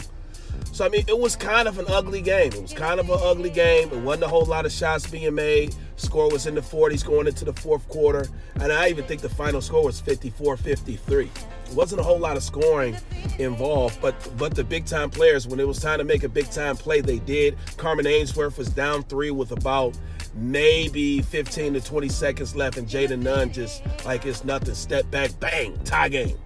So, 0.73 0.85
I 0.85 0.89
mean, 0.89 1.05
it 1.09 1.19
was 1.19 1.37
kind 1.37 1.69
of 1.69 1.79
an 1.79 1.87
ugly 1.89 2.21
game. 2.21 2.53
It 2.53 2.63
was 2.63 2.73
kind 2.73 3.01
of 3.01 3.11
an 3.11 3.19
ugly 3.23 3.51
game. 3.51 3.89
It 3.91 3.99
wasn't 3.99 4.25
a 4.25 4.29
whole 4.29 4.45
lot 4.45 4.67
of 4.67 4.73
shots 4.73 5.07
being 5.07 5.35
made. 5.35 5.75
Score 5.97 6.31
was 6.31 6.47
in 6.47 6.55
the 6.55 6.61
40s 6.61 7.05
going 7.05 7.27
into 7.27 7.45
the 7.45 7.53
fourth 7.53 7.87
quarter. 7.89 8.27
And 8.57 8.73
I 8.73 8.89
even 8.89 9.05
think 9.05 9.21
the 9.21 9.29
final 9.29 9.61
score 9.61 9.85
was 9.85 10.01
54 10.01 10.57
53. 10.57 11.25
It 11.71 11.77
wasn't 11.77 12.01
a 12.01 12.05
whole 12.05 12.19
lot 12.19 12.37
of 12.37 12.43
scoring 12.43 12.97
involved, 13.39 14.01
but 14.01 14.15
but 14.37 14.55
the 14.55 14.65
big 14.65 14.87
time 14.87 15.09
players, 15.09 15.47
when 15.47 15.61
it 15.61 15.69
was 15.69 15.79
time 15.79 15.99
to 15.99 16.05
make 16.05 16.25
a 16.25 16.29
big 16.29 16.51
time 16.51 16.77
play, 16.77 17.01
they 17.01 17.21
did. 17.21 17.57
Carman 17.77 18.07
Ainsworth 18.07 18.59
was 18.59 18.71
down 18.71 19.05
three 19.05 19.31
with 19.31 19.53
about 19.53 19.97
maybe 20.35 21.23
15 21.23 21.75
to 21.75 21.81
20 21.81 22.09
seconds 22.09 22.57
left, 22.57 22.77
and 22.77 22.89
Jaden 22.89 23.23
Nunn 23.23 23.53
just 23.53 23.83
like 24.05 24.27
it's 24.27 24.45
nothing. 24.45 24.75
Step 24.75 25.09
back, 25.11 25.39
bang, 25.39 25.79
tie 25.85 26.09
game. 26.09 26.39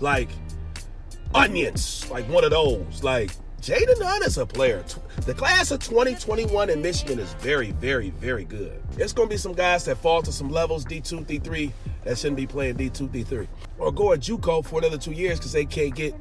Like 0.00 0.28
onions, 1.34 2.08
like 2.10 2.28
one 2.28 2.44
of 2.44 2.50
those. 2.50 3.02
Like 3.02 3.30
Jaden 3.60 3.98
Nunn 3.98 4.22
is 4.22 4.38
a 4.38 4.46
player. 4.46 4.84
The 5.26 5.34
class 5.34 5.70
of 5.70 5.80
2021 5.80 6.70
in 6.70 6.80
Michigan 6.80 7.18
is 7.18 7.32
very, 7.34 7.72
very, 7.72 8.10
very 8.10 8.44
good. 8.44 8.80
There's 8.92 9.12
going 9.12 9.28
to 9.28 9.34
be 9.34 9.38
some 9.38 9.52
guys 9.52 9.84
that 9.86 9.96
fall 9.98 10.22
to 10.22 10.32
some 10.32 10.48
levels, 10.48 10.84
D2, 10.84 11.26
D3, 11.26 11.72
that 12.04 12.16
shouldn't 12.16 12.36
be 12.36 12.46
playing 12.46 12.76
D2, 12.76 13.08
D3. 13.08 13.48
Or 13.78 13.92
go 13.92 14.12
at 14.12 14.20
JUCO 14.20 14.64
for 14.64 14.78
another 14.78 14.96
two 14.96 15.12
years 15.12 15.38
because 15.38 15.52
they 15.52 15.64
can't 15.64 15.94
get 15.94 16.14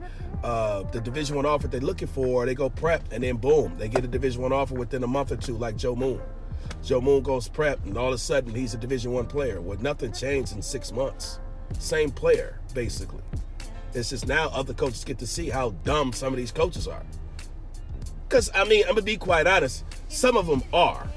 uh, 0.43 0.84
the 0.84 1.00
Division 1.00 1.36
One 1.36 1.46
offer 1.46 1.67
they're 1.67 1.80
looking 1.80 2.08
for. 2.08 2.46
They 2.46 2.56
go 2.56 2.70
prep, 2.70 3.04
and 3.12 3.24
then 3.24 3.38
boom, 3.38 3.78
they 3.78 3.88
get 3.88 4.04
a 4.04 4.08
Division 4.08 4.41
One 4.41 4.52
offer 4.52 4.74
within 4.74 5.04
a 5.04 5.08
month 5.08 5.32
or 5.32 5.38
two, 5.38 5.56
like 5.56 5.78
Joe 5.78 5.96
Moon. 5.96 6.20
Joe 6.84 7.02
Moon 7.02 7.22
goes 7.22 7.48
prep, 7.48 7.86
and 7.86 7.98
all 7.98 8.10
of 8.10 8.13
a 8.13 8.17
sudden 8.17 8.54
he's 8.54 8.74
a 8.74 8.78
Division 8.78 9.12
One 9.12 9.28
player. 9.28 9.62
Well, 9.62 9.78
nothing 9.80 10.12
changed 10.12 10.56
in 10.56 10.62
six 10.62 10.91
months. 10.91 11.39
Same 11.80 12.10
player, 12.10 12.60
basically. 12.74 13.22
It's 13.98 14.10
just 14.10 14.28
now 14.28 14.50
other 14.50 14.74
coaches 14.74 15.04
get 15.04 15.18
to 15.20 15.28
see 15.28 15.50
how 15.50 15.72
dumb 15.84 16.14
some 16.14 16.34
of 16.34 16.38
these 16.38 16.52
coaches 16.52 16.88
are. 16.88 17.04
Because, 18.28 18.50
I 18.54 18.64
mean, 18.66 18.82
I'm 18.84 18.92
going 18.92 18.98
to 18.98 19.02
be 19.04 19.18
quite 19.18 19.48
honest. 19.48 19.86
Some 20.10 20.38
of 20.38 20.48
them 20.48 20.64
are. 20.74 21.08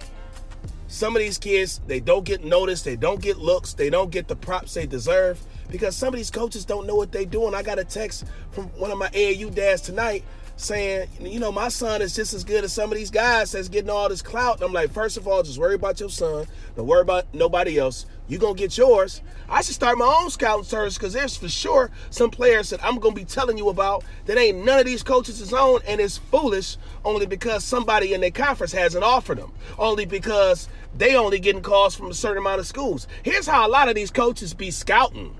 Some 0.86 1.14
of 1.14 1.22
these 1.22 1.38
kids, 1.38 1.80
they 1.86 2.00
don't 2.00 2.24
get 2.24 2.44
noticed. 2.44 2.84
They 2.84 2.96
don't 2.96 3.20
get 3.20 3.38
looks. 3.38 3.74
They 3.74 3.90
don't 3.90 4.10
get 4.10 4.26
the 4.26 4.36
props 4.36 4.74
they 4.74 4.86
deserve 4.86 5.40
because 5.70 5.96
some 5.96 6.08
of 6.08 6.14
these 6.14 6.30
coaches 6.30 6.64
don't 6.64 6.86
know 6.86 6.96
what 6.96 7.12
they're 7.12 7.24
doing. 7.24 7.54
I 7.54 7.62
got 7.62 7.78
a 7.78 7.84
text 7.84 8.24
from 8.50 8.66
one 8.70 8.90
of 8.90 8.98
my 8.98 9.08
AAU 9.08 9.54
dads 9.54 9.82
tonight 9.82 10.24
saying, 10.56 11.08
you 11.20 11.40
know, 11.40 11.52
my 11.52 11.68
son 11.68 12.02
is 12.02 12.14
just 12.14 12.34
as 12.34 12.44
good 12.44 12.64
as 12.64 12.72
some 12.72 12.90
of 12.90 12.98
these 12.98 13.10
guys 13.10 13.52
that's 13.52 13.68
getting 13.68 13.90
all 13.90 14.08
this 14.08 14.22
clout. 14.22 14.56
And 14.56 14.64
I'm 14.64 14.72
like, 14.72 14.92
first 14.92 15.16
of 15.16 15.26
all, 15.26 15.42
just 15.42 15.58
worry 15.58 15.74
about 15.74 16.00
your 16.00 16.10
son. 16.10 16.46
Don't 16.76 16.86
worry 16.86 17.02
about 17.02 17.32
nobody 17.34 17.78
else. 17.78 18.06
You 18.30 18.38
to 18.38 18.54
get 18.54 18.78
yours. 18.78 19.22
I 19.48 19.60
should 19.60 19.74
start 19.74 19.98
my 19.98 20.20
own 20.22 20.30
scouting 20.30 20.64
service 20.64 20.96
because 20.96 21.12
there's 21.12 21.36
for 21.36 21.48
sure 21.48 21.90
some 22.10 22.30
players 22.30 22.70
that 22.70 22.82
I'm 22.84 23.00
to 23.00 23.10
be 23.12 23.24
telling 23.24 23.58
you 23.58 23.68
about 23.68 24.04
that 24.26 24.38
ain't 24.38 24.64
none 24.64 24.78
of 24.78 24.86
these 24.86 25.02
coaches' 25.02 25.52
own 25.52 25.80
and 25.86 26.00
it's 26.00 26.18
foolish 26.18 26.76
only 27.04 27.26
because 27.26 27.64
somebody 27.64 28.14
in 28.14 28.20
their 28.20 28.30
conference 28.30 28.72
hasn't 28.72 29.02
offered 29.02 29.38
them. 29.38 29.52
Only 29.78 30.04
because 30.04 30.68
they 30.96 31.16
only 31.16 31.40
getting 31.40 31.62
calls 31.62 31.96
from 31.96 32.10
a 32.10 32.14
certain 32.14 32.38
amount 32.38 32.60
of 32.60 32.66
schools. 32.66 33.08
Here's 33.24 33.48
how 33.48 33.66
a 33.66 33.68
lot 33.68 33.88
of 33.88 33.96
these 33.96 34.12
coaches 34.12 34.54
be 34.54 34.70
scouting. 34.70 35.36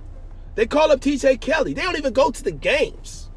They 0.57 0.66
call 0.66 0.91
up 0.91 1.01
TJ 1.01 1.41
Kelly. 1.41 1.72
They 1.72 1.82
don't 1.82 1.97
even 1.97 2.12
go 2.12 2.32
to 2.32 2.43
the 2.43 2.51
games. 2.51 3.30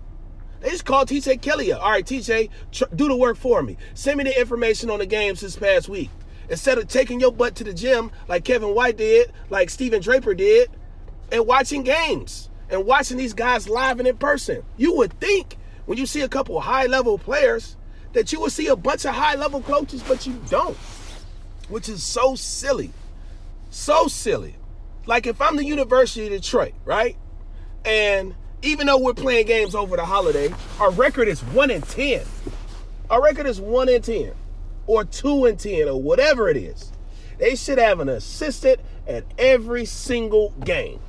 They 0.61 0.69
just 0.69 0.85
call 0.85 1.05
TJ 1.05 1.41
Kelly 1.41 1.71
up. 1.71 1.83
All 1.83 1.91
right, 1.91 2.05
TJ, 2.05 2.49
tr- 2.71 2.85
do 2.95 3.07
the 3.07 3.15
work 3.15 3.37
for 3.37 3.61
me. 3.61 3.77
Send 3.93 4.17
me 4.17 4.23
the 4.23 4.39
information 4.39 4.89
on 4.89 4.99
the 4.99 5.05
games 5.05 5.41
this 5.41 5.55
past 5.55 5.89
week. 5.89 6.09
Instead 6.49 6.77
of 6.77 6.87
taking 6.87 7.19
your 7.19 7.31
butt 7.31 7.55
to 7.55 7.63
the 7.63 7.73
gym 7.73 8.11
like 8.27 8.43
Kevin 8.43 8.75
White 8.75 8.97
did, 8.97 9.31
like 9.49 9.69
Stephen 9.69 10.01
Draper 10.01 10.33
did, 10.33 10.69
and 11.31 11.47
watching 11.47 11.83
games 11.83 12.49
and 12.69 12.85
watching 12.85 13.17
these 13.17 13.33
guys 13.33 13.69
live 13.69 13.99
and 13.99 14.07
in 14.07 14.17
person. 14.17 14.63
You 14.77 14.95
would 14.97 15.19
think 15.19 15.57
when 15.85 15.97
you 15.97 16.05
see 16.05 16.21
a 16.21 16.29
couple 16.29 16.59
high 16.59 16.85
level 16.85 17.17
players 17.17 17.75
that 18.13 18.31
you 18.31 18.39
would 18.41 18.51
see 18.51 18.67
a 18.67 18.75
bunch 18.75 19.05
of 19.05 19.13
high 19.15 19.35
level 19.35 19.61
coaches, 19.61 20.03
but 20.07 20.25
you 20.27 20.33
don't, 20.49 20.77
which 21.69 21.89
is 21.89 22.03
so 22.03 22.35
silly. 22.35 22.91
So 23.71 24.07
silly. 24.07 24.55
Like 25.05 25.27
if 25.27 25.41
I'm 25.41 25.55
the 25.55 25.65
University 25.65 26.25
of 26.25 26.31
Detroit, 26.31 26.73
right? 26.85 27.17
And 27.83 28.35
even 28.61 28.87
though 28.87 28.97
we're 28.97 29.13
playing 29.13 29.47
games 29.47 29.75
over 29.75 29.95
the 29.97 30.05
holiday, 30.05 30.53
our 30.79 30.91
record 30.91 31.27
is 31.27 31.41
1 31.41 31.71
in 31.71 31.81
10. 31.81 32.21
Our 33.09 33.21
record 33.21 33.45
is 33.45 33.59
1 33.59 33.89
in 33.89 34.01
10 34.01 34.33
or 34.87 35.03
2 35.03 35.45
in 35.45 35.57
10 35.57 35.87
or 35.87 36.01
whatever 36.01 36.49
it 36.49 36.57
is. 36.57 36.91
They 37.39 37.55
should 37.55 37.77
have 37.77 37.99
an 37.99 38.09
assistant 38.09 38.79
at 39.07 39.25
every 39.37 39.85
single 39.85 40.51
game. 40.63 40.99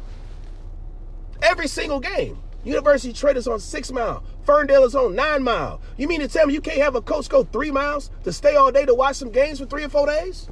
Every 1.42 1.68
single 1.68 2.00
game. 2.00 2.38
University 2.64 3.10
is 3.36 3.46
on 3.46 3.60
six 3.60 3.92
mile. 3.92 4.24
Ferndale 4.44 4.84
is 4.84 4.94
on 4.94 5.14
nine 5.14 5.42
mile. 5.42 5.80
You 5.98 6.08
mean 6.08 6.20
to 6.20 6.28
tell 6.28 6.46
me 6.46 6.54
you 6.54 6.62
can't 6.62 6.80
have 6.80 6.94
a 6.94 7.02
coach 7.02 7.28
go 7.28 7.44
three 7.44 7.70
miles 7.70 8.10
to 8.24 8.32
stay 8.32 8.56
all 8.56 8.72
day 8.72 8.86
to 8.86 8.94
watch 8.94 9.16
some 9.16 9.30
games 9.30 9.58
for 9.58 9.66
three 9.66 9.84
or 9.84 9.90
four 9.90 10.06
days? 10.06 10.48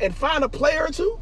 And 0.00 0.14
find 0.14 0.44
a 0.44 0.48
player 0.48 0.84
or 0.84 0.90
two? 0.90 1.18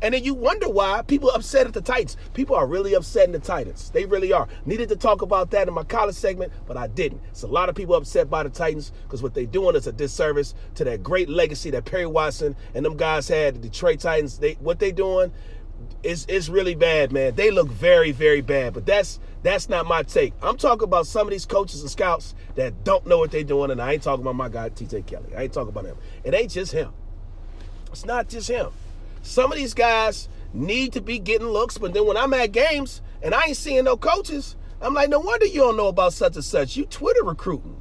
And 0.00 0.14
then 0.14 0.22
you 0.22 0.34
wonder 0.34 0.68
why 0.68 1.02
people 1.02 1.30
upset 1.30 1.66
at 1.66 1.72
the 1.72 1.80
Titans. 1.80 2.16
People 2.34 2.54
are 2.54 2.66
really 2.66 2.94
upset 2.94 3.26
in 3.26 3.32
the 3.32 3.38
Titans. 3.38 3.90
They 3.90 4.04
really 4.04 4.32
are. 4.32 4.48
Needed 4.64 4.88
to 4.90 4.96
talk 4.96 5.22
about 5.22 5.50
that 5.50 5.68
in 5.68 5.74
my 5.74 5.84
college 5.84 6.14
segment, 6.14 6.52
but 6.66 6.76
I 6.76 6.86
didn't. 6.86 7.20
It's 7.30 7.42
a 7.42 7.48
lot 7.48 7.68
of 7.68 7.74
people 7.74 7.94
upset 7.94 8.30
by 8.30 8.42
the 8.42 8.50
Titans 8.50 8.92
because 9.02 9.22
what 9.22 9.34
they're 9.34 9.46
doing 9.46 9.74
is 9.74 9.86
a 9.86 9.92
disservice 9.92 10.54
to 10.76 10.84
that 10.84 11.02
great 11.02 11.28
legacy 11.28 11.70
that 11.70 11.84
Perry 11.84 12.06
Watson 12.06 12.54
and 12.74 12.84
them 12.84 12.96
guys 12.96 13.28
had. 13.28 13.56
The 13.56 13.60
Detroit 13.60 14.00
Titans. 14.00 14.38
They 14.38 14.54
what 14.54 14.78
they 14.78 14.92
doing 14.92 15.32
is 16.02 16.26
is 16.26 16.48
really 16.50 16.74
bad, 16.74 17.12
man. 17.12 17.34
They 17.34 17.50
look 17.50 17.68
very, 17.68 18.12
very 18.12 18.40
bad. 18.40 18.74
But 18.74 18.86
that's 18.86 19.18
that's 19.42 19.68
not 19.68 19.86
my 19.86 20.02
take. 20.02 20.34
I'm 20.42 20.56
talking 20.56 20.84
about 20.84 21.06
some 21.06 21.26
of 21.26 21.30
these 21.32 21.46
coaches 21.46 21.80
and 21.80 21.90
scouts 21.90 22.34
that 22.54 22.84
don't 22.84 23.06
know 23.06 23.18
what 23.18 23.30
they're 23.30 23.44
doing, 23.44 23.70
and 23.70 23.80
I 23.80 23.94
ain't 23.94 24.02
talking 24.02 24.22
about 24.22 24.36
my 24.36 24.48
guy 24.48 24.70
TJ 24.70 25.06
Kelly. 25.06 25.34
I 25.36 25.42
ain't 25.42 25.52
talking 25.52 25.70
about 25.70 25.86
him. 25.86 25.96
It 26.24 26.34
ain't 26.34 26.50
just 26.50 26.72
him. 26.72 26.92
It's 27.90 28.04
not 28.04 28.28
just 28.28 28.48
him. 28.48 28.70
Some 29.22 29.52
of 29.52 29.58
these 29.58 29.74
guys 29.74 30.28
need 30.52 30.92
to 30.94 31.00
be 31.00 31.18
getting 31.18 31.48
looks, 31.48 31.78
but 31.78 31.92
then 31.92 32.06
when 32.06 32.16
I'm 32.16 32.34
at 32.34 32.52
games 32.52 33.02
and 33.22 33.34
I 33.34 33.46
ain't 33.48 33.56
seeing 33.56 33.84
no 33.84 33.96
coaches, 33.96 34.56
I'm 34.80 34.94
like, 34.94 35.10
no 35.10 35.20
wonder 35.20 35.46
you 35.46 35.60
don't 35.60 35.76
know 35.76 35.88
about 35.88 36.12
such 36.12 36.36
and 36.36 36.44
such. 36.44 36.76
You 36.76 36.86
Twitter 36.86 37.24
recruiting. 37.24 37.80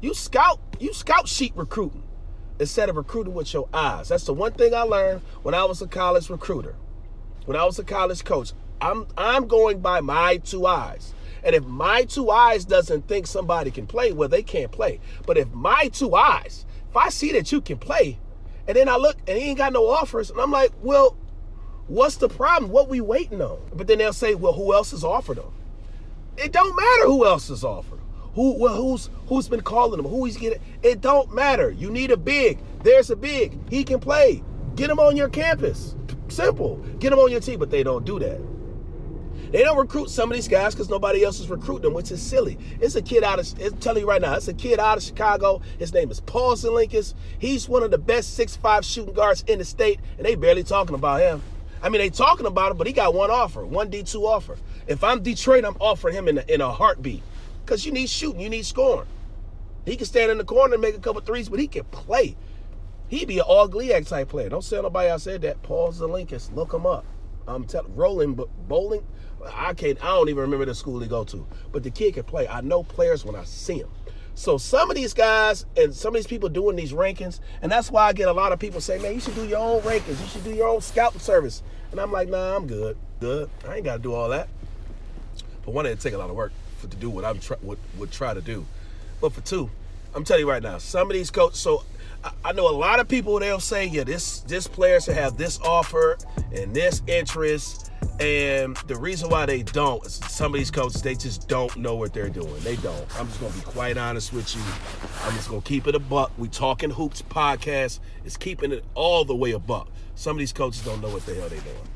You 0.00 0.12
scout, 0.14 0.60
you 0.78 0.92
scout 0.92 1.28
sheet 1.28 1.52
recruiting 1.56 2.02
instead 2.58 2.88
of 2.88 2.96
recruiting 2.96 3.34
with 3.34 3.52
your 3.52 3.68
eyes. 3.72 4.08
That's 4.08 4.24
the 4.24 4.34
one 4.34 4.52
thing 4.52 4.74
I 4.74 4.82
learned 4.82 5.22
when 5.42 5.54
I 5.54 5.64
was 5.64 5.80
a 5.80 5.86
college 5.86 6.28
recruiter. 6.28 6.76
When 7.46 7.56
I 7.56 7.64
was 7.64 7.78
a 7.78 7.84
college 7.84 8.24
coach, 8.24 8.52
I'm 8.80 9.06
I'm 9.16 9.48
going 9.48 9.80
by 9.80 10.00
my 10.00 10.38
two 10.38 10.66
eyes. 10.66 11.14
And 11.42 11.54
if 11.54 11.64
my 11.64 12.04
two 12.04 12.30
eyes 12.30 12.64
doesn't 12.64 13.06
think 13.06 13.26
somebody 13.26 13.70
can 13.70 13.86
play, 13.86 14.12
well, 14.12 14.28
they 14.28 14.42
can't 14.42 14.72
play. 14.72 15.00
But 15.26 15.36
if 15.36 15.52
my 15.52 15.88
two 15.92 16.14
eyes, 16.14 16.64
if 16.88 16.96
I 16.96 17.10
see 17.10 17.32
that 17.32 17.52
you 17.52 17.60
can 17.60 17.76
play, 17.76 18.18
and 18.66 18.76
then 18.76 18.88
I 18.88 18.96
look 18.96 19.16
and 19.26 19.38
he 19.38 19.50
ain't 19.50 19.58
got 19.58 19.72
no 19.72 19.86
offers, 19.86 20.30
and 20.30 20.40
I'm 20.40 20.50
like, 20.50 20.72
well, 20.82 21.16
what's 21.86 22.16
the 22.16 22.28
problem? 22.28 22.70
What 22.70 22.88
we 22.88 23.00
waiting 23.00 23.40
on? 23.42 23.58
But 23.74 23.86
then 23.86 23.98
they'll 23.98 24.12
say, 24.12 24.34
well, 24.34 24.52
who 24.52 24.74
else 24.74 24.92
has 24.92 25.04
offered 25.04 25.38
them? 25.38 25.52
It 26.36 26.52
don't 26.52 26.74
matter 26.74 27.06
who 27.06 27.26
else 27.26 27.48
has 27.48 27.64
offered. 27.64 28.00
Who 28.34 28.58
well, 28.58 28.74
who's 28.74 29.10
who's 29.28 29.48
been 29.48 29.60
calling 29.60 30.00
him? 30.00 30.06
Who 30.06 30.24
he's 30.24 30.36
getting? 30.36 30.60
It 30.82 31.00
don't 31.00 31.32
matter. 31.32 31.70
You 31.70 31.90
need 31.90 32.10
a 32.10 32.16
big. 32.16 32.58
There's 32.82 33.10
a 33.10 33.16
big. 33.16 33.56
He 33.70 33.84
can 33.84 34.00
play. 34.00 34.42
Get 34.74 34.90
him 34.90 34.98
on 34.98 35.16
your 35.16 35.28
campus. 35.28 35.94
Simple. 36.28 36.76
Get 36.98 37.12
him 37.12 37.20
on 37.20 37.30
your 37.30 37.40
team, 37.40 37.60
but 37.60 37.70
they 37.70 37.84
don't 37.84 38.04
do 38.04 38.18
that. 38.18 38.40
They 39.54 39.62
don't 39.62 39.78
recruit 39.78 40.10
some 40.10 40.32
of 40.32 40.34
these 40.34 40.48
guys 40.48 40.74
because 40.74 40.90
nobody 40.90 41.22
else 41.22 41.38
is 41.38 41.48
recruiting 41.48 41.82
them, 41.82 41.94
which 41.94 42.10
is 42.10 42.20
silly. 42.20 42.58
It's 42.80 42.96
a 42.96 43.00
kid 43.00 43.22
out 43.22 43.38
of, 43.38 43.46
I'm 43.62 43.78
telling 43.78 44.02
you 44.02 44.08
right 44.08 44.20
now, 44.20 44.34
it's 44.34 44.48
a 44.48 44.52
kid 44.52 44.80
out 44.80 44.98
of 44.98 45.04
Chicago. 45.04 45.62
His 45.78 45.94
name 45.94 46.10
is 46.10 46.18
Paul 46.18 46.56
Zelinkas. 46.56 47.14
He's 47.38 47.68
one 47.68 47.84
of 47.84 47.92
the 47.92 47.98
best 47.98 48.34
six-five 48.34 48.84
shooting 48.84 49.14
guards 49.14 49.44
in 49.46 49.60
the 49.60 49.64
state, 49.64 50.00
and 50.16 50.26
they 50.26 50.34
barely 50.34 50.64
talking 50.64 50.96
about 50.96 51.20
him. 51.20 51.40
I 51.80 51.88
mean, 51.88 52.00
they 52.00 52.10
talking 52.10 52.46
about 52.46 52.72
him, 52.72 52.78
but 52.78 52.88
he 52.88 52.92
got 52.92 53.14
one 53.14 53.30
offer, 53.30 53.64
one 53.64 53.92
D2 53.92 54.24
offer. 54.24 54.56
If 54.88 55.04
I'm 55.04 55.22
Detroit, 55.22 55.64
I'm 55.64 55.76
offering 55.78 56.16
him 56.16 56.26
in 56.26 56.38
a, 56.38 56.44
in 56.52 56.60
a 56.60 56.72
heartbeat 56.72 57.22
because 57.64 57.86
you 57.86 57.92
need 57.92 58.10
shooting, 58.10 58.40
you 58.40 58.48
need 58.48 58.66
scoring. 58.66 59.06
He 59.84 59.94
can 59.94 60.06
stand 60.06 60.32
in 60.32 60.38
the 60.38 60.44
corner 60.44 60.74
and 60.74 60.82
make 60.82 60.96
a 60.96 61.00
couple 61.00 61.20
threes, 61.20 61.48
but 61.48 61.60
he 61.60 61.68
can 61.68 61.84
play. 61.84 62.36
He'd 63.06 63.28
be 63.28 63.38
an 63.38 63.44
all 63.46 63.68
GLIAC 63.68 64.08
type 64.08 64.30
player. 64.30 64.48
Don't 64.48 64.64
say 64.64 64.82
nobody 64.82 65.10
else 65.10 65.22
said 65.22 65.42
that. 65.42 65.62
Paul 65.62 65.92
Zelinkas, 65.92 66.52
look 66.56 66.74
him 66.74 66.86
up. 66.86 67.04
I'm 67.46 67.64
telling 67.64 67.94
rolling 67.94 68.38
bowling. 68.66 69.06
I 69.52 69.74
can't. 69.74 70.02
I 70.02 70.08
don't 70.08 70.28
even 70.28 70.42
remember 70.42 70.64
the 70.64 70.74
school 70.74 71.00
he 71.00 71.08
go 71.08 71.24
to, 71.24 71.46
but 71.72 71.82
the 71.82 71.90
kid 71.90 72.14
can 72.14 72.24
play. 72.24 72.48
I 72.48 72.60
know 72.60 72.82
players 72.82 73.24
when 73.24 73.34
I 73.34 73.44
see 73.44 73.80
them. 73.80 73.90
So 74.34 74.58
some 74.58 74.90
of 74.90 74.96
these 74.96 75.14
guys 75.14 75.64
and 75.76 75.94
some 75.94 76.14
of 76.14 76.14
these 76.14 76.26
people 76.26 76.48
doing 76.48 76.76
these 76.76 76.92
rankings, 76.92 77.40
and 77.62 77.70
that's 77.70 77.90
why 77.90 78.06
I 78.06 78.12
get 78.12 78.28
a 78.28 78.32
lot 78.32 78.52
of 78.52 78.58
people 78.58 78.80
say, 78.80 78.98
"Man, 78.98 79.14
you 79.14 79.20
should 79.20 79.34
do 79.34 79.46
your 79.46 79.58
own 79.58 79.80
rankings. 79.82 80.20
You 80.20 80.26
should 80.26 80.44
do 80.44 80.52
your 80.52 80.68
own 80.68 80.80
scouting 80.80 81.20
service." 81.20 81.62
And 81.92 82.00
I'm 82.00 82.10
like, 82.10 82.28
"Nah, 82.28 82.56
I'm 82.56 82.66
good. 82.66 82.96
Good. 83.20 83.48
I 83.68 83.76
ain't 83.76 83.84
got 83.84 83.96
to 83.96 84.02
do 84.02 84.12
all 84.12 84.28
that." 84.30 84.48
For 85.64 85.72
one, 85.72 85.86
it 85.86 86.00
take 86.00 86.14
a 86.14 86.18
lot 86.18 86.30
of 86.30 86.36
work 86.36 86.52
for 86.78 86.88
to 86.88 86.96
do 86.96 87.08
what 87.08 87.24
I'm 87.24 87.38
try, 87.38 87.56
would 87.62 87.78
would 87.96 88.10
try 88.10 88.34
to 88.34 88.40
do. 88.40 88.66
But 89.20 89.32
for 89.32 89.40
two, 89.40 89.70
I'm 90.14 90.24
telling 90.24 90.40
you 90.40 90.50
right 90.50 90.62
now, 90.62 90.78
some 90.78 91.08
of 91.08 91.14
these 91.14 91.30
coaches. 91.30 91.60
So 91.60 91.84
I 92.44 92.52
know 92.52 92.68
a 92.68 92.72
lot 92.72 93.00
of 93.00 93.08
people 93.08 93.38
they'll 93.38 93.60
say, 93.60 93.86
yeah, 93.86 94.04
this 94.04 94.40
this 94.40 94.66
player 94.66 95.00
should 95.00 95.14
have 95.14 95.36
this 95.36 95.60
offer 95.60 96.18
and 96.52 96.74
this 96.74 97.02
interest. 97.06 97.90
And 98.20 98.76
the 98.86 98.96
reason 98.96 99.28
why 99.28 99.46
they 99.46 99.62
don't 99.62 100.04
some 100.06 100.54
of 100.54 100.58
these 100.58 100.70
coaches, 100.70 101.02
they 101.02 101.14
just 101.14 101.48
don't 101.48 101.76
know 101.76 101.96
what 101.96 102.12
they're 102.12 102.28
doing. 102.28 102.60
They 102.62 102.76
don't. 102.76 103.04
I'm 103.18 103.26
just 103.26 103.40
gonna 103.40 103.52
be 103.52 103.60
quite 103.60 103.96
honest 103.96 104.32
with 104.32 104.54
you. 104.54 104.62
I'm 105.24 105.34
just 105.34 105.48
gonna 105.48 105.62
keep 105.62 105.86
it 105.86 105.94
a 105.94 105.98
buck. 105.98 106.32
We 106.38 106.48
talking 106.48 106.90
hoops 106.90 107.22
podcast 107.22 108.00
is 108.24 108.36
keeping 108.36 108.72
it 108.72 108.84
all 108.94 109.24
the 109.24 109.34
way 109.34 109.52
a 109.52 109.58
buck. 109.58 109.88
Some 110.14 110.36
of 110.36 110.38
these 110.38 110.52
coaches 110.52 110.84
don't 110.84 111.00
know 111.00 111.10
what 111.10 111.26
the 111.26 111.34
hell 111.34 111.48
they're 111.48 111.60
doing. 111.60 111.88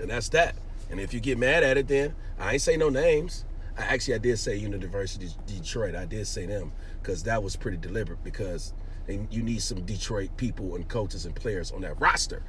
And 0.00 0.10
that's 0.10 0.28
that. 0.30 0.56
And 0.90 0.98
if 0.98 1.14
you 1.14 1.20
get 1.20 1.38
mad 1.38 1.62
at 1.62 1.76
it, 1.76 1.86
then 1.86 2.14
I 2.38 2.54
ain't 2.54 2.62
say 2.62 2.76
no 2.76 2.88
names. 2.88 3.44
I 3.78 3.82
actually 3.82 4.14
I 4.14 4.18
did 4.18 4.38
say 4.38 4.56
University 4.56 5.26
of 5.26 5.46
Detroit. 5.46 5.94
I 5.94 6.04
did 6.04 6.26
say 6.26 6.46
them 6.46 6.72
because 7.00 7.22
that 7.24 7.42
was 7.42 7.56
pretty 7.56 7.76
deliberate 7.76 8.22
because 8.24 8.74
you 9.08 9.42
need 9.42 9.62
some 9.62 9.82
Detroit 9.82 10.30
people 10.36 10.74
and 10.74 10.88
coaches 10.88 11.26
and 11.26 11.34
players 11.34 11.70
on 11.72 11.80
that 11.82 12.00
roster. 12.00 12.42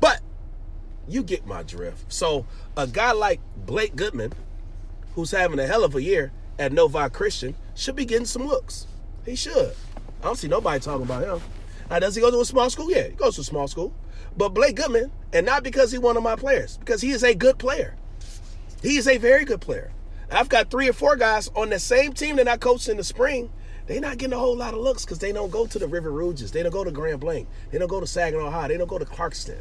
But 0.00 0.20
you 1.08 1.22
get 1.22 1.46
my 1.46 1.62
drift. 1.62 2.12
So 2.12 2.46
a 2.76 2.86
guy 2.86 3.12
like 3.12 3.40
Blake 3.56 3.96
Goodman, 3.96 4.32
who's 5.14 5.30
having 5.30 5.58
a 5.58 5.66
hell 5.66 5.84
of 5.84 5.94
a 5.94 6.02
year 6.02 6.32
at 6.58 6.72
Novi 6.72 7.08
Christian, 7.10 7.54
should 7.74 7.96
be 7.96 8.04
getting 8.04 8.26
some 8.26 8.46
looks. 8.46 8.86
He 9.24 9.34
should. 9.34 9.74
I 10.20 10.24
don't 10.24 10.36
see 10.36 10.48
nobody 10.48 10.80
talking 10.80 11.04
about 11.04 11.24
him. 11.24 11.40
Now, 11.90 11.98
does 11.98 12.14
he 12.14 12.20
go 12.20 12.30
to 12.30 12.40
a 12.40 12.44
small 12.44 12.70
school? 12.70 12.90
Yeah, 12.90 13.08
he 13.08 13.14
goes 13.14 13.34
to 13.34 13.40
a 13.42 13.44
small 13.44 13.68
school. 13.68 13.92
But 14.36 14.50
Blake 14.50 14.76
Goodman, 14.76 15.10
and 15.32 15.44
not 15.44 15.62
because 15.62 15.90
he's 15.90 16.00
one 16.00 16.16
of 16.16 16.22
my 16.22 16.36
players, 16.36 16.78
because 16.78 17.02
he 17.02 17.10
is 17.10 17.22
a 17.22 17.34
good 17.34 17.58
player. 17.58 17.96
He 18.82 18.96
is 18.96 19.06
a 19.06 19.18
very 19.18 19.44
good 19.44 19.60
player. 19.60 19.92
I've 20.30 20.48
got 20.48 20.70
three 20.70 20.88
or 20.88 20.94
four 20.94 21.16
guys 21.16 21.48
on 21.54 21.68
the 21.68 21.78
same 21.78 22.14
team 22.14 22.36
that 22.36 22.48
I 22.48 22.56
coached 22.56 22.88
in 22.88 22.96
the 22.96 23.04
spring 23.04 23.50
They're 23.86 24.00
not 24.00 24.16
getting 24.16 24.32
a 24.32 24.38
whole 24.38 24.56
lot 24.56 24.74
of 24.74 24.80
looks 24.80 25.04
because 25.04 25.18
they 25.18 25.32
don't 25.32 25.50
go 25.50 25.66
to 25.66 25.78
the 25.78 25.88
River 25.88 26.10
Rouges. 26.10 26.52
They 26.52 26.62
don't 26.62 26.72
go 26.72 26.84
to 26.84 26.90
Grand 26.90 27.20
Blanc. 27.20 27.48
They 27.70 27.78
don't 27.78 27.88
go 27.88 28.00
to 28.00 28.06
Saginaw 28.06 28.50
High. 28.50 28.68
They 28.68 28.78
don't 28.78 28.88
go 28.88 28.98
to 28.98 29.04
Clarkston. 29.04 29.58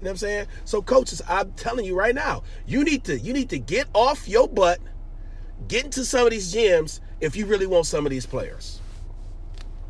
You 0.00 0.04
know 0.04 0.08
what 0.08 0.10
I'm 0.12 0.16
saying? 0.16 0.46
So 0.64 0.80
coaches, 0.80 1.20
I'm 1.28 1.52
telling 1.52 1.84
you 1.84 1.94
right 1.94 2.14
now, 2.14 2.42
you 2.66 2.84
need 2.84 3.04
to 3.04 3.18
you 3.18 3.34
need 3.34 3.50
to 3.50 3.58
get 3.58 3.86
off 3.92 4.26
your 4.26 4.48
butt, 4.48 4.78
get 5.68 5.84
into 5.84 6.06
some 6.06 6.24
of 6.24 6.30
these 6.30 6.54
gyms 6.54 7.00
if 7.20 7.36
you 7.36 7.44
really 7.44 7.66
want 7.66 7.84
some 7.84 8.06
of 8.06 8.10
these 8.10 8.24
players. 8.24 8.80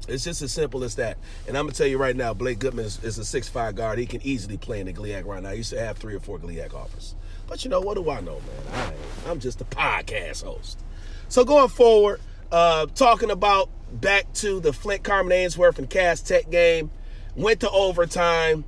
It's 0.09 0.25
just 0.25 0.43
as 0.43 0.51
simple 0.51 0.83
as 0.83 0.97
that. 0.97 1.17
And 1.47 1.57
I'm 1.57 1.67
gonna 1.67 1.75
tell 1.75 1.87
you 1.87 1.97
right 1.97 2.17
now, 2.17 2.35
Blake 2.35 2.59
Goodman 2.59 2.87
is, 2.87 3.05
is 3.05 3.19
a 3.19 3.25
six-five 3.25 3.77
guard. 3.77 4.01
He 4.01 4.07
can 4.07 4.21
easily 4.23 4.57
play 4.57 4.81
in 4.81 4.87
the 4.87 4.93
GLIAC 4.93 5.25
right 5.25 5.41
now. 5.41 5.51
He 5.51 5.59
used 5.59 5.71
to 5.71 5.79
have 5.79 5.97
three 5.97 6.17
or 6.17 6.21
four 6.21 6.41
GLIAC 6.41 6.75
offers. 6.75 7.15
But 7.47 7.65
you 7.65 7.71
know, 7.71 7.81
what 7.81 7.95
do 7.95 8.11
I 8.11 8.21
know, 8.21 8.41
man? 8.73 8.93
I 9.27 9.31
I'm 9.31 9.39
just 9.39 9.61
a 9.61 9.65
podcast 9.65 10.43
host. 10.43 10.81
So 11.29 11.45
going 11.45 11.69
forward, 11.69 12.21
uh, 12.51 12.87
talking 12.97 13.31
about 13.31 13.71
back 13.93 14.33
to 14.35 14.59
the 14.59 14.73
Flint 14.73 15.05
Carman 15.05 15.31
Ainsworth 15.33 15.79
and 15.79 15.89
Cass 15.89 16.21
Tech 16.21 16.51
game. 16.51 16.91
Went 17.37 17.61
to 17.61 17.71
overtime. 17.71 18.65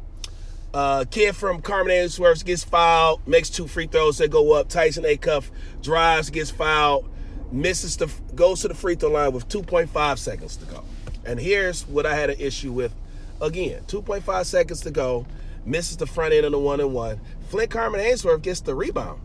Uh, 0.74 1.04
kid 1.10 1.36
from 1.36 1.60
Carman 1.60 1.92
Ainsworth 1.92 2.44
gets 2.44 2.64
fouled, 2.64 3.26
makes 3.26 3.50
two 3.50 3.66
free 3.66 3.86
throws 3.86 4.18
that 4.18 4.30
go 4.30 4.52
up. 4.52 4.68
Tyson 4.68 5.04
Acuff 5.04 5.50
drives, 5.82 6.30
gets 6.30 6.50
fouled, 6.50 7.08
misses 7.50 7.96
the 7.96 8.10
goes 8.34 8.62
to 8.62 8.68
the 8.68 8.74
free 8.74 8.94
throw 8.94 9.10
line 9.10 9.32
with 9.32 9.48
2.5 9.48 10.18
seconds 10.18 10.56
to 10.56 10.64
go. 10.64 10.82
And 11.26 11.38
here's 11.38 11.86
what 11.86 12.06
I 12.06 12.14
had 12.14 12.30
an 12.30 12.40
issue 12.40 12.72
with 12.72 12.94
again: 13.40 13.82
2.5 13.86 14.44
seconds 14.46 14.80
to 14.82 14.90
go, 14.90 15.26
misses 15.66 15.98
the 15.98 16.06
front 16.06 16.32
end 16.32 16.46
of 16.46 16.52
the 16.52 16.58
one 16.58 16.80
and 16.80 16.94
one. 16.94 17.20
Flint 17.48 17.70
Carman 17.70 18.00
Ainsworth 18.00 18.42
gets 18.42 18.60
the 18.60 18.74
rebound. 18.74 19.20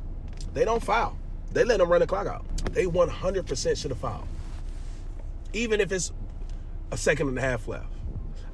They 0.54 0.66
don't 0.66 0.84
foul. 0.84 1.18
They 1.54 1.64
let 1.64 1.78
them 1.78 1.90
run 1.90 2.02
the 2.02 2.08
clock 2.08 2.28
out. 2.28 2.46
They 2.74 2.86
100% 2.86 3.78
should 3.78 3.92
have 3.92 4.00
fouled 4.00 4.28
even 5.54 5.82
if 5.82 5.92
it's 5.92 6.12
a 6.92 6.98
second 6.98 7.30
and 7.30 7.38
a 7.38 7.42
half 7.42 7.68
left. 7.68 7.88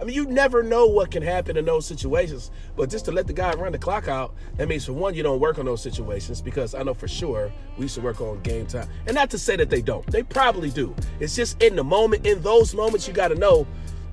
I 0.04 0.06
mean, 0.06 0.16
you 0.16 0.26
never 0.26 0.62
know 0.62 0.86
what 0.86 1.12
can 1.12 1.24
happen 1.24 1.56
in 1.56 1.64
those 1.64 1.86
situations, 1.86 2.52
but 2.76 2.90
just 2.90 3.06
to 3.06 3.12
let 3.14 3.26
the 3.26 3.32
guy 3.32 3.54
run 3.54 3.72
the 3.72 3.78
clock 3.78 4.10
out, 4.10 4.36
that 4.58 4.68
means 4.68 4.86
for 4.86 4.92
one, 4.92 5.14
you 5.14 5.24
don't 5.24 5.40
work 5.40 5.60
on 5.60 5.66
those 5.66 5.82
situations 5.82 6.42
because 6.42 6.76
I 6.76 6.84
know 6.84 6.94
for 6.94 7.08
sure 7.08 7.50
we 7.78 7.84
used 7.84 7.96
to 7.96 8.02
work 8.02 8.20
on 8.20 8.42
game 8.42 8.68
time. 8.68 8.90
And 9.08 9.16
not 9.16 9.30
to 9.30 9.38
say 9.38 9.56
that 9.56 9.70
they 9.70 9.82
don't, 9.82 10.06
they 10.08 10.22
probably 10.22 10.70
do. 10.72 10.94
It's 11.22 11.38
just 11.38 11.64
in 11.64 11.78
the 11.78 11.86
moment, 11.86 12.28
in 12.28 12.42
those 12.42 12.76
moments, 12.76 13.08
you 13.08 13.14
got 13.14 13.30
to 13.30 13.36
know, 13.36 13.66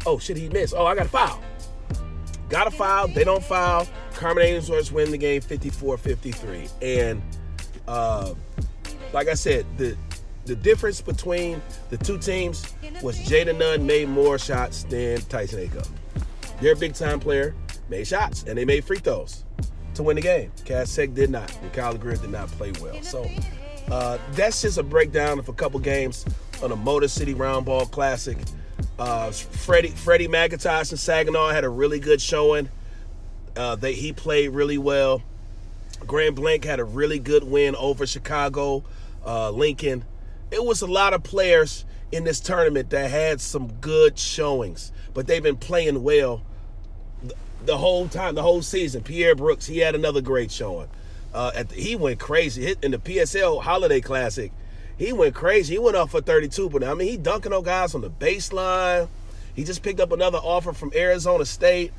oh 0.06 0.20
shit, 0.20 0.36
he 0.36 0.48
missed. 0.48 0.74
Oh, 0.76 0.86
I 0.86 0.94
got 0.94 1.02
to 1.02 1.08
foul. 1.08 1.42
got 2.48 2.68
a 2.68 2.70
foul, 2.70 3.08
they 3.08 3.24
don't 3.24 3.42
foul. 3.42 3.88
Carman 4.14 4.44
Ainsworth 4.44 4.92
win 4.92 5.10
the 5.10 5.18
game 5.18 5.42
54-53. 5.42 6.70
And 6.82 7.20
uh, 7.88 8.34
like 9.12 9.26
I 9.26 9.34
said, 9.34 9.66
the 9.76 9.96
the 10.50 10.56
difference 10.56 11.00
between 11.00 11.62
the 11.90 11.96
two 11.96 12.18
teams 12.18 12.74
was 13.04 13.16
Jaden 13.20 13.56
Nunn 13.56 13.86
made 13.86 14.08
more 14.08 14.36
shots 14.36 14.82
than 14.82 15.20
Tyson 15.22 15.68
Acuff. 15.68 15.88
They're 16.60 16.72
a 16.72 16.76
big 16.76 16.94
time 16.94 17.20
player, 17.20 17.54
made 17.88 18.08
shots, 18.08 18.42
and 18.48 18.58
they 18.58 18.64
made 18.64 18.84
free 18.84 18.98
throws 18.98 19.44
to 19.94 20.02
win 20.02 20.16
the 20.16 20.22
game. 20.22 20.50
Cass 20.64 20.96
did 20.96 21.30
not, 21.30 21.56
and 21.62 21.72
Kyle 21.72 21.96
Greer 21.96 22.16
did 22.16 22.30
not 22.30 22.48
play 22.48 22.72
well. 22.82 23.00
So 23.00 23.30
uh, 23.92 24.18
that's 24.32 24.60
just 24.62 24.76
a 24.76 24.82
breakdown 24.82 25.38
of 25.38 25.48
a 25.48 25.52
couple 25.52 25.78
games 25.78 26.24
on 26.64 26.72
a 26.72 26.76
Motor 26.76 27.06
City 27.06 27.32
Round 27.32 27.64
Ball 27.64 27.86
Classic. 27.86 28.36
Uh, 28.98 29.30
Freddie 29.30 29.90
Freddie 29.90 30.26
McIntosh 30.26 30.90
and 30.90 30.98
Saginaw 30.98 31.50
had 31.50 31.62
a 31.62 31.68
really 31.68 32.00
good 32.00 32.20
showing. 32.20 32.68
Uh, 33.56 33.76
they 33.76 33.92
he 33.92 34.12
played 34.12 34.48
really 34.48 34.78
well. 34.78 35.22
Grand 36.08 36.34
Blanc 36.34 36.64
had 36.64 36.80
a 36.80 36.84
really 36.84 37.20
good 37.20 37.44
win 37.44 37.76
over 37.76 38.04
Chicago, 38.04 38.82
uh, 39.24 39.50
Lincoln. 39.50 40.04
It 40.50 40.64
was 40.64 40.82
a 40.82 40.86
lot 40.86 41.14
of 41.14 41.22
players 41.22 41.84
in 42.12 42.24
this 42.24 42.40
tournament 42.40 42.90
that 42.90 43.10
had 43.10 43.40
some 43.40 43.72
good 43.80 44.18
showings, 44.18 44.92
but 45.14 45.26
they've 45.26 45.42
been 45.42 45.56
playing 45.56 46.02
well 46.02 46.42
the 47.64 47.76
whole 47.76 48.08
time, 48.08 48.34
the 48.34 48.42
whole 48.42 48.62
season. 48.62 49.02
Pierre 49.02 49.34
Brooks, 49.34 49.66
he 49.66 49.78
had 49.78 49.94
another 49.94 50.20
great 50.20 50.50
showing. 50.50 50.88
Uh, 51.32 51.62
the, 51.62 51.74
he 51.74 51.94
went 51.94 52.18
crazy 52.18 52.64
Hit 52.64 52.78
in 52.82 52.90
the 52.90 52.98
PSL 52.98 53.62
Holiday 53.62 54.00
Classic. 54.00 54.52
He 54.98 55.12
went 55.12 55.34
crazy. 55.34 55.74
He 55.74 55.78
went 55.78 55.96
up 55.96 56.10
for 56.10 56.20
32, 56.20 56.68
but 56.68 56.84
I 56.84 56.94
mean, 56.94 57.08
he 57.08 57.16
dunking 57.16 57.52
on 57.52 57.62
guys 57.62 57.94
on 57.94 58.00
the 58.00 58.10
baseline. 58.10 59.08
He 59.54 59.64
just 59.64 59.82
picked 59.82 60.00
up 60.00 60.12
another 60.12 60.38
offer 60.38 60.72
from 60.72 60.92
Arizona 60.94 61.44
State. 61.44 61.92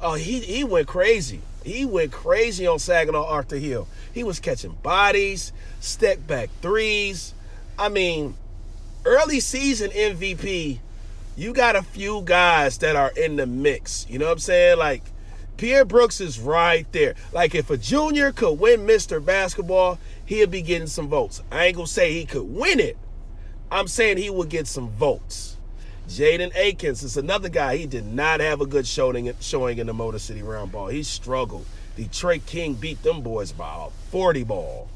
Oh, 0.00 0.14
he 0.14 0.40
he 0.40 0.64
went 0.64 0.86
crazy. 0.86 1.40
He 1.64 1.84
went 1.84 2.12
crazy 2.12 2.66
on 2.66 2.78
Saginaw 2.78 3.24
Arthur 3.24 3.56
Hill. 3.56 3.88
He 4.12 4.22
was 4.22 4.38
catching 4.38 4.72
bodies, 4.82 5.52
step 5.80 6.26
back 6.26 6.50
threes. 6.60 7.34
I 7.78 7.88
mean, 7.88 8.36
early 9.04 9.40
season 9.40 9.90
MVP, 9.90 10.78
you 11.36 11.52
got 11.52 11.74
a 11.74 11.82
few 11.82 12.22
guys 12.24 12.78
that 12.78 12.94
are 12.94 13.10
in 13.16 13.36
the 13.36 13.46
mix. 13.46 14.06
You 14.08 14.18
know 14.18 14.26
what 14.26 14.32
I'm 14.32 14.38
saying? 14.38 14.78
Like 14.78 15.02
Pierre 15.56 15.84
Brooks 15.84 16.20
is 16.20 16.38
right 16.38 16.90
there. 16.92 17.14
Like 17.32 17.54
if 17.54 17.70
a 17.70 17.76
junior 17.76 18.30
could 18.30 18.52
win 18.52 18.86
Mr. 18.86 19.24
Basketball, 19.24 19.98
he'll 20.24 20.46
be 20.46 20.62
getting 20.62 20.86
some 20.86 21.08
votes. 21.08 21.42
I 21.50 21.66
ain't 21.66 21.76
gonna 21.76 21.88
say 21.88 22.12
he 22.12 22.24
could 22.24 22.44
win 22.44 22.78
it. 22.78 22.96
I'm 23.72 23.88
saying 23.88 24.18
he 24.18 24.30
would 24.30 24.50
get 24.50 24.68
some 24.68 24.88
votes. 24.90 25.56
Jaden 26.08 26.54
Akins 26.54 27.02
is 27.02 27.16
another 27.16 27.48
guy. 27.48 27.76
He 27.76 27.86
did 27.86 28.06
not 28.06 28.40
have 28.40 28.60
a 28.60 28.66
good 28.66 28.86
showing 28.86 29.32
showing 29.40 29.78
in 29.78 29.86
the 29.86 29.94
Motor 29.94 30.18
City 30.18 30.42
Round 30.42 30.70
Ball. 30.70 30.88
He 30.88 31.02
struggled. 31.02 31.66
Detroit 31.96 32.46
King 32.46 32.74
beat 32.74 33.02
them 33.02 33.22
boys 33.22 33.52
by 33.52 33.86
a 33.86 33.90
40 34.10 34.44
ball. 34.44 34.88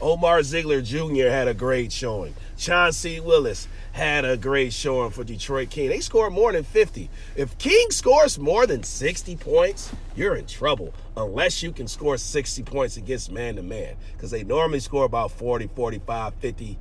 Omar 0.00 0.42
Ziegler 0.42 0.82
Jr. 0.82 1.28
had 1.28 1.48
a 1.48 1.54
great 1.54 1.92
showing. 1.92 2.34
Chauncey 2.56 3.20
Willis 3.20 3.68
had 3.92 4.24
a 4.24 4.36
great 4.36 4.72
showing 4.72 5.10
for 5.10 5.22
Detroit 5.22 5.70
King. 5.70 5.88
They 5.88 6.00
scored 6.00 6.32
more 6.32 6.52
than 6.52 6.64
50. 6.64 7.08
If 7.36 7.56
King 7.58 7.90
scores 7.90 8.38
more 8.38 8.66
than 8.66 8.82
60 8.82 9.36
points, 9.36 9.92
you're 10.16 10.34
in 10.34 10.46
trouble 10.46 10.92
unless 11.16 11.62
you 11.62 11.72
can 11.72 11.86
score 11.86 12.16
60 12.16 12.62
points 12.64 12.96
against 12.96 13.30
man 13.30 13.56
to 13.56 13.62
man 13.62 13.94
because 14.12 14.30
they 14.30 14.42
normally 14.42 14.80
score 14.80 15.04
about 15.04 15.30
40, 15.30 15.68
45, 15.74 16.34
50. 16.34 16.78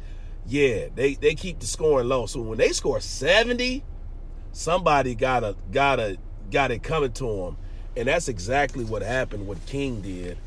Yeah, 0.47 0.87
they, 0.95 1.13
they 1.13 1.35
keep 1.35 1.59
the 1.59 1.67
scoring 1.67 2.07
low. 2.07 2.25
So 2.25 2.41
when 2.41 2.57
they 2.57 2.69
score 2.69 2.99
70, 2.99 3.83
somebody 4.51 5.15
gotta 5.15 5.55
gotta 5.71 6.17
got 6.51 6.71
it 6.71 6.81
coming 6.83 7.13
to 7.13 7.25
them. 7.25 7.57
And 7.95 8.07
that's 8.07 8.27
exactly 8.27 8.83
what 8.83 9.03
happened, 9.03 9.47
what 9.47 9.63
King 9.67 10.01
did 10.01 10.37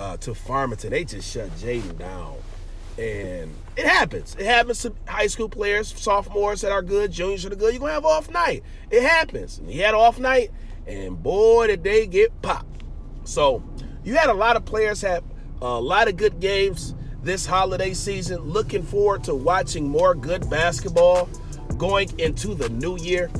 uh, 0.00 0.16
to 0.16 0.34
Farmington. 0.34 0.90
They 0.90 1.04
just 1.04 1.30
shut 1.30 1.50
Jaden 1.56 1.98
down. 1.98 2.36
And 2.98 3.54
it 3.76 3.86
happens. 3.86 4.34
It 4.38 4.46
happens 4.46 4.82
to 4.82 4.94
high 5.06 5.26
school 5.26 5.48
players, 5.48 5.88
sophomores 5.96 6.62
that 6.62 6.72
are 6.72 6.82
good, 6.82 7.12
juniors 7.12 7.42
that 7.42 7.52
are 7.52 7.56
good. 7.56 7.72
You're 7.72 7.80
going 7.80 7.90
to 7.90 7.94
have 7.94 8.04
off 8.04 8.30
night. 8.30 8.64
It 8.90 9.02
happens. 9.02 9.58
And 9.58 9.68
he 9.68 9.78
had 9.78 9.94
off 9.94 10.18
night, 10.18 10.50
and 10.86 11.22
boy, 11.22 11.68
did 11.68 11.84
they 11.84 12.06
get 12.06 12.40
popped. 12.42 12.82
So 13.24 13.62
you 14.02 14.14
had 14.14 14.30
a 14.30 14.34
lot 14.34 14.56
of 14.56 14.64
players 14.64 15.02
have 15.02 15.22
a 15.60 15.80
lot 15.80 16.08
of 16.08 16.16
good 16.16 16.40
games 16.40 16.94
this 17.22 17.44
holiday 17.44 17.92
season. 17.92 18.40
Looking 18.40 18.82
forward 18.82 19.22
to 19.24 19.34
watching 19.34 19.88
more 19.88 20.14
good 20.14 20.48
basketball 20.48 21.28
going 21.76 22.18
into 22.18 22.54
the 22.54 22.70
new 22.70 22.98
year. 22.98 23.30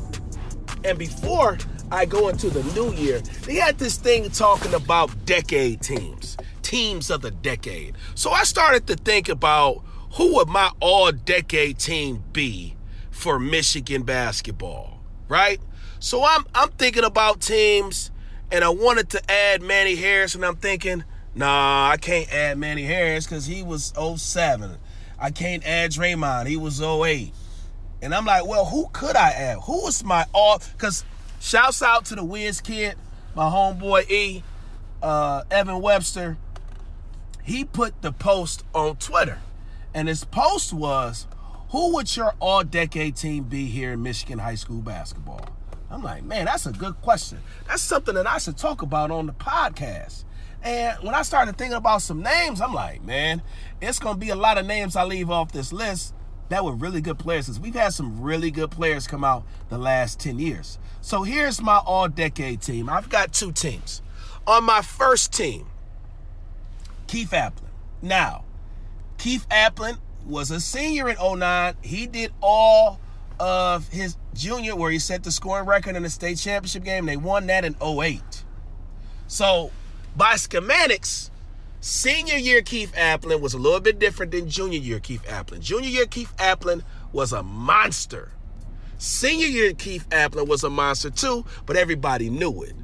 And 0.85 0.99
before 0.99 1.59
I 1.91 2.05
go 2.05 2.29
into 2.29 2.51
the 2.51 2.63
new 2.75 2.93
year, 2.95 3.21
they 3.47 3.57
had 3.57 3.79
this 3.79 3.97
thing 3.97 4.31
talking 4.31 4.75
about 4.75 5.25
decade 5.27 5.81
teams 5.81 6.37
teams 6.71 7.11
of 7.11 7.21
the 7.21 7.33
decade. 7.33 7.97
So 8.15 8.31
I 8.31 8.45
started 8.45 8.87
to 8.87 8.95
think 8.95 9.29
about 9.29 9.83
who 10.13 10.37
would 10.37 10.49
my 10.49 10.71
all 10.79 11.11
decade 11.11 11.81
team 11.81 12.23
be 12.33 12.77
for 13.11 13.41
Michigan 13.41 14.05
basketball, 14.05 15.01
right? 15.29 15.61
So 15.99 16.25
I'm 16.25 16.45
I'm 16.55 16.69
thinking 16.71 17.03
about 17.03 17.41
teams 17.41 18.13
and 18.53 18.63
I 18.63 18.69
wanted 18.69 19.11
to 19.11 19.31
add 19.31 19.63
Manny 19.63 19.97
Harris 19.97 20.37
and 20.37 20.45
I'm 20.45 20.55
thinking, 20.55 21.03
nah, 21.35 21.91
I 21.91 21.97
can't 21.97 22.33
add 22.33 22.57
Manny 22.57 22.85
Harris 22.85 23.27
cuz 23.27 23.47
he 23.47 23.65
was 23.65 23.93
07. 24.17 24.77
I 25.19 25.33
can't 25.33 25.67
add 25.67 25.91
Draymond, 25.91 26.47
he 26.47 26.57
was 26.57 26.81
08. 26.81 27.35
And 28.01 28.15
I'm 28.15 28.27
like, 28.27 28.47
well, 28.47 28.67
who 28.67 28.89
could 28.93 29.17
I 29.17 29.31
add? 29.31 29.59
Who 29.65 29.89
is 29.89 30.05
my 30.05 30.25
all 30.33 30.63
cuz 30.79 31.05
shouts 31.41 31.83
out 31.83 32.05
to 32.07 32.15
the 32.15 32.25
Wiz 32.25 32.61
kid, 32.61 32.95
my 33.35 33.51
homeboy 33.51 34.09
E, 34.09 34.45
uh, 35.03 35.43
Evan 35.51 35.81
Webster 35.81 36.39
he 37.51 37.65
put 37.65 38.01
the 38.01 38.13
post 38.13 38.65
on 38.75 38.97
Twitter. 38.97 39.41
And 39.93 40.07
his 40.07 40.25
post 40.25 40.73
was, 40.73 41.27
Who 41.71 41.95
would 41.95 42.17
your 42.17 42.35
all 42.39 42.63
decade 42.63 43.17
team 43.17 43.45
be 43.45 43.67
here 43.67 43.93
in 43.93 44.03
Michigan 44.03 44.39
high 44.39 44.55
school 44.55 44.81
basketball? 44.81 45.49
I'm 45.91 46.03
like, 46.05 46.23
man, 46.23 46.45
that's 46.45 46.67
a 46.67 46.73
good 46.73 47.01
question. 47.03 47.41
That's 47.67 47.83
something 47.83 48.15
that 48.15 48.29
I 48.29 48.39
should 48.39 48.57
talk 48.57 48.83
about 48.83 49.11
on 49.11 49.27
the 49.27 49.33
podcast. 49.33 50.23
And 50.63 50.97
when 51.03 51.15
I 51.15 51.23
started 51.23 51.59
thinking 51.59 51.77
about 51.77 52.03
some 52.03 52.23
names, 52.23 52.61
I'm 52.61 52.73
like, 52.73 53.03
man, 53.03 53.43
it's 53.81 53.99
going 53.99 54.15
to 54.15 54.21
be 54.21 54.29
a 54.29 54.37
lot 54.37 54.57
of 54.57 54.67
names 54.67 54.95
I 54.95 55.03
leave 55.03 55.29
off 55.31 55.51
this 55.51 55.73
list 55.73 56.15
that 56.51 56.65
were 56.65 56.75
really 56.75 57.01
good 57.01 57.19
players 57.19 57.47
because 57.47 57.59
we've 57.59 57.75
had 57.75 57.93
some 57.93 58.21
really 58.21 58.53
good 58.53 58.71
players 58.71 59.09
come 59.09 59.25
out 59.25 59.45
the 59.71 59.79
last 59.79 60.21
10 60.21 60.39
years. 60.39 60.79
So 61.01 61.25
here's 61.25 61.61
my 61.61 61.79
all 61.79 62.07
decade 62.07 62.61
team. 62.61 62.89
I've 62.89 63.09
got 63.09 63.33
two 63.33 63.51
teams. 63.51 64.03
On 64.47 64.63
my 64.63 64.83
first 64.83 65.33
team, 65.33 65.67
Keith 67.11 67.33
Appling. 67.33 67.65
Now, 68.03 68.45
Keith 69.19 69.45
Appling 69.51 69.99
was 70.25 70.53
a 70.53 70.61
senior 70.61 71.09
in 71.09 71.17
09. 71.17 71.75
He 71.83 72.07
did 72.07 72.33
all 72.41 73.01
of 73.41 73.89
his 73.89 74.17
junior 74.33 74.77
where 74.77 74.93
he 74.93 75.01
set 75.01 75.25
the 75.25 75.33
scoring 75.33 75.67
record 75.67 75.97
in 75.97 76.05
the 76.05 76.09
state 76.09 76.39
championship 76.39 76.85
game. 76.85 77.07
They 77.07 77.17
won 77.17 77.49
that 77.49 77.65
in 77.65 77.75
08. 77.83 78.45
So, 79.27 79.73
by 80.15 80.35
schematics, 80.35 81.31
senior 81.81 82.37
year 82.37 82.63
Keith 82.63 82.93
Appling 82.93 83.41
was 83.41 83.55
a 83.55 83.59
little 83.59 83.81
bit 83.81 83.99
different 83.99 84.31
than 84.31 84.49
junior 84.49 84.79
year 84.79 85.01
Keith 85.01 85.25
Appling. 85.27 85.59
Junior 85.59 85.91
year 85.91 86.07
Keith 86.07 86.33
Appling 86.37 86.85
was 87.13 87.33
a 87.33 87.43
monster. 87.43 88.31
Senior 88.99 89.49
year 89.49 89.73
Keith 89.73 90.09
Appling 90.11 90.47
was 90.47 90.63
a 90.63 90.71
monster 90.71 91.11
too, 91.11 91.45
but 91.67 91.77
everybody 91.77 92.31
knew 92.31 92.63
it. 92.63 92.77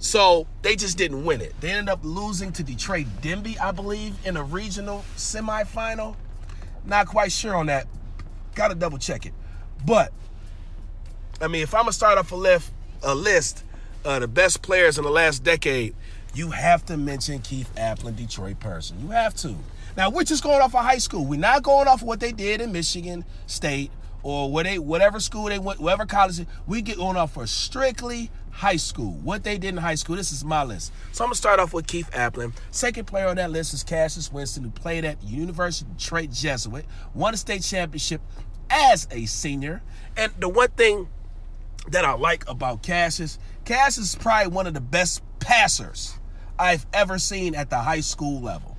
So 0.00 0.46
they 0.62 0.76
just 0.76 0.96
didn't 0.96 1.24
win 1.24 1.42
it. 1.42 1.54
They 1.60 1.70
ended 1.70 1.90
up 1.90 2.00
losing 2.02 2.52
to 2.54 2.62
Detroit 2.62 3.06
Denby, 3.20 3.58
I 3.58 3.70
believe, 3.70 4.14
in 4.24 4.36
a 4.36 4.42
regional 4.42 5.04
semifinal. 5.16 6.16
Not 6.86 7.06
quite 7.06 7.30
sure 7.30 7.54
on 7.54 7.66
that. 7.66 7.86
Got 8.54 8.68
to 8.68 8.74
double 8.74 8.96
check 8.96 9.26
it. 9.26 9.34
But 9.86 10.12
I 11.40 11.48
mean, 11.48 11.62
if 11.62 11.74
I'm 11.74 11.82
gonna 11.82 11.92
start 11.92 12.18
off 12.18 12.32
a 12.32 12.36
list, 12.36 12.72
a 13.02 13.14
list 13.14 13.64
of 14.04 14.22
the 14.22 14.28
best 14.28 14.62
players 14.62 14.98
in 14.98 15.04
the 15.04 15.10
last 15.10 15.44
decade, 15.44 15.94
you 16.34 16.50
have 16.50 16.84
to 16.86 16.96
mention 16.96 17.40
Keith 17.40 17.70
Appling, 17.76 18.16
Detroit 18.16 18.58
person. 18.58 18.98
You 19.00 19.08
have 19.08 19.34
to. 19.36 19.54
Now 19.96 20.10
we're 20.10 20.24
just 20.24 20.42
going 20.42 20.60
off 20.60 20.74
of 20.74 20.82
high 20.82 20.98
school. 20.98 21.26
We're 21.26 21.40
not 21.40 21.62
going 21.62 21.88
off 21.88 22.02
of 22.02 22.08
what 22.08 22.20
they 22.20 22.32
did 22.32 22.60
in 22.60 22.72
Michigan 22.72 23.24
State 23.46 23.90
or 24.22 24.50
what 24.50 24.64
they 24.66 24.78
whatever 24.78 25.20
school 25.20 25.44
they 25.44 25.58
went, 25.58 25.80
whatever 25.80 26.06
college. 26.06 26.40
We 26.66 26.82
get 26.82 26.96
going 26.96 27.16
off 27.16 27.34
for 27.34 27.46
strictly 27.46 28.30
high 28.50 28.76
school. 28.76 29.12
What 29.12 29.44
they 29.44 29.58
did 29.58 29.70
in 29.70 29.76
high 29.78 29.94
school. 29.94 30.16
This 30.16 30.32
is 30.32 30.44
my 30.44 30.64
list. 30.64 30.92
So 31.12 31.24
I'm 31.24 31.28
gonna 31.28 31.36
start 31.36 31.60
off 31.60 31.72
with 31.72 31.86
Keith 31.86 32.10
Appling. 32.12 32.54
Second 32.70 33.06
player 33.06 33.28
on 33.28 33.36
that 33.36 33.50
list 33.50 33.72
is 33.74 33.82
Cassius 33.82 34.32
Winston, 34.32 34.64
who 34.64 34.70
played 34.70 35.04
at 35.04 35.20
the 35.20 35.26
University 35.26 35.88
of 35.90 35.96
Detroit 35.96 36.30
Jesuit, 36.30 36.84
won 37.14 37.34
a 37.34 37.36
state 37.36 37.62
championship 37.62 38.20
as 38.68 39.08
a 39.10 39.26
senior. 39.26 39.82
And 40.16 40.32
the 40.38 40.48
one 40.48 40.70
thing 40.70 41.08
that 41.88 42.04
I 42.04 42.12
like 42.12 42.48
about 42.48 42.82
Cassius, 42.82 43.38
Cassius 43.64 44.10
is 44.10 44.14
probably 44.14 44.52
one 44.52 44.66
of 44.66 44.74
the 44.74 44.80
best 44.80 45.22
passers 45.38 46.18
I've 46.58 46.86
ever 46.92 47.18
seen 47.18 47.54
at 47.54 47.70
the 47.70 47.78
high 47.78 48.00
school 48.00 48.40
level. 48.40 48.76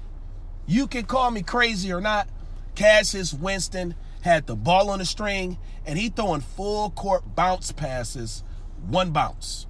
You 0.68 0.88
can 0.88 1.06
call 1.06 1.32
me 1.32 1.42
crazy 1.42 1.92
or 1.92 2.00
not. 2.00 2.30
Cassius 2.76 3.34
Winston 3.34 3.96
had 4.22 4.48
the 4.48 4.56
ball 4.56 4.90
on 4.90 5.00
the 5.00 5.06
string 5.06 5.58
and 5.86 5.98
he 5.98 6.10
throwing 6.10 6.42
full 6.42 6.92
court 6.92 7.36
bounce 7.36 7.72
passes, 7.72 8.44
one 8.88 9.12
bounce. 9.12 9.68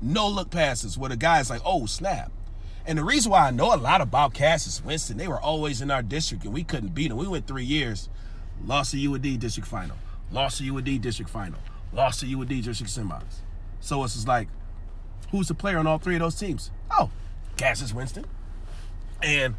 no 0.00 0.28
look 0.28 0.50
passes 0.50 0.96
where 0.96 1.10
the 1.10 1.16
guy's 1.16 1.50
like, 1.50 1.62
oh 1.64 1.86
snap. 1.86 2.30
And 2.86 2.98
the 2.98 3.04
reason 3.04 3.32
why 3.32 3.48
I 3.48 3.50
know 3.50 3.74
a 3.74 3.76
lot 3.76 4.00
about 4.00 4.32
Cassius 4.32 4.82
Winston, 4.82 5.18
they 5.18 5.28
were 5.28 5.40
always 5.40 5.82
in 5.82 5.90
our 5.90 6.02
district 6.02 6.44
and 6.44 6.54
we 6.54 6.64
couldn't 6.64 6.94
beat 6.94 7.08
them. 7.08 7.18
We 7.18 7.28
went 7.28 7.46
three 7.46 7.64
years, 7.64 8.08
lost 8.64 8.92
to 8.92 9.14
UD 9.14 9.38
district 9.38 9.68
final, 9.68 9.96
lost 10.30 10.58
to 10.58 10.76
UD 10.76 11.00
district 11.02 11.30
final, 11.30 11.58
lost 11.92 12.20
to 12.20 12.40
UD 12.40 12.48
district 12.48 12.92
semis. 12.92 13.42
So 13.80 14.02
it's 14.04 14.14
just 14.14 14.28
like, 14.28 14.48
who's 15.30 15.48
the 15.48 15.54
player 15.54 15.78
on 15.78 15.86
all 15.86 15.98
three 15.98 16.14
of 16.14 16.20
those 16.20 16.36
teams? 16.36 16.70
Oh, 16.90 17.10
Cassius 17.56 17.92
Winston. 17.92 18.24
And 19.22 19.54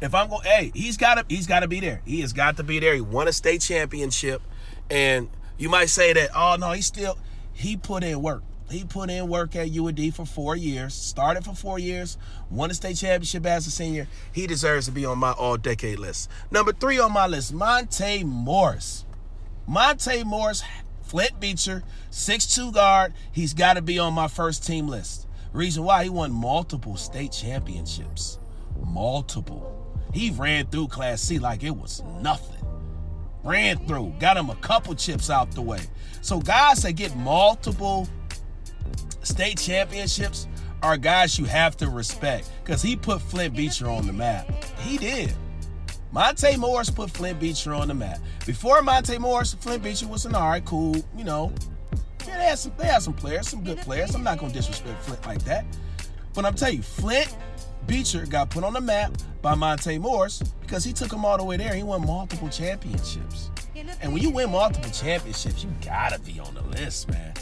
if 0.00 0.14
I'm 0.14 0.28
going, 0.28 0.42
hey, 0.44 0.72
he's 0.74 0.96
got 0.96 1.14
to 1.16 1.24
he's 1.28 1.46
got 1.46 1.60
to 1.60 1.68
be 1.68 1.80
there. 1.80 2.02
He 2.04 2.20
has 2.20 2.32
got 2.32 2.56
to 2.56 2.62
be 2.62 2.78
there. 2.78 2.94
He 2.94 3.00
won 3.00 3.28
a 3.28 3.32
state 3.32 3.60
championship, 3.60 4.42
and 4.90 5.28
you 5.58 5.68
might 5.68 5.90
say 5.90 6.12
that, 6.12 6.30
oh 6.34 6.56
no, 6.58 6.72
he 6.72 6.82
still 6.82 7.18
he 7.52 7.76
put 7.76 8.02
in 8.02 8.20
work. 8.22 8.42
He 8.70 8.84
put 8.84 9.10
in 9.10 9.26
work 9.26 9.56
at 9.56 9.68
UAD 9.68 10.14
for 10.14 10.24
four 10.24 10.54
years, 10.54 10.94
started 10.94 11.44
for 11.44 11.54
four 11.54 11.78
years, 11.78 12.16
won 12.50 12.70
a 12.70 12.74
state 12.74 12.96
championship 12.96 13.44
as 13.44 13.66
a 13.66 13.70
senior. 13.70 14.06
He 14.32 14.46
deserves 14.46 14.86
to 14.86 14.92
be 14.92 15.04
on 15.04 15.18
my 15.18 15.32
all 15.32 15.56
decade 15.56 15.98
list. 15.98 16.30
Number 16.52 16.72
three 16.72 16.98
on 16.98 17.12
my 17.12 17.26
list, 17.26 17.52
Monte 17.52 18.22
Morris. 18.24 19.04
Monte 19.66 20.22
Morris, 20.24 20.62
Flint 21.02 21.40
Beecher, 21.40 21.82
six-two 22.10 22.70
guard. 22.70 23.12
He's 23.32 23.54
got 23.54 23.74
to 23.74 23.82
be 23.82 23.98
on 23.98 24.14
my 24.14 24.28
first 24.28 24.64
team 24.64 24.86
list. 24.86 25.26
Reason 25.52 25.82
why 25.82 26.04
he 26.04 26.10
won 26.10 26.30
multiple 26.30 26.96
state 26.96 27.32
championships. 27.32 28.38
Multiple. 28.86 29.79
He 30.12 30.30
ran 30.30 30.66
through 30.66 30.88
Class 30.88 31.20
C 31.20 31.38
like 31.38 31.62
it 31.62 31.70
was 31.70 32.02
nothing. 32.20 32.64
Ran 33.42 33.86
through, 33.86 34.14
got 34.18 34.36
him 34.36 34.50
a 34.50 34.56
couple 34.56 34.94
chips 34.94 35.30
out 35.30 35.50
the 35.52 35.62
way. 35.62 35.80
So 36.20 36.40
guys 36.40 36.82
that 36.82 36.92
get 36.92 37.16
multiple 37.16 38.08
state 39.22 39.58
championships 39.58 40.46
are 40.82 40.96
guys 40.96 41.38
you 41.38 41.44
have 41.44 41.76
to 41.78 41.88
respect 41.88 42.50
because 42.62 42.82
he 42.82 42.96
put 42.96 43.20
Flint 43.20 43.54
Beecher 43.54 43.88
on 43.88 44.06
the 44.06 44.12
map. 44.12 44.48
He 44.80 44.98
did. 44.98 45.32
Monte 46.12 46.56
Morris 46.56 46.90
put 46.90 47.10
Flint 47.10 47.38
Beecher 47.38 47.72
on 47.72 47.88
the 47.88 47.94
map. 47.94 48.18
Before 48.44 48.82
Monte 48.82 49.16
Morris, 49.18 49.54
Flint 49.54 49.82
Beecher 49.82 50.08
was 50.08 50.26
an 50.26 50.34
all 50.34 50.48
right, 50.48 50.64
cool, 50.64 50.96
you 51.16 51.24
know. 51.24 51.52
Yeah, 52.26 52.36
they 52.36 52.44
had 52.44 52.58
some, 52.58 52.72
they 52.76 52.86
had 52.86 53.02
some 53.02 53.14
players, 53.14 53.48
some 53.48 53.62
good 53.62 53.78
players. 53.78 54.14
I'm 54.14 54.24
not 54.24 54.38
gonna 54.38 54.52
disrespect 54.52 55.02
Flint 55.04 55.24
like 55.26 55.42
that. 55.44 55.64
But 56.34 56.44
I'm 56.44 56.54
telling 56.54 56.76
you, 56.76 56.82
Flint 56.82 57.34
Beecher 57.90 58.24
got 58.24 58.50
put 58.50 58.62
on 58.62 58.72
the 58.72 58.80
map 58.80 59.10
by 59.42 59.56
Monte 59.56 59.98
Morris 59.98 60.40
because 60.60 60.84
he 60.84 60.92
took 60.92 61.12
him 61.12 61.24
all 61.24 61.36
the 61.36 61.42
way 61.42 61.56
there. 61.56 61.74
He 61.74 61.82
won 61.82 62.06
multiple 62.06 62.48
championships. 62.48 63.50
And 64.00 64.12
when 64.12 64.22
you 64.22 64.30
win 64.30 64.52
multiple 64.52 64.92
championships, 64.92 65.64
you 65.64 65.70
gotta 65.84 66.20
be 66.20 66.38
on 66.38 66.54
the 66.54 66.62
list, 66.62 67.08
man. 67.10 67.34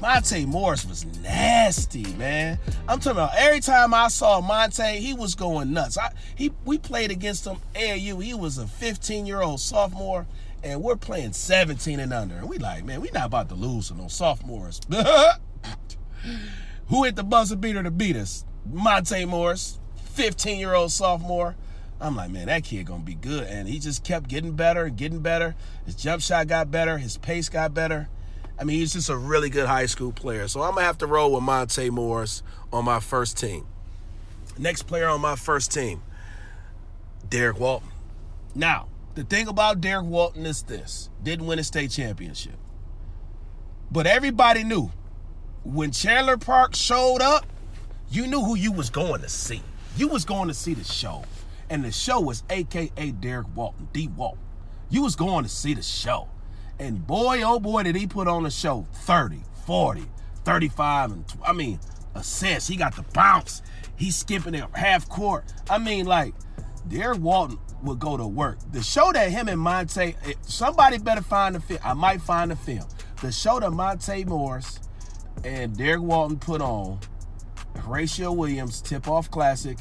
Monte 0.00 0.46
Morris 0.46 0.86
was 0.86 1.04
nasty, 1.22 2.04
man. 2.14 2.56
I'm 2.86 3.00
talking 3.00 3.18
about 3.18 3.32
every 3.36 3.58
time 3.58 3.92
I 3.92 4.06
saw 4.06 4.40
Monte, 4.40 5.00
he 5.00 5.12
was 5.12 5.34
going 5.34 5.72
nuts. 5.72 5.98
I, 5.98 6.12
he 6.36 6.52
we 6.64 6.78
played 6.78 7.10
against 7.10 7.44
him 7.44 7.56
AAU. 7.74 8.22
He 8.22 8.32
was 8.32 8.58
a 8.58 8.68
15 8.68 9.26
year 9.26 9.42
old 9.42 9.58
sophomore, 9.58 10.24
and 10.62 10.84
we're 10.84 10.94
playing 10.94 11.32
17 11.32 11.98
and 11.98 12.12
under. 12.12 12.36
And 12.36 12.48
we 12.48 12.58
like, 12.58 12.84
man, 12.84 13.00
we 13.00 13.10
not 13.12 13.26
about 13.26 13.48
to 13.48 13.56
lose 13.56 13.88
to 13.88 13.94
no 13.94 14.06
sophomores. 14.06 14.80
Who 16.90 17.02
hit 17.02 17.16
the 17.16 17.24
buzzer 17.24 17.56
beater 17.56 17.82
to 17.82 17.90
beat 17.90 18.14
us? 18.14 18.44
Monte 18.64 19.24
Morris, 19.24 19.80
15 20.16 20.58
year 20.58 20.74
old 20.74 20.90
sophomore. 20.90 21.54
I'm 22.00 22.16
like, 22.16 22.30
man, 22.30 22.46
that 22.46 22.64
kid 22.64 22.86
gonna 22.86 23.02
be 23.02 23.14
good. 23.14 23.44
And 23.44 23.68
he 23.68 23.78
just 23.78 24.02
kept 24.02 24.28
getting 24.28 24.52
better, 24.52 24.84
and 24.84 24.96
getting 24.96 25.20
better. 25.20 25.54
His 25.84 25.94
jump 25.94 26.22
shot 26.22 26.46
got 26.48 26.70
better, 26.70 26.98
his 26.98 27.18
pace 27.18 27.48
got 27.48 27.74
better. 27.74 28.08
I 28.58 28.64
mean, 28.64 28.78
he's 28.78 28.94
just 28.94 29.10
a 29.10 29.16
really 29.16 29.50
good 29.50 29.66
high 29.66 29.86
school 29.86 30.12
player. 30.12 30.48
So 30.48 30.62
I'm 30.62 30.74
gonna 30.74 30.86
have 30.86 30.98
to 30.98 31.06
roll 31.06 31.32
with 31.32 31.42
Monte 31.42 31.90
Morris 31.90 32.42
on 32.72 32.84
my 32.84 33.00
first 33.00 33.38
team. 33.38 33.66
Next 34.58 34.84
player 34.84 35.06
on 35.08 35.20
my 35.20 35.36
first 35.36 35.72
team, 35.72 36.02
Derrick 37.28 37.60
Walton. 37.60 37.90
Now, 38.54 38.88
the 39.14 39.24
thing 39.24 39.48
about 39.48 39.82
Derrick 39.82 40.06
Walton 40.06 40.46
is 40.46 40.62
this: 40.62 41.10
didn't 41.22 41.46
win 41.46 41.58
a 41.58 41.64
state 41.64 41.90
championship, 41.90 42.56
but 43.90 44.06
everybody 44.06 44.64
knew 44.64 44.90
when 45.62 45.90
Chandler 45.90 46.38
Park 46.38 46.74
showed 46.74 47.20
up, 47.20 47.44
you 48.10 48.26
knew 48.26 48.40
who 48.40 48.56
you 48.56 48.72
was 48.72 48.88
going 48.88 49.20
to 49.20 49.28
see. 49.28 49.62
You 49.96 50.08
was 50.08 50.26
going 50.26 50.48
to 50.48 50.54
see 50.54 50.74
the 50.74 50.84
show, 50.84 51.24
and 51.70 51.82
the 51.82 51.90
show 51.90 52.20
was 52.20 52.42
AKA 52.50 53.12
Derrick 53.12 53.46
Walton, 53.54 53.88
D. 53.94 54.08
Walton. 54.08 54.40
You 54.90 55.02
was 55.02 55.16
going 55.16 55.44
to 55.44 55.48
see 55.48 55.72
the 55.72 55.82
show. 55.82 56.28
And 56.78 57.06
boy, 57.06 57.42
oh 57.42 57.58
boy, 57.58 57.84
did 57.84 57.96
he 57.96 58.06
put 58.06 58.28
on 58.28 58.44
a 58.44 58.50
show 58.50 58.86
30, 58.92 59.40
40, 59.64 60.04
35, 60.44 61.12
and 61.12 61.24
I 61.44 61.54
mean, 61.54 61.80
assists. 62.14 62.68
He 62.68 62.76
got 62.76 62.94
the 62.94 63.04
bounce. 63.14 63.62
He's 63.96 64.16
skipping 64.16 64.54
it 64.54 64.64
half 64.74 65.08
court. 65.08 65.44
I 65.70 65.78
mean, 65.78 66.04
like, 66.04 66.34
Derrick 66.86 67.20
Walton 67.20 67.58
would 67.82 67.98
go 67.98 68.18
to 68.18 68.26
work. 68.26 68.58
The 68.72 68.82
show 68.82 69.12
that 69.12 69.30
him 69.30 69.48
and 69.48 69.60
Monte, 69.60 70.02
eh, 70.02 70.32
somebody 70.42 70.98
better 70.98 71.22
find 71.22 71.54
the 71.54 71.60
film. 71.60 71.80
I 71.82 71.94
might 71.94 72.20
find 72.20 72.50
the 72.50 72.56
film. 72.56 72.86
The 73.22 73.32
show 73.32 73.60
that 73.60 73.70
Monte 73.70 74.24
Morris 74.26 74.78
and 75.42 75.74
Derrick 75.74 76.02
Walton 76.02 76.38
put 76.38 76.60
on, 76.60 77.00
Horatio 77.78 78.32
Williams 78.32 78.80
Tip 78.80 79.08
Off 79.08 79.30
Classic. 79.30 79.78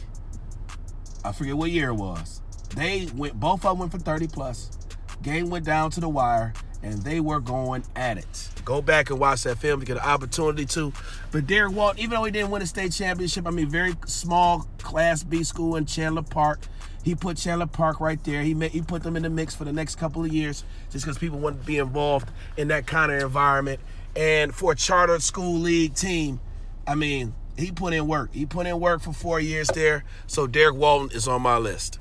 I 1.24 1.32
forget 1.32 1.58
what 1.58 1.72
year 1.72 1.89
it 1.89 1.96
was. 1.96 2.41
They 2.76 3.08
went, 3.16 3.39
both 3.39 3.66
of 3.66 3.72
them 3.72 3.80
went 3.80 3.91
for 3.91 4.00
30 4.00 4.28
plus. 4.28 4.78
Game 5.22 5.50
went 5.50 5.66
down 5.66 5.91
to 5.91 6.00
the 6.00 6.10
wire 6.10 6.54
and 6.84 7.02
they 7.02 7.20
were 7.20 7.39
going 7.39 7.84
at 7.96 8.18
it. 8.18 8.50
Go 8.64 8.82
back 8.82 9.10
and 9.10 9.20
watch 9.20 9.43
that 9.43 9.58
film 9.58 9.80
to 9.80 9.86
get 9.86 9.98
an 9.98 10.04
opportunity 10.04 10.66
to. 10.66 10.93
But 11.32 11.48
Derrick 11.48 11.74
Walton, 11.74 12.00
even 12.00 12.12
though 12.12 12.24
he 12.24 12.32
didn't 12.32 12.52
win 12.52 12.62
a 12.62 12.66
state 12.68 12.91
championship, 12.91 13.48
I 13.48 13.52
mean, 13.52 13.70
very 13.70 13.96
small 14.06 14.68
Class 14.78 15.24
B 15.24 15.43
school 15.43 15.76
in 15.76 15.86
Chandler 15.86 16.22
Park. 16.22 16.60
He 17.04 17.16
put 17.16 17.38
Chandler 17.38 17.68
Park 17.68 18.00
right 18.00 18.24
there. 18.24 18.43
He 18.43 18.54
made, 18.54 18.72
he 18.72 18.82
put 18.82 19.04
them 19.04 19.16
in 19.16 19.24
the 19.24 19.30
mix 19.30 19.56
for 19.56 19.64
the 19.64 19.74
next 19.74 19.96
couple 19.96 20.24
of 20.24 20.32
years 20.32 20.64
just 20.91 21.06
because 21.06 21.18
people 21.18 21.39
wanted 21.39 21.62
to 21.62 21.66
be 21.66 21.78
involved 21.78 22.30
in 22.58 22.68
that 22.70 22.88
kind 22.88 23.12
of 23.12 23.22
environment. 23.22 23.80
And 24.16 24.54
for 24.54 24.72
a 24.72 24.76
charter 24.76 25.20
school 25.20 25.60
league 25.60 25.93
team, 25.96 26.39
I 26.88 26.96
mean, 26.96 27.34
he 27.58 27.72
put 27.72 27.93
in 27.93 28.08
work. 28.08 28.34
He 28.34 28.45
put 28.45 28.68
in 28.68 28.80
work 28.80 29.01
for 29.01 29.14
four 29.14 29.39
years 29.39 29.68
there. 29.68 30.03
So 30.28 30.47
Derrick 30.47 30.76
Walton 30.76 31.16
is 31.16 31.28
on 31.28 31.41
my 31.41 31.58
list. 31.58 31.99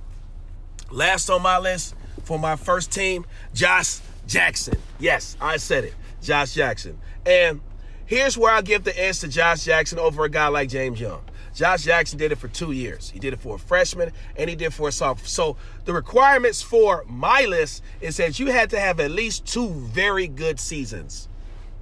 Last 0.91 1.31
on 1.31 1.43
my 1.43 1.59
list 1.59 1.95
for 2.25 2.39
my 2.39 2.57
first 2.57 2.93
team, 2.93 3.25
Josh 3.53 4.01
Jackson. 4.27 4.79
Yes, 4.99 5.37
I 5.41 5.57
said 5.57 5.85
it. 5.85 5.95
Josh 6.23 6.55
Jackson. 6.55 6.99
And 7.27 7.61
here's 8.07 8.37
where 8.37 8.53
I 8.53 8.63
give 8.63 8.85
the 8.85 8.99
edge 8.99 9.21
to 9.21 9.29
Josh 9.29 9.65
Jackson 9.65 9.99
over 9.99 10.25
a 10.25 10.29
guy 10.29 10.49
like 10.49 10.69
James 10.69 11.01
Young. 11.01 11.23
Josh 11.55 11.85
Jackson 11.85 12.19
did 12.19 12.33
it 12.33 12.39
for 12.39 12.49
two 12.49 12.73
years. 12.73 13.11
He 13.11 13.21
did 13.21 13.33
it 13.33 13.39
for 13.39 13.55
a 13.55 13.59
freshman 13.59 14.11
and 14.37 14.51
he 14.51 14.57
did 14.57 14.75
for 14.75 14.89
a 14.89 14.93
sophomore. 14.93 15.27
So 15.27 15.57
the 15.85 15.93
requirements 15.93 16.63
for 16.63 17.05
my 17.07 17.45
list 17.45 17.83
is 18.01 18.17
that 18.17 18.41
you 18.41 18.47
had 18.47 18.71
to 18.71 18.81
have 18.81 18.99
at 18.99 19.13
least 19.13 19.47
two 19.47 19.69
very 19.69 20.27
good 20.27 20.59
seasons. 20.59 21.29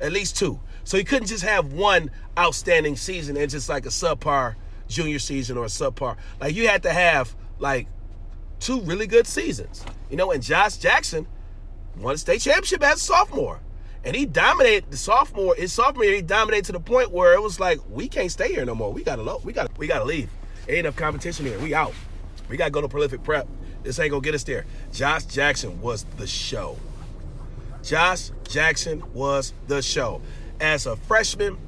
At 0.01 0.13
least 0.13 0.37
two. 0.37 0.61
So 0.85 0.97
you 0.97 1.05
couldn't 1.05 1.29
just 1.29 1.45
have 1.45 1.73
one 1.73 2.11
outstanding 2.39 2.97
season 2.97 3.37
and 3.37 3.51
just 3.51 3.69
like 3.69 3.87
a 3.87 3.91
subpar 3.91 4.57
junior 4.89 5.19
season 5.19 5.57
or 5.57 5.65
a 5.65 5.69
subpar. 5.69 6.17
Like 6.41 6.55
you 6.55 6.69
had 6.69 6.83
to 6.85 6.93
have 6.93 7.35
like 7.59 7.89
two 8.61 8.81
really 8.83 9.07
good 9.07 9.27
seasons. 9.27 9.85
You 10.11 10.17
know, 10.17 10.33
and 10.33 10.43
Josh 10.43 10.77
Jackson 10.77 11.27
won 11.97 12.15
a 12.15 12.19
state 12.19 12.41
championship 12.41 12.83
as 12.83 12.99
a 12.99 13.01
sophomore. 13.01 13.61
And 14.05 14.17
he 14.17 14.27
dominated 14.27 14.91
the 14.91 14.97
sophomore, 14.97 15.55
his 15.55 15.73
sophomore 15.73 16.05
year, 16.05 16.17
he 16.17 16.23
dominated 16.23 16.65
to 16.67 16.73
the 16.73 16.81
point 16.81 17.13
where 17.13 17.35
it 17.35 17.43
was 17.43 17.61
like, 17.61 17.79
we 17.89 18.09
can't 18.09 18.33
stay 18.33 18.53
here 18.53 18.65
no 18.65 18.75
more. 18.75 18.93
We 18.93 19.05
gotta 19.05 19.39
we 19.45 19.53
gotta 19.53 19.71
we 19.77 19.87
gotta 19.87 20.05
leave. 20.05 20.29
Ain't 20.69 20.81
enough 20.81 20.97
competition 20.97 21.47
here. 21.47 21.59
We 21.61 21.75
out. 21.75 21.95
We 22.49 22.57
gotta 22.57 22.71
go 22.71 22.81
to 22.81 22.89
prolific 22.89 23.23
prep. 23.23 23.47
This 23.83 23.99
ain't 23.99 24.11
gonna 24.11 24.23
get 24.23 24.35
us 24.35 24.45
there. 24.45 24.65
Josh 24.93 25.25
Jackson 25.25 25.81
was 25.81 26.05
the 26.17 26.27
show. 26.27 26.79
Josh 27.83 28.31
Jackson 28.49 29.03
was 29.13 29.53
the 29.67 29.83
show. 29.83 30.21
As 30.63 30.87
a 30.87 30.95
freshman, 30.95 31.59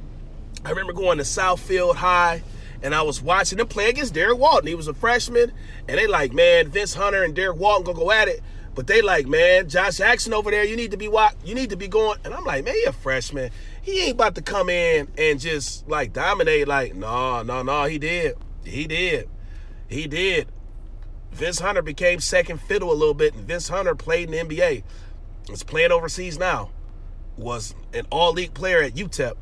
I 0.65 0.71
remember 0.71 0.93
going 0.93 1.19
to 1.19 1.25
Southfield 1.25 1.97
High 1.97 2.45
and 2.81 2.95
I 2.95 3.03
was 3.03 3.21
watching 3.21 3.59
them 3.59 3.67
play 3.67 3.89
against 3.89 4.15
Derrick 4.15 4.39
Walton. 4.39 4.69
He 4.69 4.77
was 4.77 4.87
a 4.87 4.95
freshman, 4.95 5.53
and 5.89 5.99
they 5.99 6.07
like, 6.07 6.33
man, 6.33 6.69
Vince 6.69 6.95
Hunter 6.95 7.25
and 7.25 7.35
Derrick 7.35 7.59
Walton 7.59 7.85
gonna 7.85 7.99
go 7.99 8.13
at 8.13 8.29
it. 8.29 8.41
But 8.75 8.87
they 8.87 9.03
like, 9.03 9.27
man, 9.27 9.69
Josh 9.69 9.97
Jackson 9.97 10.33
over 10.33 10.51
there, 10.51 10.63
you 10.63 10.77
need 10.77 10.93
to 10.93 10.97
be 10.97 11.09
what 11.09 11.35
you 11.45 11.57
need 11.57 11.71
to 11.71 11.77
be 11.77 11.89
going. 11.89 12.19
And 12.25 12.33
I'm 12.33 12.45
like, 12.45 12.65
man, 12.65 12.75
he 12.75 12.85
a 12.85 12.93
freshman. 12.93 13.51
He 13.83 14.03
ain't 14.03 14.15
about 14.15 14.37
to 14.37 14.43
come 14.43 14.69
in 14.69 15.09
and 15.19 15.41
just 15.41 15.89
like 15.89 16.13
dominate. 16.13 16.69
Like, 16.69 16.95
no, 16.95 17.43
no, 17.43 17.65
no, 17.65 17.85
he 17.85 17.99
did. 17.99 18.37
He 18.65 18.87
did. 18.87 19.29
He 19.89 20.07
did. 20.07 20.53
Vince 21.33 21.59
Hunter 21.59 21.83
became 21.83 22.21
second 22.21 22.61
fiddle 22.61 22.93
a 22.93 22.95
little 22.95 23.15
bit, 23.15 23.35
and 23.35 23.45
Vince 23.45 23.69
Hunter 23.69 23.97
played 23.97 24.31
in 24.31 24.49
the 24.49 24.55
NBA. 24.55 24.85
Is 25.51 25.65
playing 25.65 25.91
overseas 25.91 26.39
now. 26.39 26.71
Was 27.37 27.75
an 27.93 28.07
all-league 28.11 28.55
player 28.55 28.83
at 28.83 28.95
UTEP, 28.95 29.35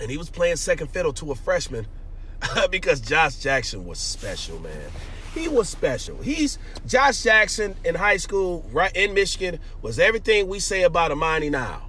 and 0.00 0.10
he 0.10 0.16
was 0.16 0.30
playing 0.30 0.56
second 0.56 0.88
fiddle 0.88 1.12
to 1.14 1.32
a 1.32 1.34
freshman 1.34 1.86
because 2.70 3.00
Josh 3.00 3.36
Jackson 3.36 3.84
was 3.84 3.98
special, 3.98 4.58
man 4.60 4.90
he 5.34 5.48
was 5.48 5.68
special. 5.68 6.16
He's 6.18 6.58
Josh 6.86 7.22
Jackson 7.22 7.74
in 7.84 7.96
high 7.96 8.16
school, 8.16 8.64
right 8.72 8.94
in 8.94 9.14
Michigan, 9.14 9.58
was 9.82 9.98
everything 9.98 10.48
we 10.48 10.60
say 10.60 10.82
about 10.82 11.10
Emoni 11.10 11.50
now. 11.50 11.82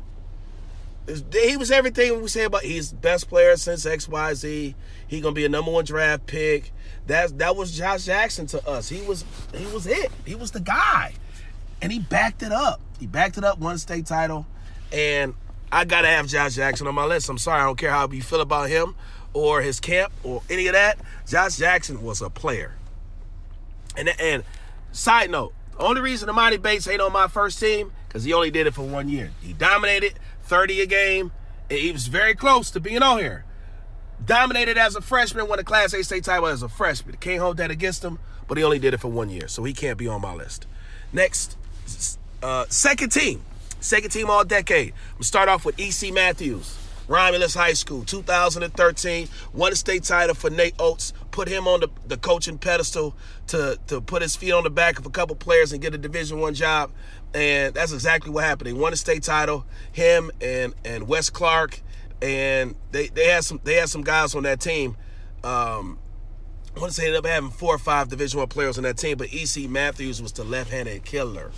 he 1.32 1.55
was 1.55 1.72
everything 1.72 2.22
we 2.22 2.28
say 2.28 2.45
about. 2.45 2.63
He's 2.63 2.91
best 2.91 3.30
player 3.30 3.55
since 3.55 3.86
X 3.86 4.09
Y 4.09 4.34
Z. 4.34 4.76
He 5.07 5.22
gonna 5.22 5.34
be 5.34 5.45
a 5.45 5.49
number 5.49 5.72
one 5.72 5.86
draft 5.86 6.26
pick. 6.26 6.72
That 7.07 7.38
that 7.38 7.55
was 7.55 7.78
Josh 7.78 8.05
Jackson 8.05 8.47
to 8.47 8.68
us. 8.68 8.89
He 8.89 9.01
was 9.01 9.24
he 9.53 9.66
was 9.68 9.86
it. 9.86 10.11
He 10.26 10.36
was 10.36 10.51
the 10.51 10.59
guy, 10.59 11.13
and 11.82 11.91
he 11.91 11.99
backed 11.99 12.41
it 12.41 12.51
up. 12.51 12.82
He 12.99 13.05
backed 13.05 13.38
it 13.38 13.43
up, 13.43 13.59
won 13.59 13.78
state 13.78 14.07
title, 14.07 14.47
and 14.96 15.34
I 15.72 15.84
gotta 15.84 16.08
have 16.08 16.28
Josh 16.28 16.56
Jackson 16.56 16.88
on 16.88 16.96
my 16.96 17.06
list. 17.06 17.30
I'm 17.30 17.38
sorry, 17.38 17.62
I 17.62 17.66
don't 17.66 17.78
care 17.78 17.91
how 17.91 18.10
you 18.10 18.22
feel 18.22 18.41
about 18.41 18.70
him 18.70 18.96
or 19.34 19.62
his 19.62 19.82
camp 19.82 20.14
or 20.24 20.41
any 20.50 20.68
of 20.68 20.74
that. 20.74 20.98
Josh 21.28 21.58
Jackson 21.58 22.02
was 22.02 22.22
a 22.22 22.30
player. 22.30 22.76
And 23.98 24.10
and 24.20 24.43
side 24.93 25.30
note, 25.30 25.54
only 25.78 26.02
reason 26.02 26.30
Emoni 26.30 26.62
Bates 26.62 26.88
ain't 26.88 27.02
on 27.02 27.12
my 27.12 27.28
first 27.28 27.60
team 27.60 27.91
because 28.08 28.24
he 28.24 28.34
only 28.34 28.52
did 28.52 28.68
it 28.68 28.74
for 28.74 28.84
one 28.84 29.10
year. 29.10 29.32
He 29.41 29.52
dominated 29.52 30.14
30 30.43 30.82
a 30.82 30.86
game. 30.86 31.32
And 31.70 31.80
he 31.80 31.91
was 31.91 32.08
very 32.08 32.36
close 32.36 32.70
to 32.72 32.80
being 32.80 33.02
on 33.02 33.18
here. 33.18 33.43
Dominated 34.24 34.78
as 34.78 34.96
a 34.96 35.02
freshman, 35.02 35.48
won 35.48 35.60
a 35.60 35.64
Class 35.64 35.93
A 35.93 36.04
state 36.04 36.24
title 36.24 36.48
as 36.48 36.62
a 36.62 36.70
freshman. 36.70 37.18
Can't 37.18 37.41
hold 37.41 37.58
that 37.58 37.72
against 37.72 38.04
him, 38.04 38.20
but 38.48 38.58
he 38.58 38.64
only 38.64 38.80
did 38.80 38.93
it 38.93 39.00
for 39.00 39.10
one 39.10 39.30
year, 39.30 39.48
so 39.48 39.64
he 39.64 39.74
can't 39.74 39.98
be 39.98 40.08
on 40.08 40.22
my 40.22 40.34
list. 40.34 40.68
Next, 41.12 41.58
uh, 42.41 42.66
second 42.70 43.12
team. 43.12 43.43
Second 43.86 44.10
team 44.10 44.32
all 44.32 44.44
decade. 44.44 44.94
I'm 44.94 45.12
going 45.12 45.20
to 45.20 45.24
start 45.26 45.48
off 45.48 45.64
with 45.64 45.80
E.C. 45.80 46.10
Matthews. 46.10 46.76
Romulus 47.08 47.54
High 47.54 47.74
School, 47.74 48.04
2013, 48.04 49.28
won 49.54 49.72
a 49.72 49.76
state 49.76 50.04
title 50.04 50.34
for 50.34 50.50
Nate 50.50 50.74
Oats, 50.80 51.14
put 51.30 51.48
him 51.48 51.68
on 51.68 51.82
the, 51.82 51.90
the 52.08 52.18
coaching 52.18 52.58
pedestal 52.58 53.16
to, 53.46 53.78
to 53.86 54.02
put 54.02 54.24
his 54.24 54.36
feet 54.36 54.54
on 54.54 54.64
the 54.64 54.72
back 54.72 54.98
of 54.98 55.06
a 55.06 55.12
couple 55.12 55.36
players 55.36 55.72
and 55.72 55.84
get 55.84 55.94
a 55.94 56.00
Division 56.00 56.40
One 56.40 56.56
job. 56.56 56.90
And 57.36 57.76
that's 57.76 57.94
exactly 57.94 58.32
what 58.32 58.44
happened. 58.44 58.66
They 58.66 58.74
won 58.74 58.92
a 58.92 58.96
state 58.96 59.22
title, 59.22 59.68
him 59.92 60.32
and 60.42 60.74
and 60.84 61.08
Wes 61.08 61.30
Clark, 61.30 61.80
and 62.24 62.74
they, 62.92 63.10
they 63.10 63.28
had 63.28 63.44
some 63.44 63.60
they 63.66 63.76
had 63.76 63.90
some 63.90 64.02
guys 64.02 64.34
on 64.34 64.42
that 64.44 64.62
team. 64.62 64.98
Um, 65.44 66.00
I 66.76 66.80
want 66.80 66.92
to 66.92 66.96
say 66.96 67.04
they 67.04 67.10
ended 67.10 67.24
up 67.24 67.28
having 67.28 67.52
four 67.52 67.76
or 67.76 67.78
five 67.78 68.10
Division 68.10 68.40
One 68.40 68.48
players 68.48 68.80
on 68.80 68.84
that 68.86 68.98
team, 68.98 69.20
but 69.20 69.32
EC 69.32 69.70
Matthews 69.70 70.24
was 70.24 70.32
the 70.32 70.44
left-handed 70.44 71.06
killer. 71.06 71.52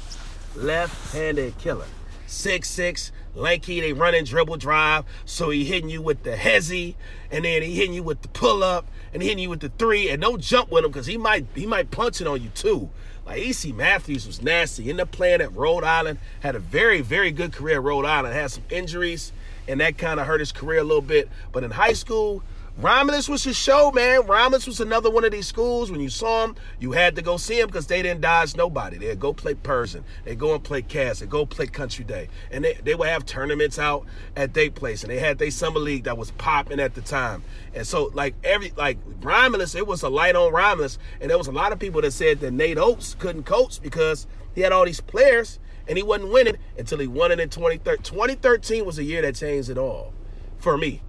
Left-handed 0.58 1.58
killer. 1.58 1.88
Six 2.28 2.70
six, 2.70 3.12
lanky, 3.34 3.80
they 3.80 3.94
running 3.94 4.26
dribble 4.26 4.58
drive. 4.58 5.06
So 5.26 5.50
he 5.50 5.66
hitting 5.66 5.90
you 5.90 6.02
with 6.02 6.24
the 6.24 6.36
hezzy, 6.36 6.96
and 7.32 7.46
then 7.46 7.62
he 7.62 7.74
hitting 7.74 7.94
you 7.94 8.04
with 8.04 8.22
the 8.22 8.28
pull 8.28 8.64
up, 8.64 8.86
and 9.14 9.24
hitting 9.24 9.40
you 9.40 9.50
with 9.50 9.62
the 9.62 9.70
three, 9.70 10.10
and 10.10 10.22
don't 10.22 10.42
jump 10.42 10.70
with 10.70 10.84
him 10.84 10.92
because 10.92 11.08
he 11.08 11.18
might 11.18 11.46
he 11.56 11.66
might 11.66 11.90
punch 11.90 12.22
it 12.22 12.28
on 12.28 12.44
you 12.44 12.50
too. 12.50 12.90
Like 13.26 13.42
EC 13.42 13.74
Matthews 13.74 14.28
was 14.28 14.42
nasty. 14.42 14.90
Ended 14.90 15.04
up 15.04 15.12
playing 15.12 15.42
at 15.42 15.54
Rhode 15.54 15.84
Island, 15.84 16.20
had 16.42 16.56
a 16.56 16.60
very, 16.60 17.02
very 17.02 17.32
good 17.32 17.52
career 17.52 17.76
at 17.76 17.84
Rhode 17.84 18.06
Island, 18.06 18.34
had 18.34 18.52
some 18.52 18.64
injuries, 18.70 19.34
and 19.68 19.82
that 19.82 19.98
kind 19.98 20.20
of 20.20 20.28
hurt 20.28 20.40
his 20.40 20.52
career 20.52 20.80
a 20.80 20.84
little 20.84 21.02
bit. 21.02 21.30
But 21.52 21.64
in 21.64 21.72
high 21.72 21.94
school, 21.94 22.44
Romulus 22.80 23.28
was 23.28 23.44
his 23.44 23.58
show, 23.58 23.92
man. 23.92 24.28
Romulus 24.28 24.68
was 24.68 24.80
another 24.80 25.10
one 25.10 25.26
of 25.26 25.32
these 25.32 25.48
schools. 25.48 25.90
When 25.90 26.00
you 26.00 26.10
saw 26.10 26.46
him, 26.46 26.56
you 26.80 26.92
had 26.92 27.16
to 27.16 27.24
go 27.24 27.38
see 27.38 27.60
him 27.60 27.66
because 27.66 27.88
they 27.88 28.04
didn't 28.04 28.22
dodge 28.22 28.56
nobody. 28.56 29.00
They'd 29.00 29.20
go 29.20 29.34
play 29.34 29.56
Pershing. 29.56 30.04
They'd 30.26 30.38
go 30.38 30.54
and 30.54 30.64
play 30.64 30.84
Cass. 30.84 31.20
They'd 31.20 31.30
go 31.30 31.48
play 31.48 31.66
Country 31.66 32.06
Day. 32.06 32.30
And 32.52 32.64
they, 32.64 32.76
they 32.76 32.94
would 32.94 33.08
have 33.08 33.26
tournaments 33.26 33.80
out 33.80 34.06
at 34.36 34.54
their 34.54 34.70
place. 34.70 35.02
And 35.02 35.12
they 35.12 35.18
had 35.18 35.40
their 35.40 35.50
summer 35.50 35.80
league 35.80 36.04
that 36.04 36.20
was 36.20 36.30
popping 36.32 36.80
at 36.80 36.94
the 36.94 37.02
time. 37.02 37.44
And 37.74 37.88
so, 37.88 38.12
like, 38.14 38.36
every, 38.44 38.72
like, 38.78 39.00
Romulus, 39.22 39.74
it 39.74 39.88
was 39.88 40.04
a 40.04 40.10
light 40.10 40.36
on 40.36 40.54
Romulus. 40.54 41.00
And 41.20 41.32
there 41.32 41.38
was 41.40 41.48
a 41.48 41.52
lot 41.52 41.72
of 41.72 41.80
people 41.80 42.02
that 42.02 42.12
said 42.12 42.42
that 42.42 42.52
Nate 42.52 42.78
Oats 42.78 43.16
couldn't 43.16 43.48
coach 43.48 43.82
because 43.82 44.28
he 44.54 44.62
had 44.62 44.72
all 44.72 44.86
these 44.86 45.02
players 45.02 45.58
and 45.88 45.98
he 45.98 46.04
wasn't 46.04 46.32
winning 46.32 46.58
until 46.78 47.00
he 47.00 47.08
won 47.08 47.32
it 47.32 47.40
in 47.40 47.50
2013. 47.50 48.04
2013 48.04 48.86
was 48.86 49.00
a 49.00 49.04
year 49.04 49.24
that 49.24 49.34
changed 49.34 49.72
it 49.72 49.80
all 49.80 50.14
for 50.60 50.78
me. 50.78 51.02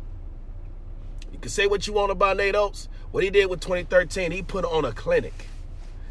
You 1.39 1.43
can 1.43 1.51
say 1.53 1.69
what 1.69 1.87
you 1.87 1.93
want 1.93 2.11
about 2.11 2.37
Nate 2.37 2.57
Oats. 2.57 2.89
What 3.13 3.23
he 3.23 3.31
did 3.31 3.49
with 3.49 3.61
2013, 3.61 4.33
he 4.33 4.43
put 4.43 4.65
on 4.65 4.85
a 4.85 4.91
clinic. 4.91 5.47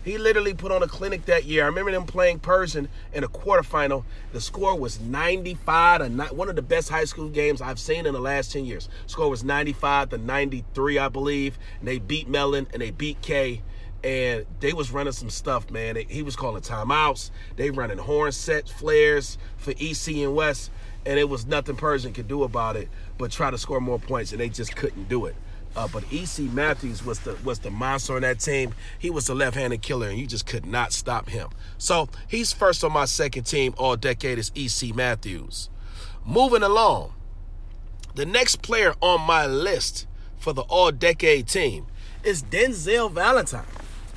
He 0.05 0.17
literally 0.17 0.53
put 0.53 0.71
on 0.71 0.81
a 0.83 0.87
clinic 0.87 1.25
that 1.25 1.43
year. 1.43 1.63
I 1.63 1.65
remember 1.65 1.91
them 1.91 2.05
playing 2.05 2.39
Pershing 2.39 2.87
in 3.11 3.25
a 3.25 3.27
quarterfinal. 3.27 4.05
The 4.31 4.39
score 4.39 4.79
was 4.79 5.01
95 5.01 5.99
to 5.99 6.07
not, 6.07 6.33
one 6.33 6.47
of 6.47 6.55
the 6.55 6.61
best 6.61 6.87
high 6.87 7.03
school 7.03 7.27
games 7.27 7.61
I've 7.61 7.77
seen 7.77 8.05
in 8.05 8.13
the 8.13 8.21
last 8.21 8.53
10 8.53 8.63
years. 8.63 8.87
Score 9.05 9.29
was 9.29 9.43
95 9.43 10.11
to 10.11 10.17
93, 10.17 10.97
I 10.97 11.09
believe. 11.09 11.59
And 11.79 11.89
they 11.89 11.99
beat 11.99 12.29
Mellon 12.29 12.65
and 12.71 12.81
they 12.81 12.91
beat 12.91 13.21
K. 13.21 13.61
And 14.05 14.45
they 14.61 14.71
was 14.71 14.91
running 14.91 15.11
some 15.11 15.29
stuff, 15.29 15.69
man. 15.69 15.97
He 16.07 16.23
was 16.23 16.37
calling 16.37 16.61
timeouts. 16.61 17.31
They 17.57 17.69
running 17.69 17.97
horn 17.97 18.31
set 18.31 18.69
flares 18.69 19.37
for 19.57 19.71
EC 19.71 20.07
and 20.19 20.35
Wes 20.35 20.69
and 21.05 21.19
it 21.19 21.29
was 21.29 21.45
nothing 21.45 21.75
Pershing 21.75 22.13
could 22.13 22.27
do 22.27 22.43
about 22.43 22.75
it 22.75 22.89
but 23.17 23.31
try 23.31 23.51
to 23.51 23.57
score 23.57 23.79
more 23.79 23.99
points, 23.99 24.31
and 24.31 24.41
they 24.41 24.49
just 24.49 24.75
couldn't 24.75 25.09
do 25.09 25.25
it. 25.25 25.35
Uh, 25.75 25.87
but 25.87 26.03
EC 26.11 26.39
Matthews 26.53 27.05
was 27.05 27.19
the 27.19 27.35
was 27.43 27.59
the 27.59 27.69
monster 27.69 28.15
on 28.15 28.23
that 28.23 28.39
team. 28.39 28.73
He 28.97 29.09
was 29.09 29.27
the 29.27 29.35
left-handed 29.35 29.81
killer, 29.81 30.07
and 30.07 30.17
you 30.17 30.25
just 30.25 30.47
could 30.47 30.65
not 30.65 30.91
stop 30.91 31.29
him. 31.29 31.49
So 31.77 32.09
he's 32.27 32.51
first 32.51 32.83
on 32.83 32.91
my 32.93 33.05
second 33.05 33.43
team 33.43 33.75
all 33.77 33.95
decade 33.95 34.39
is 34.39 34.51
EC 34.55 34.95
Matthews. 34.95 35.69
Moving 36.25 36.63
along, 36.63 37.13
the 38.15 38.25
next 38.25 38.63
player 38.63 38.95
on 39.01 39.21
my 39.21 39.45
list 39.45 40.07
for 40.37 40.51
the 40.51 40.63
all 40.63 40.91
decade 40.91 41.47
team 41.47 41.85
is 42.23 42.41
Denzel 42.41 43.11
Valentine, 43.11 43.65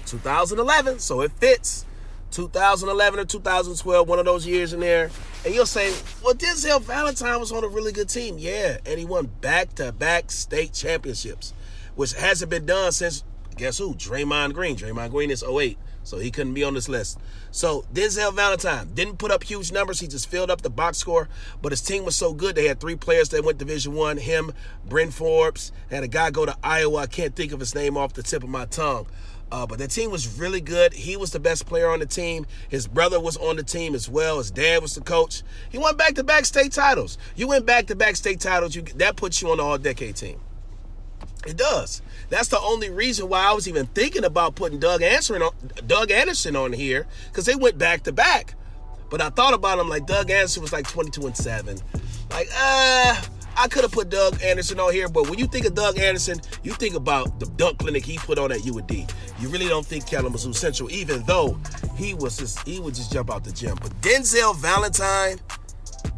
2011. 0.06 0.98
So 0.98 1.20
it 1.20 1.32
fits. 1.32 1.84
2011 2.30 3.20
or 3.20 3.24
2012, 3.24 4.08
one 4.08 4.18
of 4.18 4.24
those 4.24 4.46
years 4.46 4.72
in 4.72 4.80
there. 4.80 5.10
And 5.44 5.54
you'll 5.54 5.66
say, 5.66 5.92
well, 6.22 6.34
Denzel 6.34 6.82
Valentine 6.82 7.40
was 7.40 7.52
on 7.52 7.64
a 7.64 7.68
really 7.68 7.92
good 7.92 8.08
team. 8.08 8.36
Yeah, 8.38 8.78
and 8.86 8.98
he 8.98 9.04
won 9.04 9.26
back 9.40 9.74
to 9.76 9.92
back 9.92 10.30
state 10.30 10.72
championships, 10.72 11.52
which 11.94 12.12
hasn't 12.14 12.50
been 12.50 12.66
done 12.66 12.92
since, 12.92 13.24
guess 13.56 13.78
who? 13.78 13.94
Draymond 13.94 14.54
Green. 14.54 14.76
Draymond 14.76 15.10
Green 15.10 15.30
is 15.30 15.42
08, 15.42 15.78
so 16.02 16.18
he 16.18 16.30
couldn't 16.30 16.54
be 16.54 16.64
on 16.64 16.74
this 16.74 16.88
list. 16.88 17.18
So 17.50 17.84
Denzel 17.92 18.34
Valentine 18.34 18.90
didn't 18.94 19.16
put 19.16 19.30
up 19.30 19.42
huge 19.42 19.72
numbers. 19.72 20.00
He 20.00 20.06
just 20.06 20.28
filled 20.28 20.50
up 20.50 20.62
the 20.62 20.70
box 20.70 20.98
score, 20.98 21.28
but 21.62 21.72
his 21.72 21.80
team 21.80 22.04
was 22.04 22.16
so 22.16 22.32
good. 22.32 22.54
They 22.54 22.68
had 22.68 22.78
three 22.78 22.96
players 22.96 23.30
that 23.30 23.44
went 23.44 23.58
Division 23.58 23.94
One. 23.94 24.18
Him, 24.18 24.52
Bryn 24.86 25.10
Forbes, 25.10 25.72
had 25.90 26.04
a 26.04 26.08
guy 26.08 26.30
go 26.30 26.46
to 26.46 26.56
Iowa. 26.62 26.98
I 26.98 27.06
can't 27.06 27.34
think 27.34 27.52
of 27.52 27.60
his 27.60 27.74
name 27.74 27.96
off 27.96 28.12
the 28.12 28.22
tip 28.22 28.44
of 28.44 28.48
my 28.48 28.66
tongue. 28.66 29.06
Uh, 29.52 29.66
but 29.66 29.78
the 29.78 29.88
team 29.88 30.10
was 30.10 30.38
really 30.38 30.60
good. 30.60 30.92
He 30.92 31.16
was 31.16 31.32
the 31.32 31.40
best 31.40 31.66
player 31.66 31.90
on 31.90 31.98
the 31.98 32.06
team. 32.06 32.46
His 32.68 32.86
brother 32.86 33.18
was 33.18 33.36
on 33.36 33.56
the 33.56 33.64
team 33.64 33.94
as 33.94 34.08
well. 34.08 34.38
His 34.38 34.50
dad 34.50 34.80
was 34.80 34.94
the 34.94 35.00
coach. 35.00 35.42
He 35.70 35.78
went 35.78 35.98
back 35.98 36.14
to 36.14 36.24
back 36.24 36.44
state 36.44 36.72
titles. 36.72 37.18
You 37.34 37.48
went 37.48 37.66
back 37.66 37.86
to 37.88 37.96
back 37.96 38.16
state 38.16 38.40
titles. 38.40 38.76
You, 38.76 38.82
that 38.82 39.16
puts 39.16 39.42
you 39.42 39.50
on 39.50 39.56
the 39.56 39.64
all 39.64 39.78
decade 39.78 40.16
team. 40.16 40.40
It 41.46 41.56
does. 41.56 42.02
That's 42.28 42.48
the 42.48 42.60
only 42.60 42.90
reason 42.90 43.28
why 43.28 43.44
I 43.44 43.52
was 43.52 43.66
even 43.66 43.86
thinking 43.86 44.24
about 44.24 44.54
putting 44.54 44.78
Doug 44.78 45.02
Anderson 45.02 45.42
on, 45.42 45.52
Doug 45.86 46.10
Anderson 46.10 46.54
on 46.54 46.72
here 46.72 47.06
because 47.28 47.46
they 47.46 47.56
went 47.56 47.78
back 47.78 48.04
to 48.04 48.12
back. 48.12 48.54
But 49.08 49.20
I 49.20 49.30
thought 49.30 49.54
about 49.54 49.78
him 49.78 49.88
like 49.88 50.06
Doug 50.06 50.30
Anderson 50.30 50.62
was 50.62 50.72
like 50.72 50.86
22 50.86 51.26
and 51.26 51.36
7. 51.36 51.78
Like, 52.30 52.48
ah. 52.52 53.18
Uh, 53.18 53.39
I 53.60 53.68
could 53.68 53.82
have 53.82 53.92
put 53.92 54.08
Doug 54.08 54.42
Anderson 54.42 54.80
on 54.80 54.90
here, 54.90 55.06
but 55.06 55.28
when 55.28 55.38
you 55.38 55.46
think 55.46 55.66
of 55.66 55.74
Doug 55.74 55.98
Anderson, 55.98 56.40
you 56.62 56.72
think 56.72 56.94
about 56.94 57.38
the 57.38 57.44
dunk 57.44 57.76
clinic 57.76 58.06
he 58.06 58.16
put 58.16 58.38
on 58.38 58.50
at 58.50 58.66
UD. 58.66 58.90
You 59.38 59.48
really 59.50 59.68
don't 59.68 59.84
think 59.84 60.06
Kalamazoo 60.06 60.54
Central, 60.54 60.90
even 60.90 61.22
though 61.24 61.58
he 61.94 62.14
was 62.14 62.38
just 62.38 62.66
he 62.66 62.80
would 62.80 62.94
just 62.94 63.12
jump 63.12 63.30
out 63.30 63.44
the 63.44 63.52
gym. 63.52 63.76
But 63.82 63.90
Denzel 64.00 64.56
Valentine, 64.56 65.40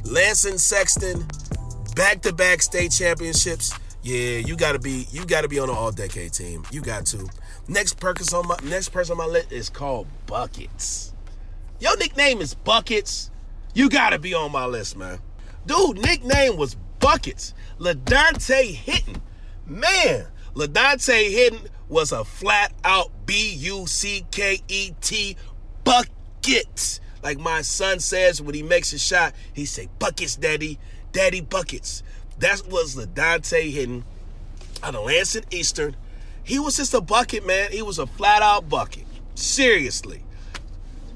Lansing 0.04 0.56
Sexton, 0.56 1.26
back-to-back 1.96 2.62
state 2.62 2.92
championships. 2.92 3.76
Yeah, 4.04 4.38
you 4.38 4.54
gotta 4.54 4.78
be 4.78 5.08
you 5.10 5.26
gotta 5.26 5.48
be 5.48 5.58
on 5.58 5.68
an 5.68 5.74
all-decade 5.74 6.32
team. 6.32 6.62
You 6.70 6.80
got 6.80 7.06
to. 7.06 7.28
Next 7.66 7.98
person 7.98 8.38
on 8.38 8.46
my 8.46 8.56
next 8.62 8.90
person 8.90 9.12
on 9.14 9.18
my 9.18 9.26
list 9.26 9.50
is 9.50 9.68
called 9.68 10.06
Buckets. 10.26 11.12
Your 11.80 11.96
nickname 11.96 12.40
is 12.40 12.54
Buckets. 12.54 13.32
You 13.74 13.90
gotta 13.90 14.20
be 14.20 14.32
on 14.32 14.52
my 14.52 14.66
list, 14.66 14.96
man. 14.96 15.18
Dude, 15.66 15.98
nickname 15.98 16.56
was 16.56 16.76
buckets. 17.02 17.52
LaDontae 17.78 18.74
Henton. 18.74 19.20
Man, 19.66 20.26
LaDontae 20.54 21.34
Henton 21.34 21.68
was 21.88 22.12
a 22.12 22.24
flat 22.24 22.72
out 22.84 23.10
B 23.26 23.52
U 23.54 23.86
C 23.86 24.24
K 24.30 24.60
E 24.68 24.92
T 25.02 25.36
buckets. 25.84 27.00
Like 27.22 27.38
my 27.38 27.60
son 27.60 28.00
says 28.00 28.40
when 28.40 28.54
he 28.54 28.62
makes 28.62 28.92
a 28.94 28.98
shot, 28.98 29.34
he 29.52 29.66
say 29.66 29.88
buckets, 29.98 30.36
daddy, 30.36 30.78
daddy 31.12 31.42
buckets. 31.42 32.02
That 32.38 32.62
was 32.68 32.96
LaDontae 32.96 33.74
Henton 33.74 34.04
out 34.82 34.94
of 34.94 35.04
Lansing 35.04 35.44
Eastern. 35.50 35.96
He 36.44 36.58
was 36.58 36.76
just 36.76 36.94
a 36.94 37.00
bucket, 37.00 37.46
man. 37.46 37.70
He 37.70 37.82
was 37.82 37.98
a 37.98 38.06
flat 38.06 38.42
out 38.42 38.68
bucket. 38.68 39.04
Seriously. 39.34 40.24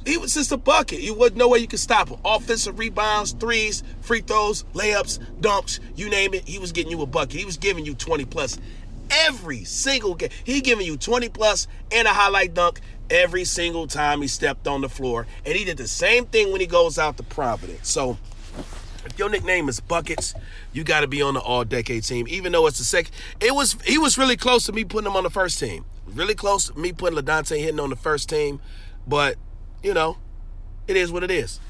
He 0.07 0.17
was 0.17 0.35
just 0.35 0.53
a 0.53 0.57
bucket. 0.57 1.01
You 1.01 1.15
wasn't 1.15 1.39
no 1.39 1.49
way 1.49 1.59
you 1.59 1.67
could 1.67 1.81
stop 1.81 2.09
him. 2.09 2.19
Offensive 2.25 2.79
rebounds, 2.79 3.33
threes, 3.33 3.83
free 4.03 4.21
throws, 4.21 4.63
layups, 4.73 5.19
dunks, 5.41 5.81
you 5.97 6.09
name 6.09 6.33
it. 6.33 6.49
He 6.49 6.61
was 6.61 6.71
getting 6.71 6.93
you 6.93 7.03
a 7.03 7.07
bucket. 7.07 7.33
He 7.33 7.45
was 7.45 7.57
giving 7.57 7.85
you 7.85 7.95
20 7.95 8.25
plus 8.27 8.59
every 9.11 9.65
single 9.65 10.15
game. 10.15 10.31
He 10.45 10.61
giving 10.61 10.87
you 10.87 10.97
20 10.97 11.29
plus 11.31 11.67
and 11.91 12.07
a 12.07 12.13
highlight 12.13 12.55
dunk 12.55 12.81
every 13.11 13.45
single 13.45 13.89
time 13.89 14.23
he 14.23 14.29
stepped 14.29 14.69
on 14.69 14.81
the 14.81 14.89
floor. 14.89 15.27
And 15.45 15.57
he 15.57 15.65
did 15.65 15.77
the 15.77 15.89
same 15.89 16.27
thing 16.27 16.53
when 16.53 16.61
he 16.61 16.69
goes 16.69 16.99
out 16.99 17.17
to 17.17 17.25
Providence. 17.25 17.89
So 17.89 18.17
if 19.05 19.19
your 19.19 19.29
nickname 19.29 19.69
is 19.69 19.81
Buckets, 19.81 20.35
you 20.73 20.85
got 20.85 21.01
to 21.01 21.09
be 21.09 21.21
on 21.21 21.35
the 21.35 21.41
All 21.41 21.65
Decade 21.65 22.05
team. 22.05 22.27
Even 22.29 22.53
though 22.53 22.69
it's 22.69 22.79
the 22.79 22.85
second, 22.85 23.13
it 23.41 23.55
was 23.55 23.77
he 23.85 23.99
was 23.99 24.19
really 24.19 24.37
close 24.37 24.67
to 24.67 24.73
me 24.73 24.85
putting 24.85 25.11
him 25.11 25.17
on 25.17 25.25
the 25.25 25.31
first 25.31 25.59
team. 25.59 25.85
Really 26.07 26.35
close 26.35 26.69
to 26.69 26.79
me 26.79 26.93
putting 26.93 27.19
LaDontae 27.19 27.65
Henton 27.65 27.81
on 27.81 27.91
the 27.91 27.97
first 27.97 28.29
team, 28.29 28.61
but 29.07 29.37
you 29.87 29.95
know, 29.95 30.19
it 30.89 30.97
is 30.97 31.13
what 31.13 31.23
it 31.23 31.31
is. 31.31 31.61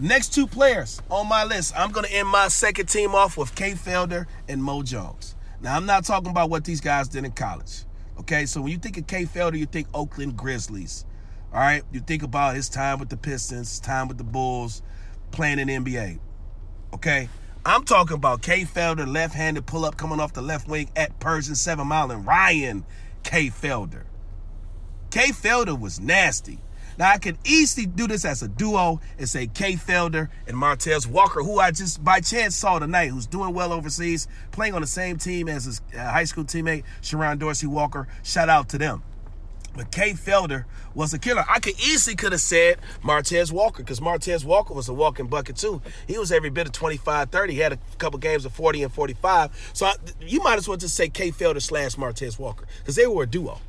Next 0.00 0.32
two 0.32 0.46
players 0.46 1.02
on 1.10 1.28
my 1.28 1.44
list, 1.44 1.74
I'm 1.76 1.92
going 1.92 2.06
to 2.06 2.12
end 2.12 2.26
my 2.26 2.48
second 2.48 2.86
team 2.86 3.14
off 3.14 3.36
with 3.36 3.54
Kay 3.54 3.72
Felder 3.72 4.26
and 4.48 4.64
Mo 4.64 4.82
Jones. 4.82 5.36
Now, 5.60 5.76
I'm 5.76 5.84
not 5.84 6.04
talking 6.04 6.30
about 6.30 6.48
what 6.48 6.64
these 6.64 6.80
guys 6.80 7.08
did 7.08 7.26
in 7.26 7.32
college. 7.32 7.84
Okay, 8.20 8.46
so 8.46 8.62
when 8.62 8.72
you 8.72 8.78
think 8.78 8.96
of 8.96 9.06
Kay 9.06 9.24
Felder, 9.24 9.58
you 9.58 9.66
think 9.66 9.86
Oakland 9.92 10.34
Grizzlies. 10.34 11.04
All 11.52 11.60
right, 11.60 11.82
you 11.92 12.00
think 12.00 12.22
about 12.22 12.54
his 12.54 12.70
time 12.70 13.00
with 13.00 13.10
the 13.10 13.18
Pistons, 13.18 13.80
time 13.80 14.08
with 14.08 14.16
the 14.16 14.24
Bulls, 14.24 14.80
playing 15.30 15.58
in 15.58 15.68
NBA. 15.68 16.20
Okay, 16.94 17.28
I'm 17.66 17.84
talking 17.84 18.16
about 18.16 18.40
Kay 18.40 18.62
Felder, 18.62 19.06
left-handed 19.06 19.66
pull-up 19.66 19.98
coming 19.98 20.20
off 20.20 20.32
the 20.32 20.40
left 20.40 20.68
wing 20.68 20.88
at 20.96 21.20
Pershing 21.20 21.54
Seven 21.54 21.86
Mile 21.86 22.12
and 22.12 22.26
Ryan 22.26 22.86
Kay 23.24 23.48
Felder. 23.48 24.04
Kay 25.10 25.32
Felder 25.32 25.78
was 25.78 26.00
nasty. 26.00 26.60
Now 26.98 27.12
I 27.12 27.18
can 27.18 27.38
easily 27.44 27.86
do 27.86 28.08
this 28.08 28.24
as 28.24 28.42
a 28.42 28.48
duo 28.48 29.00
and 29.18 29.28
say 29.28 29.46
Kay 29.46 29.74
Felder 29.74 30.28
and 30.48 30.56
Martez 30.56 31.06
Walker, 31.06 31.42
who 31.42 31.60
I 31.60 31.70
just 31.70 32.02
by 32.02 32.20
chance 32.20 32.56
saw 32.56 32.80
tonight, 32.80 33.08
who's 33.08 33.26
doing 33.26 33.54
well 33.54 33.72
overseas, 33.72 34.26
playing 34.50 34.74
on 34.74 34.80
the 34.80 34.86
same 34.88 35.16
team 35.16 35.48
as 35.48 35.64
his 35.64 35.80
uh, 35.94 35.98
high 35.98 36.24
school 36.24 36.44
teammate 36.44 36.82
Sherron 37.00 37.38
Dorsey 37.38 37.68
Walker. 37.68 38.08
Shout 38.24 38.48
out 38.48 38.68
to 38.70 38.78
them. 38.78 39.04
But 39.76 39.92
Kay 39.92 40.10
Felder 40.10 40.64
was 40.92 41.14
a 41.14 41.20
killer. 41.20 41.44
I 41.48 41.60
could 41.60 41.78
easily 41.78 42.16
could 42.16 42.32
have 42.32 42.40
said 42.40 42.78
Martez 43.04 43.52
Walker 43.52 43.84
because 43.84 44.00
Martez 44.00 44.44
Walker 44.44 44.74
was 44.74 44.88
a 44.88 44.92
walking 44.92 45.28
bucket 45.28 45.54
too. 45.54 45.80
He 46.08 46.18
was 46.18 46.32
every 46.32 46.50
bit 46.50 46.66
of 46.66 46.72
25, 46.72 47.30
30. 47.30 47.52
He 47.52 47.60
had 47.60 47.74
a 47.74 47.78
couple 47.98 48.18
games 48.18 48.44
of 48.44 48.52
40 48.52 48.82
and 48.82 48.92
45. 48.92 49.70
So 49.72 49.86
I, 49.86 49.94
you 50.20 50.42
might 50.42 50.58
as 50.58 50.66
well 50.66 50.76
just 50.76 50.96
say 50.96 51.08
Kay 51.08 51.30
Felder 51.30 51.62
slash 51.62 51.94
Martez 51.94 52.40
Walker 52.40 52.66
because 52.80 52.96
they 52.96 53.06
were 53.06 53.22
a 53.22 53.26
duo. 53.26 53.60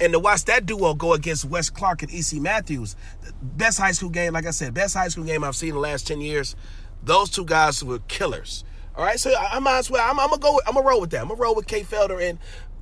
And 0.00 0.12
to 0.12 0.18
watch 0.18 0.44
that 0.44 0.66
duo 0.66 0.94
go 0.94 1.12
against 1.12 1.44
Wes 1.44 1.70
Clark 1.70 2.02
and 2.02 2.12
E.C. 2.12 2.40
Matthews, 2.40 2.96
best 3.42 3.78
high 3.78 3.92
school 3.92 4.10
game, 4.10 4.32
like 4.32 4.46
I 4.46 4.50
said, 4.50 4.74
best 4.74 4.94
high 4.94 5.08
school 5.08 5.24
game 5.24 5.44
I've 5.44 5.56
seen 5.56 5.70
in 5.70 5.74
the 5.76 5.80
last 5.80 6.06
10 6.06 6.20
years. 6.20 6.56
Those 7.02 7.30
two 7.30 7.44
guys 7.44 7.82
were 7.82 7.98
killers. 8.00 8.64
All 8.96 9.04
right, 9.04 9.18
so 9.18 9.30
I, 9.30 9.56
I 9.56 9.58
might 9.60 9.78
as 9.78 9.90
well. 9.90 10.04
I'm, 10.08 10.18
I'm, 10.18 10.28
gonna 10.30 10.42
go. 10.42 10.60
I'm 10.66 10.74
gonna 10.74 10.86
roll 10.86 11.00
with 11.00 11.10
that. 11.10 11.22
I'm 11.22 11.28
gonna 11.28 11.40
roll 11.40 11.54
with 11.54 11.68
Kay 11.68 11.82
Felder 11.82 12.20
and 12.20 12.38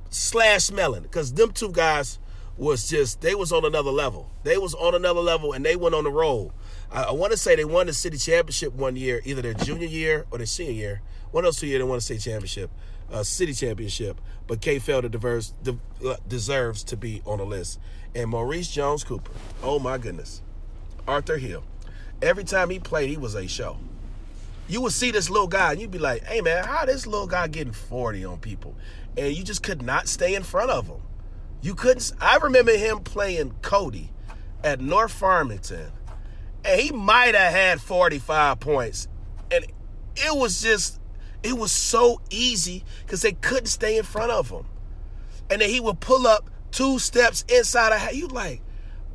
slash 0.09 0.71
Mellon 0.71 1.03
because 1.03 1.33
them 1.33 1.51
two 1.51 1.71
guys 1.71 2.17
was 2.57 2.89
just 2.89 3.21
they 3.21 3.35
was 3.35 3.51
on 3.51 3.65
another 3.65 3.91
level. 3.91 4.31
They 4.43 4.57
was 4.57 4.73
on 4.73 4.95
another 4.95 5.19
level 5.19 5.53
and 5.53 5.63
they 5.63 5.75
went 5.75 5.93
on 5.93 6.03
the 6.03 6.11
roll. 6.11 6.53
I, 6.91 7.03
I 7.03 7.11
want 7.11 7.31
to 7.31 7.37
say 7.37 7.55
they 7.55 7.65
won 7.65 7.87
the 7.87 7.93
city 7.93 8.17
championship 8.17 8.73
one 8.73 8.95
year, 8.95 9.21
either 9.25 9.41
their 9.41 9.53
junior 9.53 9.87
year 9.87 10.25
or 10.31 10.39
their 10.39 10.47
senior 10.47 10.73
year. 10.73 11.01
One 11.31 11.43
of 11.43 11.49
those 11.49 11.59
two 11.59 11.67
years 11.67 11.81
they 11.81 11.87
won 11.87 11.97
the 11.97 12.01
state 12.01 12.21
championship, 12.21 12.71
uh, 13.11 13.23
city 13.23 13.53
championship. 13.53 14.19
But 14.47 14.61
Kay 14.61 14.77
Felder 14.77 15.11
diverse, 15.11 15.53
de, 15.63 15.77
uh, 16.05 16.15
deserves 16.27 16.83
to 16.85 16.97
be 16.97 17.21
on 17.25 17.39
the 17.39 17.45
list. 17.45 17.79
And 18.15 18.29
Maurice 18.29 18.69
Jones 18.71 19.03
Cooper, 19.03 19.31
oh 19.61 19.79
my 19.79 19.97
goodness, 19.97 20.41
Arthur 21.07 21.37
Hill. 21.37 21.63
Every 22.21 22.43
time 22.43 22.69
he 22.69 22.79
played, 22.79 23.09
he 23.09 23.17
was 23.17 23.35
a 23.35 23.47
show. 23.47 23.77
You 24.67 24.81
would 24.81 24.93
see 24.93 25.11
this 25.11 25.29
little 25.29 25.47
guy 25.47 25.71
and 25.71 25.81
you'd 25.81 25.91
be 25.91 25.99
like, 25.99 26.23
hey 26.23 26.41
man, 26.41 26.63
how 26.63 26.85
this 26.85 27.05
little 27.05 27.27
guy 27.27 27.47
getting 27.47 27.73
40 27.73 28.25
on 28.25 28.39
people? 28.39 28.75
And 29.15 29.35
you 29.35 29.43
just 29.43 29.63
could 29.63 29.81
not 29.81 30.07
stay 30.07 30.35
in 30.35 30.43
front 30.43 30.71
of 30.71 30.87
him. 30.87 31.01
You 31.61 31.75
couldn't. 31.75 32.11
I 32.19 32.37
remember 32.37 32.75
him 32.75 32.99
playing 32.99 33.53
Cody 33.61 34.11
at 34.63 34.79
North 34.79 35.11
Farmington, 35.11 35.91
and 36.63 36.81
he 36.81 36.91
might 36.91 37.35
have 37.35 37.51
had 37.51 37.81
45 37.81 38.59
points. 38.59 39.07
And 39.51 39.65
it 40.15 40.37
was 40.37 40.61
just, 40.61 40.99
it 41.47 41.57
was 41.57 41.71
so 41.71 42.19
easy 42.29 42.83
because 43.05 43.21
they 43.21 43.31
couldn't 43.31 43.67
stay 43.67 43.97
in 43.97 44.03
front 44.03 44.31
of 44.31 44.49
him. 44.49 44.65
And 45.49 45.61
then 45.61 45.69
he 45.69 45.79
would 45.79 46.01
pull 46.01 46.27
up 46.27 46.49
two 46.71 46.99
steps 46.99 47.45
inside 47.47 47.93
of 47.93 48.13
you 48.13 48.27
like, 48.27 48.61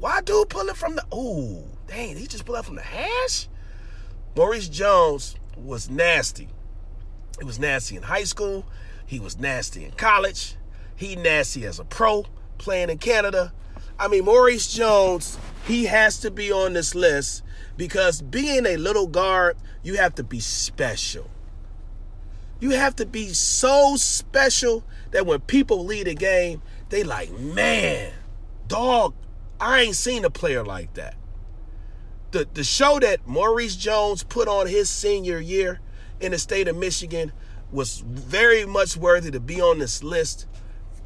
why 0.00 0.22
dude 0.22 0.48
pulling 0.48 0.74
from 0.74 0.96
the 0.96 1.04
oh 1.12 1.64
dang, 1.86 2.16
he 2.16 2.26
just 2.26 2.46
pulled 2.46 2.56
up 2.56 2.64
from 2.64 2.76
the 2.76 2.82
hash? 2.82 3.48
Maurice 4.34 4.68
Jones 4.68 5.36
was 5.58 5.90
nasty. 5.90 6.48
He 7.38 7.44
was 7.44 7.58
nasty 7.58 7.96
in 7.96 8.02
high 8.02 8.24
school. 8.24 8.64
He 9.04 9.20
was 9.20 9.38
nasty 9.38 9.84
in 9.84 9.90
college. 9.92 10.56
He 10.96 11.16
nasty 11.16 11.66
as 11.66 11.78
a 11.78 11.84
pro 11.84 12.24
playing 12.56 12.88
in 12.88 12.96
Canada. 12.96 13.52
I 13.98 14.08
mean, 14.08 14.24
Maurice 14.24 14.72
Jones, 14.72 15.36
he 15.66 15.84
has 15.84 16.18
to 16.20 16.30
be 16.30 16.50
on 16.50 16.72
this 16.72 16.94
list 16.94 17.42
because 17.76 18.22
being 18.22 18.64
a 18.64 18.78
little 18.78 19.06
guard, 19.06 19.58
you 19.82 19.96
have 19.96 20.14
to 20.14 20.24
be 20.24 20.40
special. 20.40 21.28
You 22.62 22.70
have 22.70 22.94
to 22.96 23.06
be 23.06 23.30
so 23.30 23.96
special 23.96 24.84
that 25.10 25.26
when 25.26 25.40
people 25.40 25.84
lead 25.84 26.06
a 26.06 26.14
game, 26.14 26.62
they 26.90 27.02
like, 27.02 27.36
man, 27.36 28.12
dog, 28.68 29.14
I 29.60 29.80
ain't 29.80 29.96
seen 29.96 30.24
a 30.24 30.30
player 30.30 30.64
like 30.64 30.94
that. 30.94 31.16
The 32.30 32.46
the 32.54 32.62
show 32.62 33.00
that 33.00 33.26
Maurice 33.26 33.74
Jones 33.74 34.22
put 34.22 34.46
on 34.46 34.68
his 34.68 34.88
senior 34.88 35.40
year 35.40 35.80
in 36.20 36.30
the 36.30 36.38
state 36.38 36.68
of 36.68 36.76
Michigan 36.76 37.32
was 37.72 37.98
very 38.06 38.64
much 38.64 38.96
worthy 38.96 39.32
to 39.32 39.40
be 39.40 39.60
on 39.60 39.80
this 39.80 40.04
list 40.04 40.46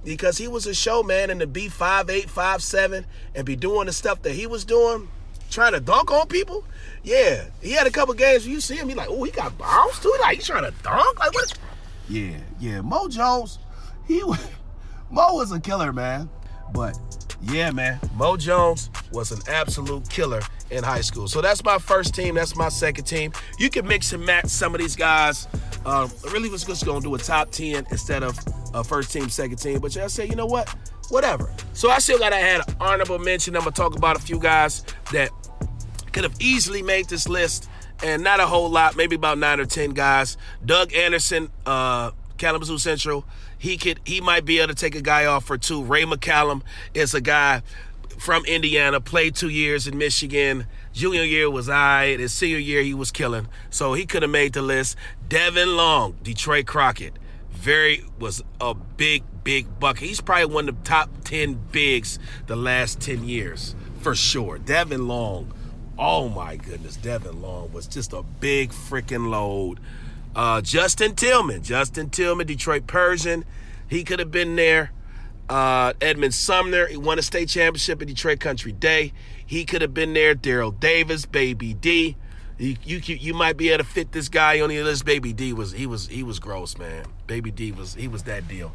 because 0.04 0.36
he 0.36 0.48
was 0.48 0.66
a 0.66 0.74
showman 0.74 1.30
and 1.30 1.40
to 1.40 1.46
be 1.46 1.70
five 1.70 2.10
eight, 2.10 2.28
five 2.28 2.62
seven, 2.62 3.06
and 3.34 3.46
be 3.46 3.56
doing 3.56 3.86
the 3.86 3.94
stuff 3.94 4.20
that 4.22 4.32
he 4.32 4.46
was 4.46 4.66
doing, 4.66 5.08
trying 5.50 5.72
to 5.72 5.80
dunk 5.80 6.10
on 6.10 6.26
people. 6.26 6.64
Yeah, 7.06 7.44
he 7.62 7.70
had 7.70 7.86
a 7.86 7.90
couple 7.90 8.14
games 8.14 8.44
where 8.44 8.52
you 8.52 8.60
see 8.60 8.74
him, 8.74 8.88
he 8.88 8.94
like, 8.96 9.06
oh, 9.08 9.22
he 9.22 9.30
got 9.30 9.56
bounce 9.56 10.00
too. 10.00 10.12
Like 10.20 10.38
he's 10.38 10.46
trying 10.46 10.64
to 10.64 10.72
dunk. 10.82 11.18
Like 11.20 11.32
what? 11.32 11.56
Yeah, 12.08 12.36
yeah. 12.58 12.80
Mo 12.80 13.06
Jones, 13.06 13.60
he 14.08 14.24
was 14.24 14.44
Mo 15.10 15.34
was 15.34 15.52
a 15.52 15.60
killer, 15.60 15.92
man. 15.92 16.28
But 16.74 16.98
yeah, 17.42 17.70
man, 17.70 18.00
Mo 18.16 18.36
Jones 18.36 18.90
was 19.12 19.30
an 19.30 19.38
absolute 19.48 20.08
killer 20.10 20.40
in 20.72 20.82
high 20.82 21.00
school. 21.00 21.28
So 21.28 21.40
that's 21.40 21.62
my 21.62 21.78
first 21.78 22.12
team. 22.12 22.34
That's 22.34 22.56
my 22.56 22.68
second 22.70 23.04
team. 23.04 23.32
You 23.56 23.70
can 23.70 23.86
mix 23.86 24.12
and 24.12 24.26
match 24.26 24.46
some 24.46 24.74
of 24.74 24.80
these 24.80 24.96
guys. 24.96 25.46
Um, 25.84 26.10
really 26.32 26.50
was 26.50 26.64
just 26.64 26.84
to 26.84 27.00
do 27.00 27.14
a 27.14 27.18
top 27.18 27.52
10 27.52 27.86
instead 27.92 28.24
of 28.24 28.36
a 28.74 28.82
first 28.82 29.12
team, 29.12 29.28
second 29.28 29.58
team. 29.58 29.78
But 29.78 29.96
I 29.96 30.08
said, 30.08 30.28
you 30.28 30.34
know 30.34 30.46
what? 30.46 30.68
Whatever. 31.10 31.52
So 31.72 31.88
I 31.88 32.00
still 32.00 32.18
got 32.18 32.30
to 32.30 32.36
add 32.36 32.68
an 32.68 32.76
honorable 32.80 33.20
mention. 33.20 33.54
I'm 33.54 33.62
to 33.62 33.70
talk 33.70 33.94
about 33.96 34.16
a 34.16 34.20
few 34.20 34.40
guys 34.40 34.82
that 35.12 35.30
could 36.16 36.24
have 36.24 36.40
easily 36.40 36.80
made 36.80 37.06
this 37.10 37.28
list 37.28 37.68
and 38.02 38.24
not 38.24 38.40
a 38.40 38.46
whole 38.46 38.70
lot, 38.70 38.96
maybe 38.96 39.14
about 39.14 39.36
nine 39.36 39.60
or 39.60 39.66
10 39.66 39.90
guys. 39.90 40.38
Doug 40.64 40.94
Anderson, 40.94 41.50
uh, 41.66 42.10
Kalamazoo 42.38 42.78
Central. 42.78 43.26
He 43.58 43.76
could 43.76 44.00
he 44.06 44.22
might 44.22 44.46
be 44.46 44.58
able 44.60 44.68
to 44.68 44.74
take 44.74 44.94
a 44.94 45.02
guy 45.02 45.26
off 45.26 45.44
for 45.44 45.58
two. 45.58 45.84
Ray 45.84 46.04
McCallum 46.04 46.62
is 46.94 47.12
a 47.12 47.20
guy 47.20 47.60
from 48.18 48.46
Indiana, 48.46 48.98
played 48.98 49.34
two 49.34 49.50
years 49.50 49.86
in 49.86 49.98
Michigan. 49.98 50.66
Junior 50.94 51.22
year 51.22 51.50
was 51.50 51.68
I. 51.68 52.16
His 52.16 52.32
senior 52.32 52.56
year 52.56 52.82
he 52.82 52.94
was 52.94 53.10
killing, 53.10 53.46
so 53.68 53.92
he 53.92 54.06
could 54.06 54.22
have 54.22 54.30
made 54.30 54.54
the 54.54 54.62
list. 54.62 54.96
Devin 55.28 55.76
Long, 55.76 56.16
Detroit 56.22 56.64
Crockett, 56.64 57.12
very 57.50 58.04
was 58.18 58.42
a 58.58 58.72
big 58.72 59.22
big 59.44 59.78
buck. 59.78 59.98
He's 59.98 60.22
probably 60.22 60.46
one 60.46 60.66
of 60.70 60.82
the 60.82 60.88
top 60.88 61.10
ten 61.24 61.60
bigs 61.72 62.18
the 62.46 62.56
last 62.56 63.00
ten 63.02 63.28
years 63.28 63.74
for 64.00 64.14
sure. 64.14 64.56
Devin 64.56 65.08
Long, 65.08 65.52
oh 65.98 66.28
my 66.28 66.56
goodness, 66.56 66.96
Devin 66.96 67.42
Long 67.42 67.72
was 67.72 67.86
just 67.86 68.12
a 68.12 68.22
big 68.22 68.70
freaking 68.70 69.30
load. 69.30 69.80
Uh, 70.34 70.60
Justin 70.60 71.14
Tillman, 71.14 71.62
Justin 71.62 72.10
Tillman, 72.10 72.46
Detroit 72.46 72.86
Pershing, 72.86 73.44
he 73.88 74.04
could 74.04 74.18
have 74.18 74.30
been 74.30 74.56
there. 74.56 74.92
Uh, 75.48 75.92
Edmond 76.00 76.34
Sumner, 76.34 76.86
he 76.86 76.96
won 76.96 77.18
a 77.18 77.22
state 77.22 77.48
championship 77.48 78.02
at 78.02 78.08
Detroit 78.08 78.40
Country 78.40 78.72
Day. 78.72 79.12
He 79.46 79.64
could 79.64 79.80
have 79.80 79.94
been 79.94 80.12
there. 80.12 80.34
Daryl 80.34 80.78
Davis, 80.78 81.24
Baby 81.24 81.72
D. 81.72 82.16
You, 82.58 82.76
you 82.84 82.98
you 82.98 83.34
might 83.34 83.56
be 83.56 83.68
able 83.68 83.84
to 83.84 83.88
fit 83.88 84.12
this 84.12 84.28
guy 84.28 84.60
on 84.60 84.70
your 84.70 84.84
list. 84.84 85.04
Baby 85.04 85.32
D 85.32 85.52
was 85.52 85.72
he 85.72 85.86
was 85.86 86.08
he 86.08 86.22
was 86.22 86.38
gross, 86.38 86.78
man. 86.78 87.04
Baby 87.26 87.50
D 87.50 87.70
was 87.70 87.94
he 87.94 88.08
was 88.08 88.24
that 88.24 88.48
deal. 88.48 88.72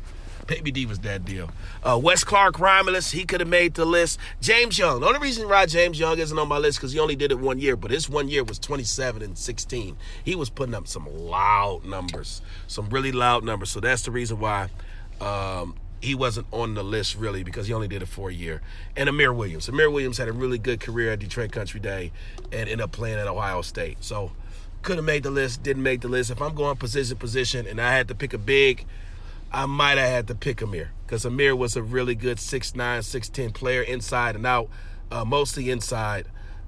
Baby 0.48 0.72
D 0.72 0.86
was 0.86 1.00
that 1.00 1.26
deal. 1.26 1.50
Uh, 1.84 2.00
Wes 2.02 2.24
Clark, 2.24 2.60
Romulus, 2.60 3.12
he 3.12 3.26
could 3.26 3.40
have 3.40 3.50
made 3.50 3.74
the 3.74 3.86
list. 3.86 4.20
James 4.42 4.78
Young. 4.78 5.02
The 5.02 5.08
only 5.08 5.20
reason 5.20 5.48
why 5.48 5.66
James 5.66 6.00
Young 6.00 6.20
isn't 6.20 6.38
on 6.38 6.48
my 6.48 6.58
list 6.58 6.80
because 6.80 6.92
he 6.92 7.00
only 7.00 7.16
did 7.16 7.32
it 7.32 7.40
one 7.40 7.60
year, 7.60 7.76
but 7.76 7.92
his 7.92 8.10
one 8.10 8.28
year 8.28 8.44
was 8.44 8.60
27 8.60 9.22
and 9.22 9.38
16. 9.38 9.98
He 10.24 10.36
was 10.36 10.50
putting 10.50 10.76
up 10.76 10.88
some 10.88 11.06
loud 11.06 11.86
numbers, 11.86 12.42
some 12.68 12.90
really 12.90 13.12
loud 13.12 13.44
numbers. 13.44 13.72
So 13.72 13.80
that's 13.80 14.04
the 14.04 14.12
reason 14.12 14.40
why 14.40 14.70
um, 15.20 15.76
he 16.02 16.16
wasn't 16.16 16.48
on 16.52 16.74
the 16.74 16.84
list 16.84 17.16
really 17.16 17.44
because 17.44 17.68
he 17.68 17.74
only 17.74 17.88
did 17.88 18.02
it 18.02 18.08
for 18.08 18.30
a 18.30 18.34
year. 18.34 18.62
And 18.98 19.08
Amir 19.08 19.34
Williams. 19.34 19.70
Amir 19.70 19.90
Williams 19.90 20.18
had 20.18 20.28
a 20.28 20.34
really 20.34 20.58
good 20.58 20.80
career 20.80 21.12
at 21.12 21.20
Detroit 21.20 21.52
Country 21.52 21.80
Day 21.80 22.12
and 22.52 22.62
ended 22.62 22.82
up 22.82 22.92
playing 22.92 23.20
at 23.20 23.28
Ohio 23.28 23.62
State. 23.62 23.98
So 24.02 24.32
could 24.82 24.96
have 24.96 25.06
made 25.06 25.24
the 25.24 25.30
list, 25.30 25.62
didn't 25.62 25.84
make 25.84 26.02
the 26.02 26.08
list. 26.08 26.32
If 26.32 26.42
I'm 26.42 26.56
going 26.56 26.76
position 26.78 27.18
position 27.18 27.68
and 27.68 27.80
I 27.80 27.94
had 27.94 28.08
to 28.08 28.16
pick 28.16 28.34
a 28.34 28.40
big, 28.40 28.86
I 29.52 29.66
might 29.66 29.98
have 29.98 30.10
had 30.10 30.28
to 30.28 30.36
pick 30.36 30.62
Amir 30.62 30.92
because 31.06 31.26
Amir 31.26 31.56
was 31.56 31.76
a 31.76 31.84
really 31.84 32.16
good 32.16 32.38
6'9, 32.38 32.74
6'10 32.76 33.54
player 33.54 33.82
inside 33.82 34.36
and 34.36 34.46
out, 34.46 34.70
uh, 35.12 35.26
mostly 35.26 35.70
inside. 35.70 36.28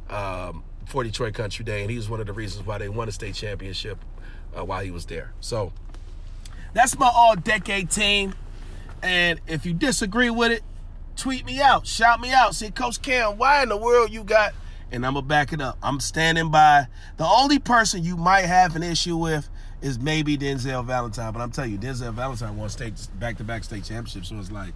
Um, 0.10 0.64
for 0.86 1.04
Detroit 1.04 1.34
Country 1.34 1.66
Day, 1.66 1.82
and 1.82 1.90
he 1.90 1.98
was 1.98 2.10
one 2.10 2.20
of 2.20 2.28
the 2.28 2.34
reasons 2.34 2.66
why 2.66 2.78
they 2.78 2.90
won 2.90 3.08
a 3.08 3.12
state 3.12 3.36
championship 3.36 3.98
uh, 4.58 4.64
while 4.64 4.84
he 4.84 4.92
was 4.92 5.06
there. 5.06 5.34
So 5.40 5.74
that's 6.74 6.98
my 6.98 7.10
all 7.14 7.36
decade 7.36 7.90
team. 7.90 8.36
And 9.02 9.42
if 9.48 9.66
you 9.66 9.74
disagree 9.74 10.30
with 10.30 10.52
it, 10.52 10.64
tweet 11.16 11.46
me 11.46 11.62
out, 11.62 11.86
shout 11.88 12.22
me 12.22 12.32
out. 12.32 12.56
Say, 12.56 12.72
Coach 12.72 13.02
Cam, 13.02 13.38
why 13.38 13.64
in 13.64 13.70
the 13.70 13.78
world 13.78 14.12
you 14.12 14.24
got? 14.24 14.54
And 14.92 15.06
I'm 15.06 15.16
gonna 15.16 15.26
back 15.26 15.52
it 15.52 15.62
up. 15.62 15.78
I'm 15.82 16.00
standing 16.00 16.52
by. 16.52 16.88
The 17.18 17.26
only 17.26 17.60
person 17.60 18.04
you 18.04 18.16
might 18.16 18.46
have 18.46 18.76
an 18.76 18.84
issue 18.84 19.18
with 19.18 19.50
is 19.84 20.00
maybe 20.00 20.38
Denzel 20.38 20.84
Valentine, 20.86 21.34
but 21.34 21.42
I'm 21.42 21.52
telling 21.52 21.74
you, 21.74 21.78
Denzel 21.78 22.14
Valentine 22.14 22.56
won 22.56 22.70
state 22.70 22.94
back-to-back 23.20 23.66
state 23.66 23.84
championships, 23.84 24.30
so 24.30 24.40
it's 24.40 24.50
like, 24.50 24.74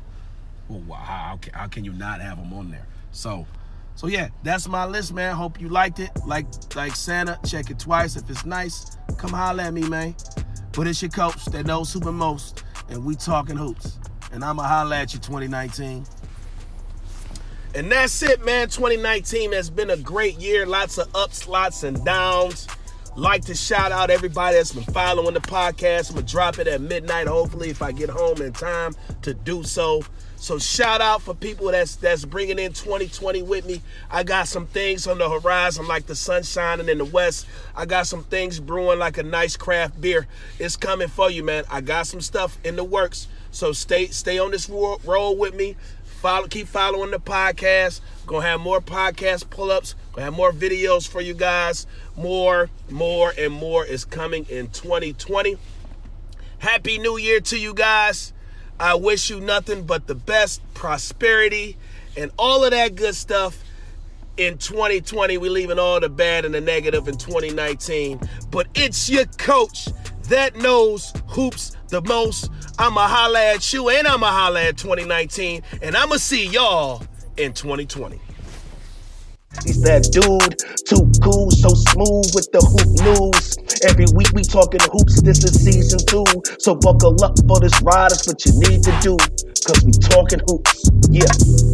well, 0.67 0.81
wow, 0.81 0.97
how, 0.97 1.39
can, 1.41 1.53
how 1.53 1.67
can 1.67 1.85
you 1.85 1.93
not 1.93 2.19
have 2.19 2.37
him 2.37 2.51
on 2.51 2.69
there? 2.69 2.85
So, 3.13 3.47
so 3.95 4.07
yeah, 4.07 4.27
that's 4.43 4.67
my 4.67 4.85
list, 4.85 5.13
man. 5.13 5.33
Hope 5.33 5.61
you 5.61 5.69
liked 5.69 5.99
it. 5.99 6.11
Like, 6.25 6.45
like 6.75 6.93
Santa, 6.93 7.39
check 7.47 7.71
it 7.71 7.79
twice. 7.79 8.17
If 8.17 8.29
it's 8.29 8.45
nice, 8.45 8.97
come 9.17 9.31
holler 9.31 9.63
at 9.63 9.73
me, 9.73 9.87
man. 9.87 10.13
But 10.73 10.87
it's 10.87 11.01
your 11.01 11.09
coach 11.09 11.45
that 11.45 11.65
knows 11.65 11.89
super 11.89 12.11
most, 12.11 12.65
and 12.89 13.05
we 13.05 13.15
talking 13.15 13.55
hoops. 13.55 13.97
And 14.33 14.43
I'ma 14.43 14.63
holler 14.63 14.97
at 14.97 15.13
you 15.13 15.21
2019. 15.21 16.05
And 17.75 17.91
that's 17.91 18.21
it, 18.23 18.43
man. 18.43 18.67
2019 18.67 19.53
has 19.53 19.69
been 19.69 19.89
a 19.89 19.97
great 19.97 20.37
year. 20.37 20.65
Lots 20.65 20.97
of 20.97 21.15
ups, 21.15 21.47
lots 21.47 21.83
and 21.83 22.03
downs. 22.03 22.67
Like 23.17 23.45
to 23.45 23.55
shout 23.55 23.91
out 23.91 24.11
everybody 24.11 24.57
that's 24.57 24.73
been 24.73 24.83
following 24.83 25.33
the 25.33 25.39
podcast. 25.39 26.09
I'm 26.09 26.17
gonna 26.17 26.27
drop 26.27 26.59
it 26.59 26.67
at 26.67 26.81
midnight, 26.81 27.25
hopefully, 27.25 27.71
if 27.71 27.81
I 27.81 27.91
get 27.91 28.11
home 28.11 28.39
in 28.43 28.53
time 28.53 28.93
to 29.23 29.33
do 29.33 29.63
so. 29.63 30.03
So 30.35 30.59
shout 30.59 31.01
out 31.01 31.23
for 31.23 31.33
people 31.33 31.71
that's 31.71 31.95
that's 31.95 32.25
bringing 32.25 32.59
in 32.59 32.73
2020 32.73 33.41
with 33.41 33.65
me. 33.65 33.81
I 34.11 34.21
got 34.21 34.47
some 34.47 34.67
things 34.67 35.07
on 35.07 35.17
the 35.17 35.27
horizon 35.27 35.87
like 35.87 36.05
the 36.05 36.13
sun 36.13 36.43
shining 36.43 36.89
in 36.89 36.99
the 36.99 37.05
west. 37.05 37.47
I 37.75 37.87
got 37.87 38.05
some 38.05 38.23
things 38.23 38.59
brewing 38.59 38.99
like 38.99 39.17
a 39.17 39.23
nice 39.23 39.57
craft 39.57 39.99
beer. 39.99 40.27
It's 40.59 40.77
coming 40.77 41.07
for 41.07 41.31
you, 41.31 41.43
man. 41.43 41.63
I 41.71 41.81
got 41.81 42.05
some 42.05 42.21
stuff 42.21 42.59
in 42.63 42.75
the 42.75 42.83
works. 42.83 43.27
So 43.49 43.71
stay 43.71 44.09
stay 44.09 44.37
on 44.37 44.51
this 44.51 44.69
roll 44.69 45.35
with 45.35 45.55
me. 45.55 45.75
Follow, 46.03 46.47
keep 46.47 46.67
following 46.67 47.09
the 47.09 47.19
podcast. 47.19 48.01
Gonna 48.27 48.45
have 48.45 48.59
more 48.59 48.79
podcast 48.79 49.49
pull-ups. 49.49 49.95
Gonna 50.17 50.25
have 50.25 50.33
more 50.33 50.51
videos 50.51 51.07
for 51.07 51.21
you 51.21 51.35
guys. 51.35 51.85
More, 52.15 52.71
more, 52.89 53.33
and 53.37 53.53
more 53.53 53.85
is 53.85 54.03
coming 54.03 54.47
in 54.49 54.67
2020. 54.69 55.57
Happy 56.57 56.97
New 56.97 57.19
Year 57.19 57.39
to 57.41 57.59
you 57.59 57.75
guys. 57.75 58.33
I 58.79 58.95
wish 58.95 59.29
you 59.29 59.39
nothing 59.39 59.83
but 59.83 60.07
the 60.07 60.15
best 60.15 60.63
prosperity 60.73 61.77
and 62.17 62.31
all 62.39 62.63
of 62.63 62.71
that 62.71 62.95
good 62.95 63.13
stuff 63.13 63.63
in 64.37 64.57
2020. 64.57 65.37
We're 65.37 65.51
leaving 65.51 65.77
all 65.77 65.99
the 65.99 66.09
bad 66.09 66.45
and 66.45 66.55
the 66.55 66.61
negative 66.61 67.07
in 67.07 67.17
2019. 67.17 68.19
But 68.49 68.65
it's 68.73 69.07
your 69.11 69.25
coach 69.25 69.87
that 70.29 70.55
knows 70.55 71.13
hoops 71.27 71.77
the 71.89 72.01
most. 72.01 72.49
I'ma 72.79 73.07
holla 73.07 73.53
at 73.53 73.71
you 73.71 73.89
and 73.89 74.07
I'ma 74.07 74.31
holla 74.31 74.63
at 74.63 74.77
2019. 74.77 75.61
And 75.83 75.95
I'ma 75.95 76.15
see 76.15 76.47
y'all 76.47 77.03
in 77.37 77.53
2020. 77.53 78.19
He's 79.63 79.81
that 79.83 80.03
dude, 80.11 80.59
too 80.87 81.07
cool, 81.23 81.51
so 81.51 81.69
smooth 81.71 82.27
with 82.35 82.51
the 82.51 82.59
hoop 82.59 82.91
news. 83.03 83.55
Every 83.87 84.05
week 84.15 84.31
we 84.35 84.43
talking 84.43 84.81
hoops, 84.91 85.21
this 85.21 85.43
is 85.43 85.55
season 85.55 85.99
two. 86.03 86.25
So 86.59 86.75
buckle 86.75 87.15
up 87.23 87.35
for 87.47 87.59
this 87.59 87.75
ride, 87.81 88.11
it's 88.11 88.27
what 88.27 88.43
you 88.45 88.53
need 88.59 88.83
to 88.83 88.93
do. 88.99 89.15
Cause 89.63 89.83
we 89.83 89.91
talking 89.91 90.41
hoops, 90.47 90.91
yeah. 91.09 91.67